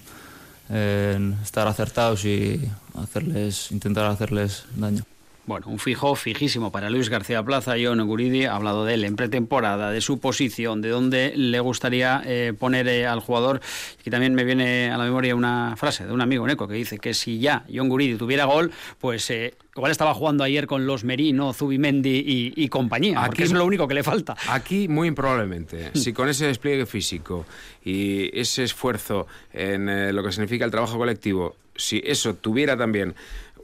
estar 1.42 1.68
acertados 1.68 2.25
y 2.25 2.68
hacerles, 2.94 3.70
intentar 3.70 4.07
hacerles 4.07 4.64
daño. 4.77 5.05
Bueno, 5.46 5.66
un 5.68 5.78
fijo 5.78 6.14
fijísimo 6.14 6.72
para 6.72 6.88
Luis 6.88 7.11
García 7.11 7.42
Plaza. 7.42 7.74
John 7.78 8.00
Guridi 8.07 8.46
ha 8.46 8.54
hablado 8.54 8.87
de 8.87 8.94
él 8.94 9.04
en 9.04 9.14
pretemporada, 9.14 9.90
de 9.90 10.00
su 10.00 10.18
posición, 10.18 10.80
de 10.80 10.88
dónde 10.88 11.35
le 11.37 11.61
gustaría 11.61 12.22
eh, 12.24 12.54
poner 12.59 12.88
eh, 12.88 13.07
al 13.07 13.20
jugador. 13.20 13.61
Y 14.07 14.11
también 14.11 14.35
me 14.35 14.44
viene 14.44 14.90
a 14.90 14.96
la 14.96 15.04
memoria 15.04 15.37
una 15.37 15.74
frase 15.76 16.07
de 16.07 16.12
un 16.12 16.22
amigo 16.22 16.46
Neco 16.46 16.66
que 16.66 16.74
dice 16.74 16.98
que 16.98 17.12
si 17.12 17.40
ya 17.40 17.66
John 17.72 17.90
Guridi 17.90 18.16
tuviera 18.16 18.46
gol, 18.46 18.72
pues 18.98 19.28
eh, 19.28 19.54
igual 19.76 19.92
estaba 19.92 20.14
jugando 20.14 20.44
ayer 20.44 20.66
con 20.66 20.87
los 20.87 21.04
Merino, 21.04 21.52
Zubimendi 21.52 22.52
y, 22.57 22.68
compañía, 22.68 23.22
aquí, 23.22 23.42
es 23.42 23.52
lo 23.52 23.66
único 23.66 23.87
que 23.87 23.94
le 23.94 24.02
falta. 24.02 24.35
Aquí 24.48 24.88
muy 24.88 25.09
improbablemente. 25.09 25.90
si 25.94 26.14
con 26.14 26.30
ese 26.30 26.46
despliegue 26.46 26.87
físico 26.87 27.44
y 27.85 28.30
ese 28.38 28.64
esfuerzo 28.64 29.26
en 29.52 30.14
lo 30.16 30.24
que 30.24 30.33
significa 30.33 30.64
el 30.64 30.70
trabajo 30.70 30.96
colectivo, 30.96 31.57
si 31.76 32.00
eso 32.04 32.35
tuviera 32.35 32.76
también 32.76 33.14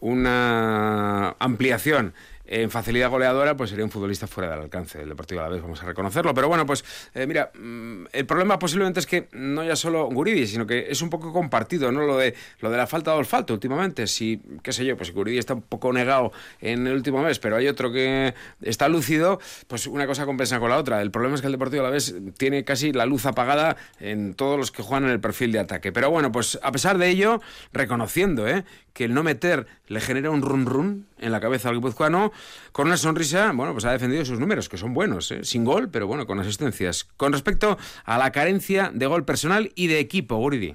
una 0.00 1.36
ampliación 1.38 2.14
en 2.50 2.68
facilidad 2.68 3.10
goleadora, 3.10 3.56
pues 3.56 3.70
sería 3.70 3.84
un 3.84 3.92
futbolista 3.92 4.26
fuera 4.26 4.50
del 4.50 4.62
alcance 4.64 4.98
del 4.98 5.08
Deportivo 5.08 5.40
a 5.40 5.44
la 5.44 5.50
vez, 5.50 5.62
vamos 5.62 5.80
a 5.80 5.86
reconocerlo. 5.86 6.34
Pero 6.34 6.48
bueno, 6.48 6.66
pues 6.66 6.84
eh, 7.14 7.24
mira, 7.24 7.52
mm, 7.54 8.06
el 8.12 8.26
problema 8.26 8.58
posiblemente 8.58 8.98
es 8.98 9.06
que 9.06 9.28
no 9.30 9.62
ya 9.62 9.76
solo 9.76 10.06
Guridi, 10.06 10.48
sino 10.48 10.66
que 10.66 10.90
es 10.90 11.00
un 11.00 11.10
poco 11.10 11.32
compartido, 11.32 11.92
¿no? 11.92 12.02
Lo 12.02 12.16
de, 12.16 12.34
lo 12.58 12.68
de 12.68 12.76
la 12.76 12.88
falta 12.88 13.12
de 13.12 13.18
olfato 13.18 13.54
últimamente. 13.54 14.08
Si, 14.08 14.42
qué 14.64 14.72
sé 14.72 14.84
yo, 14.84 14.96
pues 14.96 15.12
Guridi 15.12 15.38
está 15.38 15.54
un 15.54 15.62
poco 15.62 15.92
negado 15.92 16.32
en 16.60 16.88
el 16.88 16.94
último 16.94 17.22
mes, 17.22 17.38
pero 17.38 17.54
hay 17.54 17.68
otro 17.68 17.92
que 17.92 18.34
está 18.62 18.88
lúcido, 18.88 19.38
pues 19.68 19.86
una 19.86 20.08
cosa 20.08 20.26
compensa 20.26 20.58
con 20.58 20.70
la 20.70 20.78
otra. 20.78 21.02
El 21.02 21.12
problema 21.12 21.36
es 21.36 21.42
que 21.42 21.46
el 21.46 21.52
Deportivo 21.52 21.82
a 21.82 21.86
la 21.86 21.92
vez 21.92 22.16
tiene 22.36 22.64
casi 22.64 22.92
la 22.92 23.06
luz 23.06 23.26
apagada 23.26 23.76
en 24.00 24.34
todos 24.34 24.58
los 24.58 24.72
que 24.72 24.82
juegan 24.82 25.04
en 25.04 25.10
el 25.10 25.20
perfil 25.20 25.52
de 25.52 25.60
ataque. 25.60 25.92
Pero 25.92 26.10
bueno, 26.10 26.32
pues 26.32 26.58
a 26.64 26.72
pesar 26.72 26.98
de 26.98 27.10
ello, 27.10 27.40
reconociendo, 27.72 28.48
¿eh? 28.48 28.64
que 28.92 29.04
el 29.04 29.14
no 29.14 29.22
meter 29.22 29.66
le 29.86 30.00
genera 30.00 30.30
un 30.30 30.42
run 30.42 30.66
run 30.66 31.06
en 31.18 31.32
la 31.32 31.40
cabeza 31.40 31.68
al 31.68 31.76
guipuzcoano, 31.76 32.32
con 32.72 32.86
una 32.86 32.96
sonrisa, 32.96 33.52
bueno, 33.52 33.72
pues 33.72 33.84
ha 33.84 33.92
defendido 33.92 34.24
sus 34.24 34.38
números, 34.38 34.68
que 34.68 34.76
son 34.76 34.94
buenos, 34.94 35.30
¿eh? 35.30 35.44
sin 35.44 35.64
gol, 35.64 35.88
pero 35.90 36.06
bueno, 36.06 36.26
con 36.26 36.38
asistencias. 36.38 37.04
Con 37.16 37.32
respecto 37.32 37.78
a 38.04 38.18
la 38.18 38.30
carencia 38.32 38.90
de 38.94 39.06
gol 39.06 39.24
personal 39.24 39.72
y 39.74 39.86
de 39.86 39.98
equipo, 39.98 40.36
Guridi. 40.36 40.74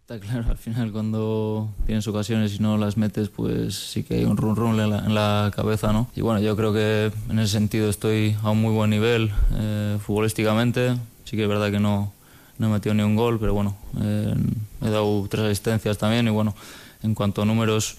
Está 0.00 0.18
claro, 0.18 0.50
al 0.50 0.58
final 0.58 0.90
cuando 0.90 1.72
tienes 1.86 2.04
ocasiones 2.08 2.56
y 2.56 2.58
no 2.58 2.76
las 2.76 2.96
metes, 2.96 3.28
pues 3.28 3.76
sí 3.76 4.02
que 4.02 4.14
hay 4.14 4.24
un 4.24 4.36
run 4.36 4.56
run 4.56 4.80
en 4.80 5.14
la, 5.14 5.52
cabeza, 5.54 5.92
¿no? 5.92 6.10
Y 6.16 6.20
bueno, 6.20 6.40
yo 6.40 6.56
creo 6.56 6.72
que 6.72 7.12
en 7.28 7.38
ese 7.38 7.52
sentido 7.52 7.88
estoy 7.88 8.36
a 8.42 8.50
un 8.50 8.60
muy 8.60 8.72
buen 8.72 8.90
nivel 8.90 9.30
eh, 9.54 9.98
futbolísticamente. 10.04 10.96
Sí 11.22 11.36
que 11.36 11.44
es 11.44 11.48
verdad 11.48 11.70
que 11.70 11.78
no, 11.78 12.12
no 12.58 12.66
he 12.66 12.70
metido 12.70 12.92
ni 12.92 13.04
un 13.04 13.14
gol, 13.14 13.38
pero 13.38 13.54
bueno, 13.54 13.76
eh, 14.02 14.34
he 14.82 14.90
dado 14.90 15.28
tres 15.30 15.44
asistencias 15.44 15.96
también 15.96 16.26
y 16.26 16.30
bueno, 16.30 16.56
en 17.04 17.14
cuanto 17.14 17.42
a 17.42 17.44
números, 17.44 17.96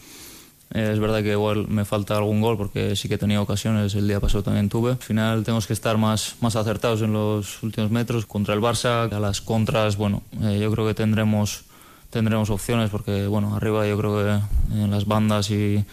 es 0.73 0.99
verdad 0.99 1.21
que 1.21 1.31
igual 1.31 1.67
me 1.67 1.83
falta 1.83 2.15
algún 2.15 2.39
gol 2.39 2.57
porque 2.57 2.95
sí 2.95 3.09
que 3.09 3.17
tenido 3.17 3.41
ocasiones, 3.41 3.93
el 3.95 4.07
día 4.07 4.19
pasado 4.19 4.43
también 4.43 4.69
tuve. 4.69 4.91
Al 4.91 4.97
final 4.97 5.43
tenemos 5.43 5.67
que 5.67 5.73
estar 5.73 5.97
más, 5.97 6.35
más 6.39 6.55
acertados 6.55 7.01
en 7.01 7.11
los 7.11 7.61
últimos 7.61 7.91
metros 7.91 8.25
contra 8.25 8.53
el 8.53 8.61
Barça. 8.61 9.11
A 9.11 9.19
las 9.19 9.41
contras, 9.41 9.97
bueno, 9.97 10.23
eh, 10.41 10.59
yo 10.61 10.71
creo 10.71 10.87
que 10.87 10.93
tendremos, 10.93 11.63
tendremos 12.09 12.49
opciones 12.49 12.89
porque, 12.89 13.27
bueno, 13.27 13.55
arriba 13.55 13.85
yo 13.85 13.97
creo 13.97 14.17
que 14.17 14.81
en 14.81 14.91
las 14.91 15.05
bandas 15.05 15.51
y, 15.51 15.83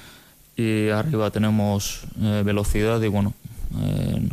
y 0.57 0.89
arriba 0.91 1.31
tenemos 1.31 2.03
eh, 2.21 2.43
velocidad 2.45 3.03
y, 3.03 3.09
bueno, 3.09 3.35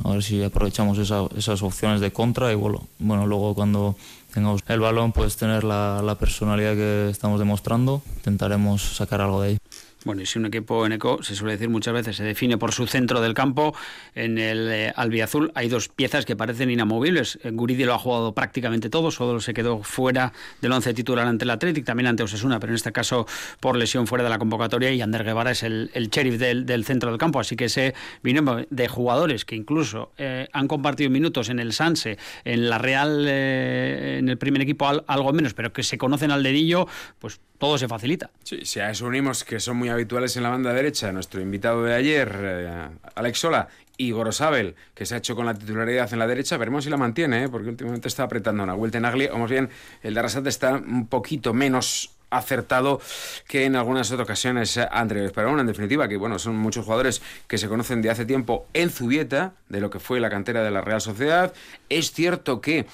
a 0.04 0.12
ver 0.12 0.24
si 0.24 0.44
aprovechamos 0.44 0.98
esas 0.98 1.62
opciones 1.62 2.02
de 2.02 2.12
contra 2.14 2.52
y, 2.52 2.56
bueno, 2.56 2.88
bueno 3.00 3.26
luego 3.28 3.54
cuando 3.54 3.96
tengamos 4.34 4.62
el 4.68 4.80
balón, 4.80 5.12
pues 5.12 5.38
tener 5.38 5.64
la, 5.64 6.02
la 6.04 6.16
personalidad 6.16 6.76
que 6.76 7.10
estamos 7.10 7.40
demostrando, 7.40 8.02
intentaremos 8.18 8.82
sacar 8.82 9.22
algo 9.22 9.42
de 9.42 9.50
ahí. 9.50 9.58
Bueno, 10.06 10.22
y 10.22 10.28
si 10.28 10.38
un 10.38 10.46
equipo 10.46 10.86
en 10.86 10.92
ECO, 10.92 11.24
se 11.24 11.34
suele 11.34 11.54
decir 11.54 11.68
muchas 11.68 11.92
veces, 11.92 12.16
se 12.16 12.24
define 12.24 12.60
por 12.60 12.72
su 12.72 12.86
centro 12.86 13.22
del 13.22 13.34
campo, 13.34 13.76
en 14.14 14.38
el 14.38 14.72
eh, 14.72 14.94
albiazul 14.96 15.52
hay 15.56 15.68
dos 15.68 15.90
piezas 15.90 16.26
que 16.26 16.36
parecen 16.36 16.70
inamovibles. 16.70 17.40
Eh, 17.42 17.50
Guridi 17.50 17.86
lo 17.86 17.96
ha 17.96 17.98
jugado 17.98 18.36
prácticamente 18.36 18.92
todo, 18.92 19.10
solo 19.10 19.40
se 19.40 19.56
quedó 19.56 19.82
fuera 19.82 20.32
del 20.62 20.72
once 20.74 20.94
titular 20.94 21.26
ante 21.26 21.44
el 21.44 21.50
Athletic, 21.50 21.86
también 21.86 22.06
ante 22.06 22.22
Osasuna, 22.22 22.60
pero 22.60 22.72
en 22.72 22.76
este 22.76 22.92
caso 22.92 23.26
por 23.60 23.78
lesión 23.78 24.06
fuera 24.06 24.24
de 24.24 24.30
la 24.30 24.38
convocatoria 24.38 24.92
y 24.92 25.02
Ander 25.02 25.24
Guevara 25.24 25.50
es 25.50 25.64
el, 25.64 25.90
el 25.96 26.10
sheriff 26.10 26.38
del, 26.38 26.86
centro 26.86 27.10
del 27.10 27.18
campo. 27.18 27.40
Así 27.40 27.56
que 27.56 27.66
ese 27.66 27.96
vino 28.22 28.64
de 28.70 28.88
jugadores 28.88 29.44
que 29.44 29.56
incluso 29.56 30.12
eh, 30.20 30.48
han 30.54 30.68
compartido 30.68 31.10
minutos 31.10 31.50
en 31.50 31.58
el 31.58 31.74
Sanse, 31.74 32.20
en 32.44 32.70
la 32.70 32.78
Real, 32.78 33.28
en 33.28 34.30
el 34.30 34.38
primer 34.38 34.62
equipo 34.62 34.88
algo 35.08 35.34
menos, 35.34 35.56
pero 35.56 35.74
que 35.74 35.82
se 35.82 35.98
conocen 35.98 36.30
al 36.30 36.44
dedillo, 36.44 36.88
pues 37.18 37.40
todo 37.58 37.78
se 37.78 37.88
facilita. 37.88 38.30
Sí, 38.44 38.60
si 38.64 38.80
a 38.80 38.90
eso 38.90 39.06
unimos 39.06 39.44
que 39.44 39.60
son 39.60 39.78
muy 39.78 39.90
habituales 39.96 40.36
en 40.38 40.44
la 40.44 40.50
banda 40.50 40.74
derecha, 40.74 41.12
nuestro 41.12 41.42
invitado 41.42 41.84
de 41.84 41.94
ayer, 41.94 42.32
eh, 42.42 42.90
Alex 43.16 43.40
Sola, 43.40 43.68
y 43.98 44.12
Gorosabel, 44.12 44.76
que 44.94 45.06
se 45.06 45.16
ha 45.16 45.18
hecho 45.18 45.36
con 45.36 45.46
la 45.46 45.54
titularidad 45.54 46.12
en 46.12 46.20
la 46.20 46.28
derecha, 46.28 46.58
veremos 46.58 46.84
si 46.84 46.90
la 46.90 46.98
mantiene, 46.98 47.46
¿eh? 47.46 47.50
porque 47.50 47.70
últimamente 47.70 48.08
está 48.08 48.24
apretando 48.24 48.64
una 48.64 48.74
vuelta 48.74 48.98
en 48.98 49.06
Agli, 49.06 49.28
o 49.28 49.38
más 49.38 49.50
bien 49.50 49.70
el 50.04 50.14
de 50.14 50.20
Arrasate 50.20 50.50
está 50.50 50.74
un 50.74 51.08
poquito 51.08 51.54
menos 51.54 52.12
acertado 52.30 53.00
que 53.48 53.66
en 53.66 53.76
algunas 53.76 54.12
otras 54.12 54.26
ocasiones 54.26 54.78
anteriores. 54.78 55.32
Pero 55.34 55.48
bueno, 55.48 55.62
en 55.62 55.68
definitiva, 55.68 56.08
que 56.08 56.18
bueno, 56.18 56.40
son 56.40 56.56
muchos 56.58 56.86
jugadores 56.86 57.22
que 57.48 57.58
se 57.58 57.68
conocen 57.68 58.02
de 58.02 58.10
hace 58.10 58.26
tiempo 58.26 58.68
en 58.74 58.90
Zubieta, 58.90 59.54
de 59.70 59.80
lo 59.80 59.90
que 59.90 60.00
fue 60.00 60.20
la 60.20 60.30
cantera 60.30 60.64
de 60.64 60.72
la 60.72 60.82
Real 60.82 61.02
Sociedad. 61.02 61.54
Es 61.90 62.12
cierto 62.12 62.62
que 62.62 62.86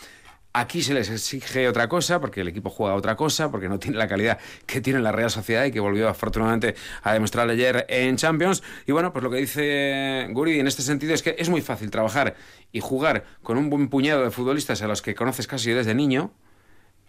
Aquí 0.53 0.81
se 0.81 0.93
les 0.93 1.09
exige 1.09 1.69
otra 1.69 1.87
cosa, 1.87 2.19
porque 2.19 2.41
el 2.41 2.49
equipo 2.49 2.69
juega 2.69 2.93
otra 2.95 3.15
cosa, 3.15 3.49
porque 3.49 3.69
no 3.69 3.79
tiene 3.79 3.97
la 3.97 4.09
calidad 4.09 4.37
que 4.65 4.81
tiene 4.81 4.99
la 4.99 5.13
Real 5.13 5.31
Sociedad 5.31 5.63
y 5.63 5.71
que 5.71 5.79
volvió 5.79 6.09
afortunadamente 6.09 6.75
a 7.03 7.13
demostrar 7.13 7.49
ayer 7.49 7.85
en 7.87 8.17
Champions. 8.17 8.61
Y 8.85 8.91
bueno, 8.91 9.13
pues 9.13 9.23
lo 9.23 9.29
que 9.29 9.37
dice 9.37 10.27
Guri 10.31 10.59
en 10.59 10.67
este 10.67 10.81
sentido 10.81 11.13
es 11.13 11.23
que 11.23 11.35
es 11.39 11.47
muy 11.47 11.61
fácil 11.61 11.89
trabajar 11.89 12.35
y 12.73 12.81
jugar 12.81 13.23
con 13.43 13.57
un 13.57 13.69
buen 13.69 13.87
puñado 13.87 14.25
de 14.25 14.31
futbolistas 14.31 14.81
a 14.81 14.87
los 14.87 15.01
que 15.01 15.15
conoces 15.15 15.47
casi 15.47 15.71
desde 15.71 15.95
niño. 15.95 16.33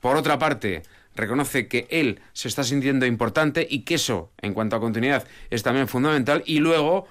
Por 0.00 0.16
otra 0.16 0.38
parte, 0.38 0.85
reconoce 1.16 1.66
que 1.66 1.88
él 1.90 2.20
se 2.33 2.46
está 2.46 2.62
sintiendo 2.62 3.07
importante 3.07 3.66
y 3.68 3.81
que 3.81 3.94
eso, 3.96 4.31
en 4.40 4.55
cuanto 4.55 4.76
a 4.76 4.81
continuidad, 4.81 5.26
es 5.50 5.64
también 5.64 5.88
fundamental. 5.88 6.44
Y 6.46 6.59
luego 6.59 7.09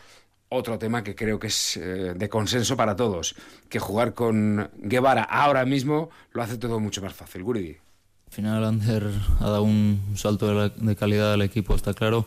otro 0.52 0.78
tema 0.78 1.04
que 1.04 1.16
creo 1.16 1.40
que 1.40 1.48
es 1.48 1.78
eh, 1.78 2.14
de 2.16 2.30
consenso 2.30 2.76
para 2.76 2.96
todos, 2.96 3.36
que 3.70 3.80
jugar 3.80 4.14
con 4.14 4.70
Guevara 4.78 5.24
ahora 5.24 5.66
mismo 5.66 6.10
lo 6.34 6.44
hace 6.44 6.58
todo 6.58 6.80
mucho 6.80 7.02
más 7.02 7.14
fácil. 7.14 7.44
Guridi. 7.44 7.78
Al 8.28 8.34
final 8.34 8.66
Ander 8.66 9.10
ha 9.40 9.46
dado 9.46 9.64
un 9.64 10.14
salto 10.16 10.70
de, 10.70 10.96
calidad 10.96 11.34
al 11.34 11.42
equipo, 11.42 11.74
está 11.76 11.94
claro. 11.94 12.26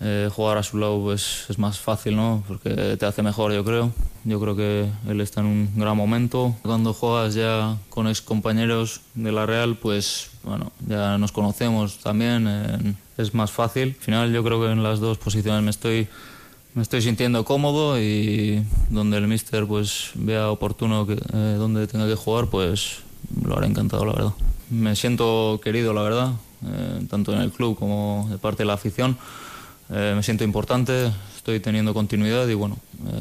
Eh, 0.00 0.30
jugar 0.32 0.58
a 0.58 0.62
su 0.62 0.78
lado 0.78 1.00
pues, 1.02 1.46
es 1.48 1.58
más 1.58 1.80
fácil, 1.80 2.14
¿no? 2.14 2.44
Porque 2.46 2.96
te 2.96 3.06
hace 3.06 3.22
mejor, 3.22 3.52
yo 3.52 3.64
creo. 3.64 3.90
Yo 4.22 4.40
creo 4.40 4.54
que 4.54 4.88
él 5.08 5.20
está 5.20 5.40
en 5.40 5.46
un 5.46 5.72
gran 5.76 5.96
momento. 5.96 6.54
Cuando 6.62 6.94
juegas 6.94 7.34
ya 7.34 7.76
con 7.88 8.06
ex 8.06 8.22
compañeros 8.22 9.00
de 9.14 9.32
la 9.32 9.46
Real, 9.46 9.76
pues 9.76 10.30
bueno, 10.44 10.70
ya 10.86 11.18
nos 11.18 11.32
conocemos 11.32 11.98
también, 11.98 12.96
es 13.16 13.34
más 13.34 13.50
fácil. 13.50 13.96
Al 13.98 14.04
final 14.04 14.32
yo 14.32 14.44
creo 14.44 14.60
que 14.60 14.70
en 14.70 14.84
las 14.84 15.00
dos 15.00 15.18
posiciones 15.18 15.62
me 15.62 15.70
estoy 15.70 16.08
me 16.78 16.82
estoy 16.82 17.02
sintiendo 17.02 17.44
cómodo 17.44 18.00
y 18.00 18.64
donde 18.88 19.16
el 19.16 19.26
mister 19.26 19.66
pues 19.66 20.12
vea 20.14 20.48
oportuno 20.48 21.08
eh, 21.10 21.56
donde 21.58 21.88
tenga 21.88 22.06
que 22.06 22.14
jugar, 22.14 22.46
pues 22.46 22.98
lo 23.44 23.58
haré 23.58 23.66
encantado, 23.66 24.04
la 24.04 24.12
verdad. 24.12 24.32
Me 24.70 24.94
siento 24.94 25.60
querido, 25.60 25.92
la 25.92 26.02
verdad, 26.02 26.32
eh, 26.64 27.04
tanto 27.10 27.32
en 27.32 27.40
el 27.40 27.50
club 27.50 27.76
como 27.76 28.28
de 28.30 28.38
parte 28.38 28.62
de 28.62 28.66
la 28.66 28.74
afición. 28.74 29.18
Eh, 29.90 30.12
me 30.14 30.22
siento 30.22 30.44
importante, 30.44 31.10
estoy 31.36 31.58
teniendo 31.58 31.92
continuidad 31.94 32.46
y 32.46 32.54
bueno, 32.54 32.76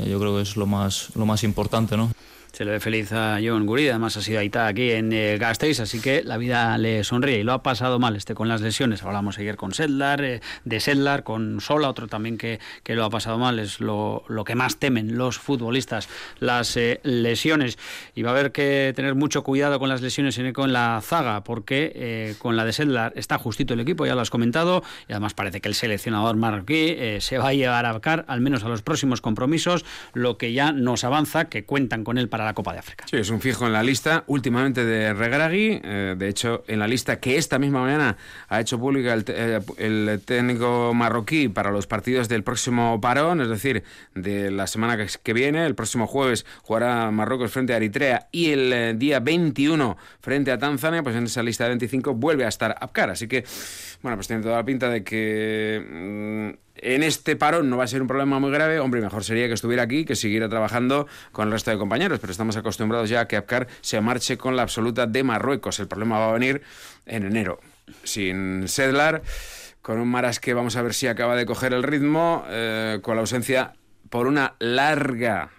yo 0.05 0.19
creo 0.19 0.35
que 0.35 0.43
es 0.43 0.55
lo 0.55 0.67
más, 0.67 1.09
lo 1.15 1.25
más 1.25 1.43
importante, 1.43 1.97
¿no? 1.97 2.11
Se 2.57 2.65
le 2.65 2.71
ve 2.71 2.79
feliz 2.79 3.11
a 3.11 3.37
John 3.39 3.67
Gurida, 3.67 3.91
además 3.91 4.17
ha 4.17 4.21
sido 4.23 4.39
ahí 4.39 4.49
aquí 4.51 4.89
en 4.89 5.13
eh, 5.13 5.37
Gasteiz, 5.37 5.79
así 5.79 6.01
que 6.01 6.23
la 6.23 6.37
vida 6.37 6.75
le 6.79 7.03
sonríe 7.03 7.37
y 7.37 7.43
lo 7.43 7.53
ha 7.53 7.61
pasado 7.61 7.99
mal 7.99 8.15
este 8.15 8.33
con 8.33 8.47
las 8.47 8.61
lesiones. 8.61 9.03
Hablamos 9.03 9.37
ayer 9.37 9.57
con 9.57 9.75
Sedlar, 9.75 10.23
eh, 10.23 10.41
de 10.65 10.79
Sedlar, 10.79 11.21
con 11.21 11.61
Sola, 11.61 11.87
otro 11.87 12.07
también 12.07 12.39
que, 12.39 12.59
que 12.81 12.95
lo 12.95 13.05
ha 13.05 13.11
pasado 13.11 13.37
mal, 13.37 13.59
es 13.59 13.79
lo, 13.79 14.23
lo, 14.27 14.43
que 14.43 14.55
más 14.55 14.77
temen 14.77 15.19
los 15.19 15.37
futbolistas, 15.37 16.09
las 16.39 16.75
eh, 16.77 16.99
lesiones. 17.03 17.77
Y 18.15 18.23
va 18.23 18.31
a 18.31 18.33
haber 18.33 18.51
que 18.51 18.91
tener 18.95 19.13
mucho 19.13 19.43
cuidado 19.43 19.77
con 19.77 19.87
las 19.87 20.01
lesiones 20.01 20.35
en, 20.39 20.51
con 20.51 20.73
la 20.73 20.99
zaga, 21.03 21.43
porque 21.43 22.33
con 22.39 22.57
la 22.57 22.65
de 22.65 22.73
Sedlar 22.73 23.13
está 23.15 23.37
justito 23.37 23.75
el 23.75 23.81
equipo, 23.81 24.07
ya 24.07 24.15
lo 24.15 24.21
has 24.21 24.31
comentado, 24.31 24.81
y 25.07 25.11
además 25.11 25.35
parece 25.35 25.61
que 25.61 25.69
el 25.69 25.75
seleccionador 25.75 26.35
marroquí 26.37 26.97
se 27.19 27.37
va 27.37 27.49
a 27.49 27.53
llevar 27.53 27.85
a 27.85 27.93
buscar, 27.93 28.25
al 28.27 28.41
menos 28.41 28.63
a 28.63 28.67
los 28.67 28.81
próximos 28.81 29.21
compromisos, 29.21 29.85
lo 30.15 30.39
que 30.39 30.53
ya 30.53 30.71
nos 30.71 31.03
avanza, 31.03 31.49
que 31.49 31.63
cuentan 31.63 32.03
con 32.03 32.17
él 32.17 32.29
para 32.29 32.46
Copa 32.53 32.73
de 32.73 32.79
África. 32.79 33.05
Sí, 33.09 33.17
es 33.17 33.29
un 33.29 33.41
fijo 33.41 33.65
en 33.65 33.73
la 33.73 33.83
lista 33.83 34.23
últimamente 34.27 34.85
de 34.85 35.13
Regragui, 35.13 35.81
eh, 35.83 36.15
de 36.17 36.27
hecho 36.27 36.63
en 36.67 36.79
la 36.79 36.87
lista 36.87 37.19
que 37.19 37.37
esta 37.37 37.59
misma 37.59 37.81
mañana 37.81 38.17
ha 38.47 38.59
hecho 38.59 38.79
pública 38.79 39.13
el, 39.13 39.25
eh, 39.27 39.59
el, 39.77 40.21
técnico 40.25 40.93
marroquí 40.93 41.47
para 41.47 41.71
los 41.71 41.87
partidos 41.87 42.29
del 42.29 42.43
próximo 42.43 42.99
parón, 43.01 43.41
es 43.41 43.49
decir, 43.49 43.83
de 44.15 44.51
la 44.51 44.67
semana 44.67 44.97
que, 44.97 45.33
viene, 45.33 45.65
el 45.65 45.75
próximo 45.75 46.07
jueves 46.07 46.45
jugará 46.61 47.11
Marruecos 47.11 47.51
frente 47.51 47.73
a 47.73 47.77
Eritrea 47.77 48.27
y 48.31 48.51
el 48.51 48.73
eh, 48.73 48.93
día 48.95 49.19
21 49.19 49.97
frente 50.19 50.51
a 50.51 50.57
Tanzania, 50.57 51.03
pues 51.03 51.15
en 51.15 51.25
esa 51.25 51.43
lista 51.43 51.63
de 51.65 51.71
25 51.71 52.13
vuelve 52.13 52.45
a 52.45 52.49
estar 52.49 52.75
Apcar, 52.79 53.09
así 53.09 53.27
que 53.27 53.43
bueno, 54.01 54.17
pues 54.17 54.27
tiene 54.27 54.43
toda 54.43 54.57
la 54.57 54.65
pinta 54.65 54.89
de 54.89 55.03
que... 55.03 56.53
Mm, 56.53 56.66
en 56.81 57.03
este 57.03 57.35
parón 57.35 57.69
no 57.69 57.77
va 57.77 57.83
a 57.83 57.87
ser 57.87 58.01
un 58.01 58.07
problema 58.07 58.39
muy 58.39 58.51
grave, 58.51 58.79
hombre, 58.79 59.01
mejor 59.01 59.23
sería 59.23 59.47
que 59.47 59.53
estuviera 59.53 59.83
aquí, 59.83 60.05
que 60.05 60.15
siguiera 60.15 60.49
trabajando 60.49 61.07
con 61.31 61.47
el 61.47 61.51
resto 61.51 61.71
de 61.71 61.77
compañeros, 61.77 62.19
pero 62.19 62.31
estamos 62.31 62.57
acostumbrados 62.57 63.09
ya 63.09 63.21
a 63.21 63.27
que 63.27 63.35
Apcar 63.35 63.67
se 63.81 63.99
marche 64.01 64.37
con 64.37 64.55
la 64.55 64.63
absoluta 64.63 65.05
de 65.05 65.23
Marruecos. 65.23 65.79
El 65.79 65.87
problema 65.87 66.19
va 66.19 66.29
a 66.29 66.33
venir 66.33 66.61
en 67.05 67.25
enero. 67.25 67.59
Sin 68.03 68.67
Sedlar, 68.67 69.21
con 69.81 69.99
un 69.99 70.09
Maras 70.09 70.39
que 70.39 70.53
vamos 70.53 70.75
a 70.75 70.81
ver 70.81 70.93
si 70.93 71.07
acaba 71.07 71.35
de 71.35 71.45
coger 71.45 71.73
el 71.73 71.83
ritmo, 71.83 72.45
eh, 72.49 72.99
con 73.01 73.15
la 73.15 73.21
ausencia 73.21 73.73
por 74.09 74.27
una 74.27 74.55
larga, 74.59 75.49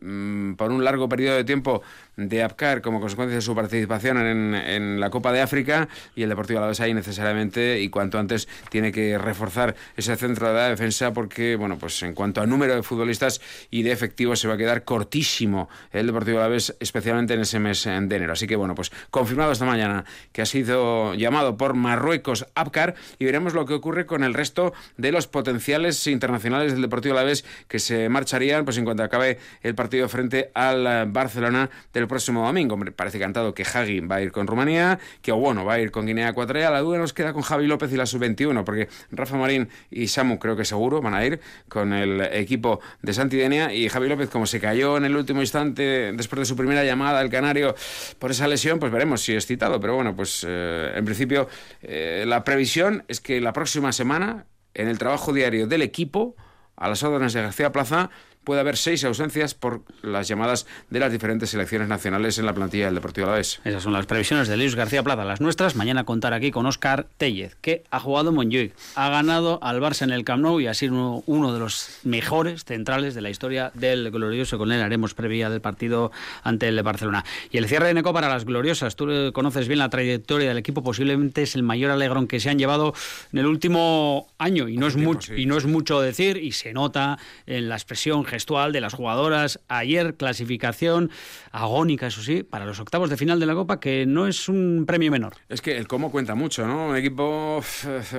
mm, 0.00 0.54
por 0.54 0.70
un 0.70 0.84
largo 0.84 1.08
periodo 1.08 1.36
de 1.36 1.44
tiempo 1.44 1.82
de 2.16 2.42
Apcar 2.42 2.82
como 2.82 3.00
consecuencia 3.00 3.36
de 3.36 3.42
su 3.42 3.54
participación 3.54 4.18
en, 4.18 5.00
la 5.00 5.10
Copa 5.10 5.32
de 5.32 5.40
África 5.40 5.88
y 6.14 6.22
el 6.22 6.28
Deportivo 6.28 6.58
Alavés 6.58 6.80
ahí 6.80 6.94
necesariamente 6.94 7.80
y 7.80 7.88
cuanto 7.88 8.18
antes 8.18 8.48
tiene 8.70 8.92
que 8.92 9.18
reforzar 9.18 9.74
ese 9.96 10.16
centro 10.16 10.48
de 10.48 10.54
la 10.54 10.68
defensa 10.68 11.12
porque, 11.12 11.56
bueno, 11.56 11.78
pues 11.78 12.02
en 12.02 12.14
cuanto 12.14 12.40
a 12.40 12.46
número 12.46 12.74
de 12.74 12.82
futbolistas 12.82 13.40
y 13.70 13.82
de 13.82 13.92
efectivos 13.92 14.40
se 14.40 14.48
va 14.48 14.54
a 14.54 14.56
quedar 14.56 14.84
cortísimo 14.84 15.68
el 15.92 16.06
Deportivo 16.06 16.38
Alavés, 16.38 16.76
especialmente 16.80 17.34
en 17.34 17.40
ese 17.40 17.58
mes 17.58 17.84
de 17.84 17.90
enero. 17.90 18.32
Así 18.32 18.46
que, 18.46 18.56
bueno, 18.56 18.74
pues 18.74 18.92
confirmado 19.10 19.52
esta 19.52 19.64
mañana 19.64 20.04
que 20.32 20.42
ha 20.42 20.46
sido 20.46 21.14
llamado 21.14 21.56
por 21.56 21.74
Marruecos 21.74 22.46
Apcar 22.54 22.94
y 23.18 23.24
veremos 23.24 23.54
lo 23.54 23.66
que 23.66 23.74
ocurre 23.74 24.06
con 24.06 24.24
el 24.24 24.34
resto 24.34 24.72
de 24.96 25.12
los 25.12 25.26
potenciales 25.26 26.06
internacionales 26.06 26.72
del 26.72 26.82
Deportivo 26.82 27.16
Alavés 27.16 27.44
que 27.68 27.78
se 27.78 28.08
marcharían 28.08 28.64
pues 28.64 28.78
en 28.78 28.84
cuanto 28.84 29.02
acabe 29.02 29.38
el 29.62 29.74
partido 29.74 30.08
frente 30.08 30.50
al 30.54 31.10
Barcelona 31.10 31.70
del 31.92 32.03
el 32.04 32.08
próximo 32.08 32.46
domingo. 32.46 32.78
Parece 32.94 33.18
cantado 33.18 33.54
que 33.54 33.64
Hagi 33.64 34.00
va 34.00 34.16
a 34.16 34.22
ir 34.22 34.32
con 34.32 34.46
Rumanía, 34.46 34.98
que 35.22 35.32
bueno 35.32 35.64
va 35.64 35.74
a 35.74 35.80
ir 35.80 35.90
con 35.90 36.06
Guinea 36.06 36.28
Ecuatorial. 36.28 36.72
La 36.72 36.80
duda 36.80 36.98
nos 36.98 37.12
queda 37.12 37.32
con 37.32 37.42
Javi 37.42 37.66
López 37.66 37.92
y 37.92 37.96
la 37.96 38.06
sub-21, 38.06 38.64
porque 38.64 38.88
Rafa 39.10 39.36
Marín 39.36 39.68
y 39.90 40.08
Samu 40.08 40.38
creo 40.38 40.56
que 40.56 40.64
seguro 40.64 41.00
van 41.02 41.14
a 41.14 41.24
ir 41.24 41.40
con 41.68 41.92
el 41.92 42.20
equipo 42.20 42.80
de 43.02 43.12
Santidenia 43.12 43.72
y 43.72 43.88
Javi 43.88 44.08
López, 44.08 44.28
como 44.28 44.46
se 44.46 44.60
cayó 44.60 44.96
en 44.96 45.04
el 45.04 45.16
último 45.16 45.40
instante 45.40 46.12
después 46.12 46.40
de 46.40 46.46
su 46.46 46.56
primera 46.56 46.84
llamada 46.84 47.20
al 47.20 47.30
Canario 47.30 47.74
por 48.18 48.30
esa 48.30 48.46
lesión, 48.46 48.78
pues 48.78 48.92
veremos 48.92 49.22
si 49.22 49.34
es 49.34 49.46
citado. 49.46 49.80
Pero 49.80 49.96
bueno, 49.96 50.14
pues 50.14 50.44
eh, 50.46 50.92
en 50.94 51.04
principio 51.04 51.48
eh, 51.82 52.24
la 52.26 52.44
previsión 52.44 53.04
es 53.08 53.20
que 53.20 53.40
la 53.40 53.52
próxima 53.52 53.92
semana, 53.92 54.46
en 54.74 54.88
el 54.88 54.98
trabajo 54.98 55.32
diario 55.32 55.66
del 55.66 55.82
equipo, 55.82 56.36
a 56.76 56.88
las 56.88 57.02
órdenes 57.02 57.32
de 57.32 57.42
García 57.42 57.72
Plaza, 57.72 58.10
puede 58.44 58.60
haber 58.60 58.76
seis 58.76 59.04
ausencias 59.04 59.54
por 59.54 59.82
las 60.02 60.28
llamadas 60.28 60.66
de 60.90 61.00
las 61.00 61.10
diferentes 61.10 61.50
selecciones 61.50 61.88
nacionales 61.88 62.38
en 62.38 62.46
la 62.46 62.54
plantilla 62.54 62.86
del 62.86 62.94
Deportivo 62.94 63.26
Alavés. 63.26 63.60
Esas 63.64 63.82
son 63.82 63.92
las 63.92 64.06
previsiones 64.06 64.48
de 64.48 64.56
Luis 64.56 64.74
García 64.74 65.02
Plata, 65.02 65.24
las 65.24 65.40
nuestras. 65.40 65.76
Mañana 65.76 66.04
contar 66.04 66.32
aquí 66.34 66.50
con 66.50 66.66
Óscar 66.66 67.06
Tellez, 67.16 67.56
que 67.60 67.84
ha 67.90 68.00
jugado 68.00 68.32
Montjuic, 68.32 68.74
ha 68.94 69.08
ganado 69.08 69.58
al 69.62 69.80
Barça 69.80 70.02
en 70.02 70.10
el 70.10 70.24
Camp 70.24 70.42
Nou 70.42 70.60
y 70.60 70.66
ha 70.66 70.74
sido 70.74 71.22
uno, 71.26 71.52
de 71.52 71.58
los 71.58 72.00
mejores 72.04 72.64
centrales 72.64 73.14
de 73.14 73.20
la 73.20 73.30
historia 73.30 73.70
del 73.74 74.10
glorioso. 74.10 74.58
Con 74.58 74.72
él 74.72 74.82
haremos 74.82 75.14
previa 75.14 75.50
del 75.50 75.60
partido 75.60 76.12
ante 76.42 76.68
el 76.68 76.82
Barcelona. 76.82 77.24
Y 77.50 77.58
el 77.58 77.68
cierre 77.68 77.88
de 77.88 77.94
Neco 77.94 78.12
para 78.12 78.28
las 78.28 78.44
gloriosas. 78.44 78.96
Tú 78.96 79.32
conoces 79.32 79.68
bien 79.68 79.78
la 79.78 79.88
trayectoria 79.88 80.48
del 80.48 80.58
equipo, 80.58 80.82
posiblemente 80.82 81.42
es 81.42 81.54
el 81.54 81.62
mayor 81.62 81.90
alegrón 81.90 82.26
que 82.26 82.40
se 82.40 82.50
han 82.50 82.58
llevado 82.58 82.94
en 83.32 83.38
el 83.38 83.46
último 83.46 84.28
año 84.38 84.68
y 84.68 84.76
no 84.76 84.86
es 84.86 84.96
mucho 84.96 85.34
y 85.34 85.46
no 85.46 85.56
es 85.56 85.66
mucho 85.66 86.00
decir 86.00 86.36
y 86.36 86.52
se 86.52 86.72
nota 86.72 87.18
en 87.46 87.68
la 87.68 87.76
expresión 87.76 88.24
gestual 88.34 88.72
de 88.72 88.80
las 88.80 88.94
jugadoras. 88.94 89.60
Ayer 89.68 90.16
clasificación 90.16 91.10
agónica, 91.52 92.08
eso 92.08 92.20
sí, 92.20 92.42
para 92.42 92.66
los 92.66 92.80
octavos 92.80 93.10
de 93.10 93.16
final 93.16 93.38
de 93.38 93.46
la 93.46 93.54
Copa, 93.54 93.78
que 93.78 94.06
no 94.06 94.26
es 94.26 94.48
un 94.48 94.84
premio 94.88 95.12
menor. 95.12 95.34
Es 95.48 95.62
que 95.62 95.76
el 95.76 95.86
cómo 95.86 96.10
cuenta 96.10 96.34
mucho, 96.34 96.66
¿no? 96.66 96.88
Un 96.88 96.96
equipo 96.96 97.62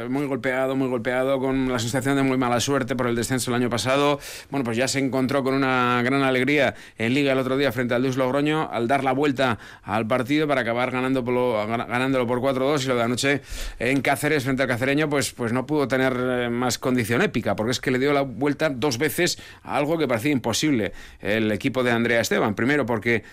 muy 0.10 0.26
golpeado, 0.26 0.78
muy 0.78 0.88
golpeado, 0.88 1.38
con 1.40 1.70
la 1.70 1.80
sensación 1.80 2.16
de 2.16 2.24
muy 2.24 2.38
mala 2.38 2.62
suerte 2.62 2.96
por 2.96 3.08
el 3.08 3.16
descenso 3.16 3.52
el 3.52 3.56
año 3.56 3.70
pasado. 3.70 4.20
Bueno, 4.50 4.64
pues 4.64 4.78
ya 4.78 4.88
se 4.88 5.00
encontró 5.00 5.44
con 5.44 5.54
una 5.54 6.02
gran 6.02 6.24
alegría 6.24 6.76
en 6.98 7.14
Liga 7.14 7.34
el 7.34 7.40
otro 7.40 7.58
día 7.58 7.74
frente 7.74 7.94
al 7.94 8.04
Luz 8.04 8.16
Logroño 8.16 8.70
al 8.72 8.88
dar 8.88 9.04
la 9.04 9.12
vuelta 9.12 9.60
al 9.84 10.08
partido 10.08 10.48
para 10.48 10.62
acabar 10.62 10.92
ganando 10.92 11.26
por 11.26 11.68
ganándolo 11.68 12.26
por 12.26 12.40
4-2 12.40 12.86
y 12.86 12.88
lo 12.88 12.96
de 12.96 13.04
anoche 13.04 13.42
en 13.80 14.02
Cáceres 14.02 14.46
frente 14.46 14.64
al 14.64 14.70
Cacereño, 14.70 15.10
pues, 15.10 15.34
pues 15.34 15.52
no 15.52 15.66
pudo 15.66 15.90
tener 15.90 16.14
eh, 16.18 16.50
más 16.50 16.78
condición 16.78 17.22
épica, 17.22 17.56
porque 17.58 17.72
es 17.72 17.82
que 17.82 17.92
le 17.92 18.00
dio 18.00 18.14
la 18.14 18.22
vuelta 18.22 18.70
dos 18.70 18.98
veces 18.98 19.38
a 19.64 19.76
algo 19.76 19.98
que 19.98 20.05
parecía 20.08 20.32
imposible 20.32 20.94
el 21.20 21.52
equipo 21.52 21.84
de 21.84 21.92
Andrea 21.92 22.22
Esteban. 22.22 22.56
Primero 22.56 22.86
porque 22.86 23.24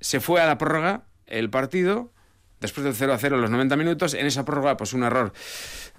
se 0.00 0.20
fue 0.20 0.40
a 0.40 0.46
la 0.46 0.58
prórroga 0.58 1.02
el 1.26 1.50
partido 1.50 2.10
después 2.60 2.84
del 2.84 2.94
0 2.94 3.12
a 3.12 3.18
0 3.18 3.36
en 3.36 3.42
los 3.42 3.50
90 3.50 3.76
minutos, 3.76 4.14
en 4.14 4.26
esa 4.26 4.44
prórroga, 4.44 4.76
pues 4.76 4.92
un 4.92 5.04
error, 5.04 5.32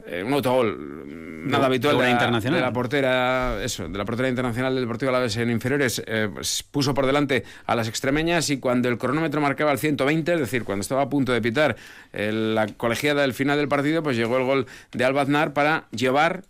eh, 0.06 0.24
un 0.26 0.34
autogol, 0.34 1.48
nada 1.50 1.68
habitual 1.68 1.98
de, 1.98 2.04
la, 2.04 2.12
internacional. 2.12 2.60
de 2.60 2.66
la 2.66 2.74
portera, 2.74 3.64
eso, 3.64 3.88
de 3.88 3.98
la 3.98 4.06
portera 4.06 4.28
internacional 4.28 4.74
del 4.76 4.84
Deportivo 4.84 5.10
Alavés 5.10 5.38
en 5.38 5.50
inferiores, 5.50 6.02
eh, 6.06 6.30
pues 6.34 6.64
puso 6.64 6.94
por 6.94 7.06
delante 7.06 7.44
a 7.66 7.76
las 7.76 7.88
extremeñas 7.88 8.50
y 8.50 8.60
cuando 8.60 8.90
el 8.90 8.98
cronómetro 8.98 9.40
marcaba 9.40 9.72
el 9.72 9.80
120, 9.80 10.34
es 10.34 10.40
decir, 10.40 10.64
cuando 10.64 10.82
estaba 10.82 11.04
a 11.04 11.10
punto 11.10 11.32
de 11.32 11.42
pitar 11.42 11.76
la 12.12 12.68
colegiada 12.68 13.22
del 13.22 13.34
final 13.34 13.58
del 13.58 13.68
partido, 13.68 14.04
pues 14.04 14.18
llegó 14.18 14.38
el 14.38 14.44
gol 14.44 14.66
de 14.92 15.06
Albaznar 15.06 15.54
para 15.54 15.88
llevar 15.92 16.44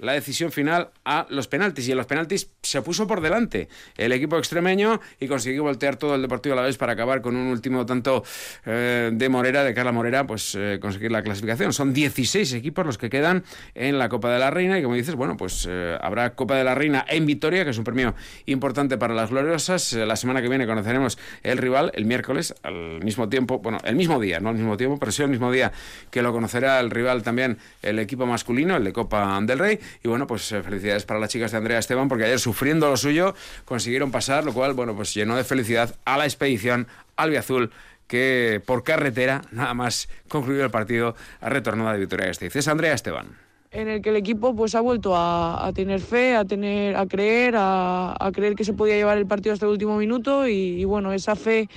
la 0.00 0.12
decisión 0.12 0.50
final 0.50 0.90
a 1.04 1.26
los 1.30 1.48
penaltis. 1.48 1.88
Y 1.88 1.92
en 1.92 1.98
los 1.98 2.06
penaltis 2.06 2.50
se 2.62 2.82
puso 2.82 3.06
por 3.06 3.20
delante 3.20 3.68
el 3.96 4.12
equipo 4.12 4.38
extremeño 4.38 5.00
y 5.20 5.28
consiguió 5.28 5.62
voltear 5.62 5.96
todo 5.96 6.14
el 6.14 6.22
Deportivo 6.22 6.54
a 6.54 6.56
la 6.56 6.62
vez 6.62 6.78
para 6.78 6.92
acabar 6.92 7.20
con 7.20 7.36
un 7.36 7.48
último 7.48 7.84
tanto 7.84 8.24
eh, 8.64 9.10
de 9.12 9.28
Morera, 9.28 9.62
de 9.62 9.74
Carla 9.74 9.92
Morera, 9.92 10.26
pues 10.26 10.54
eh, 10.54 10.78
conseguir 10.80 11.12
la 11.12 11.22
clasificación. 11.22 11.72
Son 11.72 11.92
16 11.92 12.52
equipos 12.54 12.86
los 12.86 12.98
que 12.98 13.10
quedan 13.10 13.44
en 13.74 13.98
la 13.98 14.08
Copa 14.08 14.32
de 14.32 14.38
la 14.38 14.50
Reina 14.50 14.78
y 14.78 14.82
como 14.82 14.94
dices, 14.94 15.14
bueno, 15.14 15.36
pues 15.36 15.66
eh, 15.68 15.98
habrá 16.00 16.34
Copa 16.34 16.56
de 16.56 16.64
la 16.64 16.74
Reina 16.74 17.04
en 17.08 17.26
Vitoria, 17.26 17.64
que 17.64 17.70
es 17.70 17.78
un 17.78 17.84
premio 17.84 18.14
importante 18.46 18.96
para 18.96 19.14
las 19.14 19.30
gloriosas. 19.30 19.92
la 19.92 20.16
semana 20.16 20.40
que 20.40 20.48
viene 20.48 20.66
conoceremos 20.66 21.18
el 21.42 21.58
rival 21.58 21.90
el 21.94 22.06
miércoles 22.06 22.54
al 22.62 23.02
mismo 23.02 23.28
tiempo, 23.28 23.58
bueno, 23.58 23.78
el 23.84 23.96
mismo 23.96 24.18
día, 24.20 24.40
no 24.40 24.48
al 24.48 24.56
mismo 24.56 24.76
tiempo, 24.76 24.98
pero 24.98 25.12
sí 25.12 25.22
el 25.22 25.28
mismo 25.28 25.52
día 25.52 25.72
que 26.10 26.22
lo 26.22 26.32
conocerá 26.32 26.80
el 26.80 26.90
rival 26.90 27.22
también 27.22 27.58
el 27.82 27.98
equipo 27.98 28.26
masculino, 28.26 28.76
el 28.76 28.84
de 28.84 28.92
Copa 28.92 29.38
del 29.42 29.58
Rey. 29.58 29.78
Y 30.02 30.08
bueno, 30.08 30.26
pues 30.26 30.48
felicidades 30.48 30.93
para 31.04 31.18
las 31.18 31.30
chicas 31.30 31.50
de 31.50 31.58
Andrea 31.58 31.78
Esteban, 31.78 32.08
porque 32.08 32.24
ayer 32.24 32.38
sufriendo 32.38 32.88
lo 32.88 32.96
suyo 32.96 33.34
consiguieron 33.64 34.10
pasar, 34.12 34.44
lo 34.44 34.52
cual, 34.52 34.74
bueno, 34.74 34.94
pues 34.94 35.12
llenó 35.14 35.36
de 35.36 35.44
felicidad 35.44 35.96
a 36.04 36.16
la 36.16 36.24
expedición 36.24 36.86
albiazul 37.16 37.70
que 38.06 38.62
por 38.64 38.84
carretera, 38.84 39.42
nada 39.50 39.74
más 39.74 40.08
concluido 40.28 40.64
el 40.64 40.70
partido, 40.70 41.16
ha 41.40 41.48
retornado 41.48 41.88
a 41.88 41.92
la 41.92 41.98
victoria 41.98 42.26
Gasteiz. 42.26 42.54
Es 42.54 42.68
Andrea 42.68 42.94
Esteban 42.94 43.44
en 43.74 43.88
el 43.88 44.02
que 44.02 44.10
el 44.10 44.16
equipo 44.16 44.54
pues 44.54 44.74
ha 44.76 44.80
vuelto 44.80 45.14
a, 45.16 45.70
tener 45.74 46.00
fe, 46.00 46.36
a 46.36 46.44
tener, 46.44 46.96
a 46.96 47.06
creer, 47.06 47.54
a, 47.58 48.30
creer 48.32 48.54
que 48.54 48.64
se 48.64 48.72
podía 48.72 48.94
llevar 48.94 49.18
el 49.18 49.26
partido 49.26 49.52
hasta 49.52 49.66
el 49.66 49.72
último 49.72 49.96
minuto 49.96 50.46
y, 50.46 50.84
bueno, 50.84 51.12
esa 51.12 51.34
fe, 51.34 51.68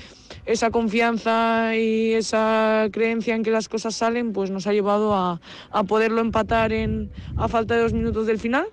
esa 0.45 0.69
confianza 0.69 1.75
y 1.75 2.13
esa 2.13 2.87
creencia 2.91 3.35
en 3.35 3.43
que 3.43 3.49
las 3.49 3.67
cosas 3.67 3.95
salen, 3.95 4.31
pues 4.31 4.51
nos 4.51 4.67
ha 4.67 4.73
llevado 4.73 5.15
a, 5.15 5.41
poderlo 5.87 6.21
empatar 6.21 6.71
en, 6.71 7.09
a 7.35 7.47
falta 7.47 7.75
de 7.75 7.81
dos 7.81 7.93
minutos 7.93 8.27
del 8.27 8.37
final. 8.37 8.67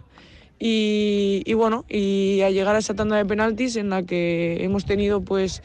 Y, 0.59 1.43
y 1.47 1.55
bueno, 1.55 1.85
y 1.89 2.41
a 2.43 2.51
llegar 2.51 2.77
a 2.77 2.79
esa 2.79 2.95
tanda 2.95 3.17
de 3.17 3.25
penaltis 3.25 3.77
en 3.77 3.91
la 3.91 4.03
que 4.03 4.65
hemos 4.65 4.85
tenido 4.85 5.21
pues 5.23 5.63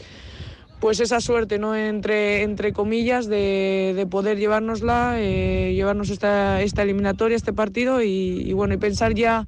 pues 0.79 0.99
esa 1.01 1.19
suerte, 1.19 1.59
¿no? 1.59 1.75
Entre, 1.75 2.41
entre 2.41 2.71
comillas, 2.71 3.27
de, 3.27 3.93
de 3.95 4.07
poder 4.07 4.37
llevárnosla, 4.37 5.15
eh, 5.17 5.73
llevarnos 5.73 6.09
esta, 6.09 6.61
esta 6.61 6.83
eliminatoria, 6.83 7.35
este 7.35 7.53
partido 7.53 8.01
y, 8.01 8.53
bueno, 8.53 8.73
y 8.73 8.77
pensar 8.77 9.13
ya 9.13 9.45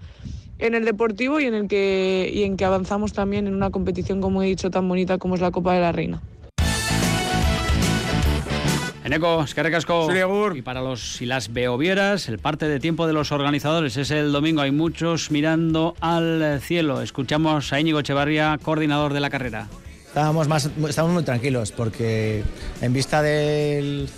en 0.60 0.76
el 0.76 0.86
deportivo 0.86 1.40
y 1.40 1.46
en 1.46 1.54
el 1.54 1.68
que 1.68 2.30
y 2.34 2.44
en 2.44 2.58
que 2.58 2.66
avanzamos 2.66 3.14
también 3.14 3.48
en 3.48 3.56
una 3.56 3.72
competición, 3.72 4.22
como 4.22 4.44
he 4.44 4.48
dicho, 4.48 4.70
tan 4.70 4.88
bonita 4.88 5.18
como 5.18 5.36
es 5.36 5.42
la 5.42 5.52
Copa 5.52 5.74
de 5.74 5.82
la 5.82 5.92
Reina. 5.92 6.22
Eneco, 9.04 9.44
Escarrecasco. 9.44 10.10
Y 10.56 10.62
para 10.62 10.82
los 10.82 11.22
y 11.22 11.26
las 11.26 11.52
beovieras, 11.52 12.30
el 12.30 12.38
parte 12.38 12.68
de 12.68 12.80
tiempo 12.80 13.08
de 13.08 13.14
los 13.14 13.32
organizadores 13.32 13.98
es 13.98 14.12
el 14.12 14.32
domingo. 14.32 14.62
Hay 14.62 14.72
muchos 14.72 15.32
mirando 15.32 15.96
al 16.02 16.60
cielo. 16.62 17.02
Escuchamos 17.02 17.74
a 17.74 17.80
Íñigo 17.80 18.00
Echevarría, 18.00 18.60
coordinador 18.62 19.14
de 19.14 19.20
la 19.20 19.32
carrera. 19.32 19.68
Estábamos, 20.06 20.48
más, 20.48 20.70
estábamos 20.88 21.16
muy 21.16 21.24
tranquilos 21.24 21.72
porque 21.72 22.44
en 22.82 22.94
vista 22.94 23.22
del, 23.24 24.10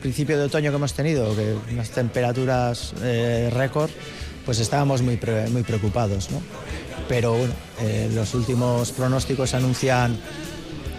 principio 0.00 0.38
de 0.38 0.44
otoño 0.44 0.70
que 0.70 0.76
hemos 0.76 0.94
tenido, 0.94 1.34
que 1.36 1.54
unas 1.72 1.90
temperaturas 1.90 2.94
eh, 3.02 3.50
récord, 3.52 3.90
pues 4.46 4.58
estábamos 4.58 5.02
muy, 5.02 5.18
muy 5.50 5.64
preocupados. 5.64 6.30
¿no? 6.30 6.40
Pero 7.08 7.34
bueno, 7.34 7.52
eh, 7.82 8.10
los 8.14 8.32
últimos 8.34 8.92
pronósticos 8.92 9.52
anuncian 9.52 10.16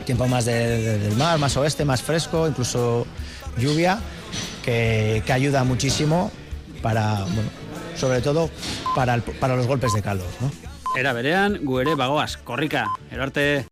tiempo 0.05 0.27
más 0.27 0.45
del 0.45 1.15
mar, 1.17 1.37
más 1.39 1.57
oeste, 1.57 1.83
más 1.85 2.01
fresco, 2.01 2.47
incluso 2.47 3.05
lluvia, 3.57 3.99
que, 4.63 5.23
ayuda 5.29 5.63
muchísimo 5.63 6.31
para, 6.81 7.23
bueno, 7.23 7.49
sobre 7.95 8.21
todo 8.21 8.49
para, 8.95 9.17
para 9.39 9.55
los 9.55 9.67
golpes 9.67 9.93
de 9.93 10.01
calor. 10.01 10.27
¿no? 10.41 10.51
Era 10.95 11.11
berean, 11.11 11.59
gu 11.63 11.79
ere 11.79 11.95
bagoaz, 11.95 12.37
korrika, 12.37 12.87
erarte. 13.11 13.65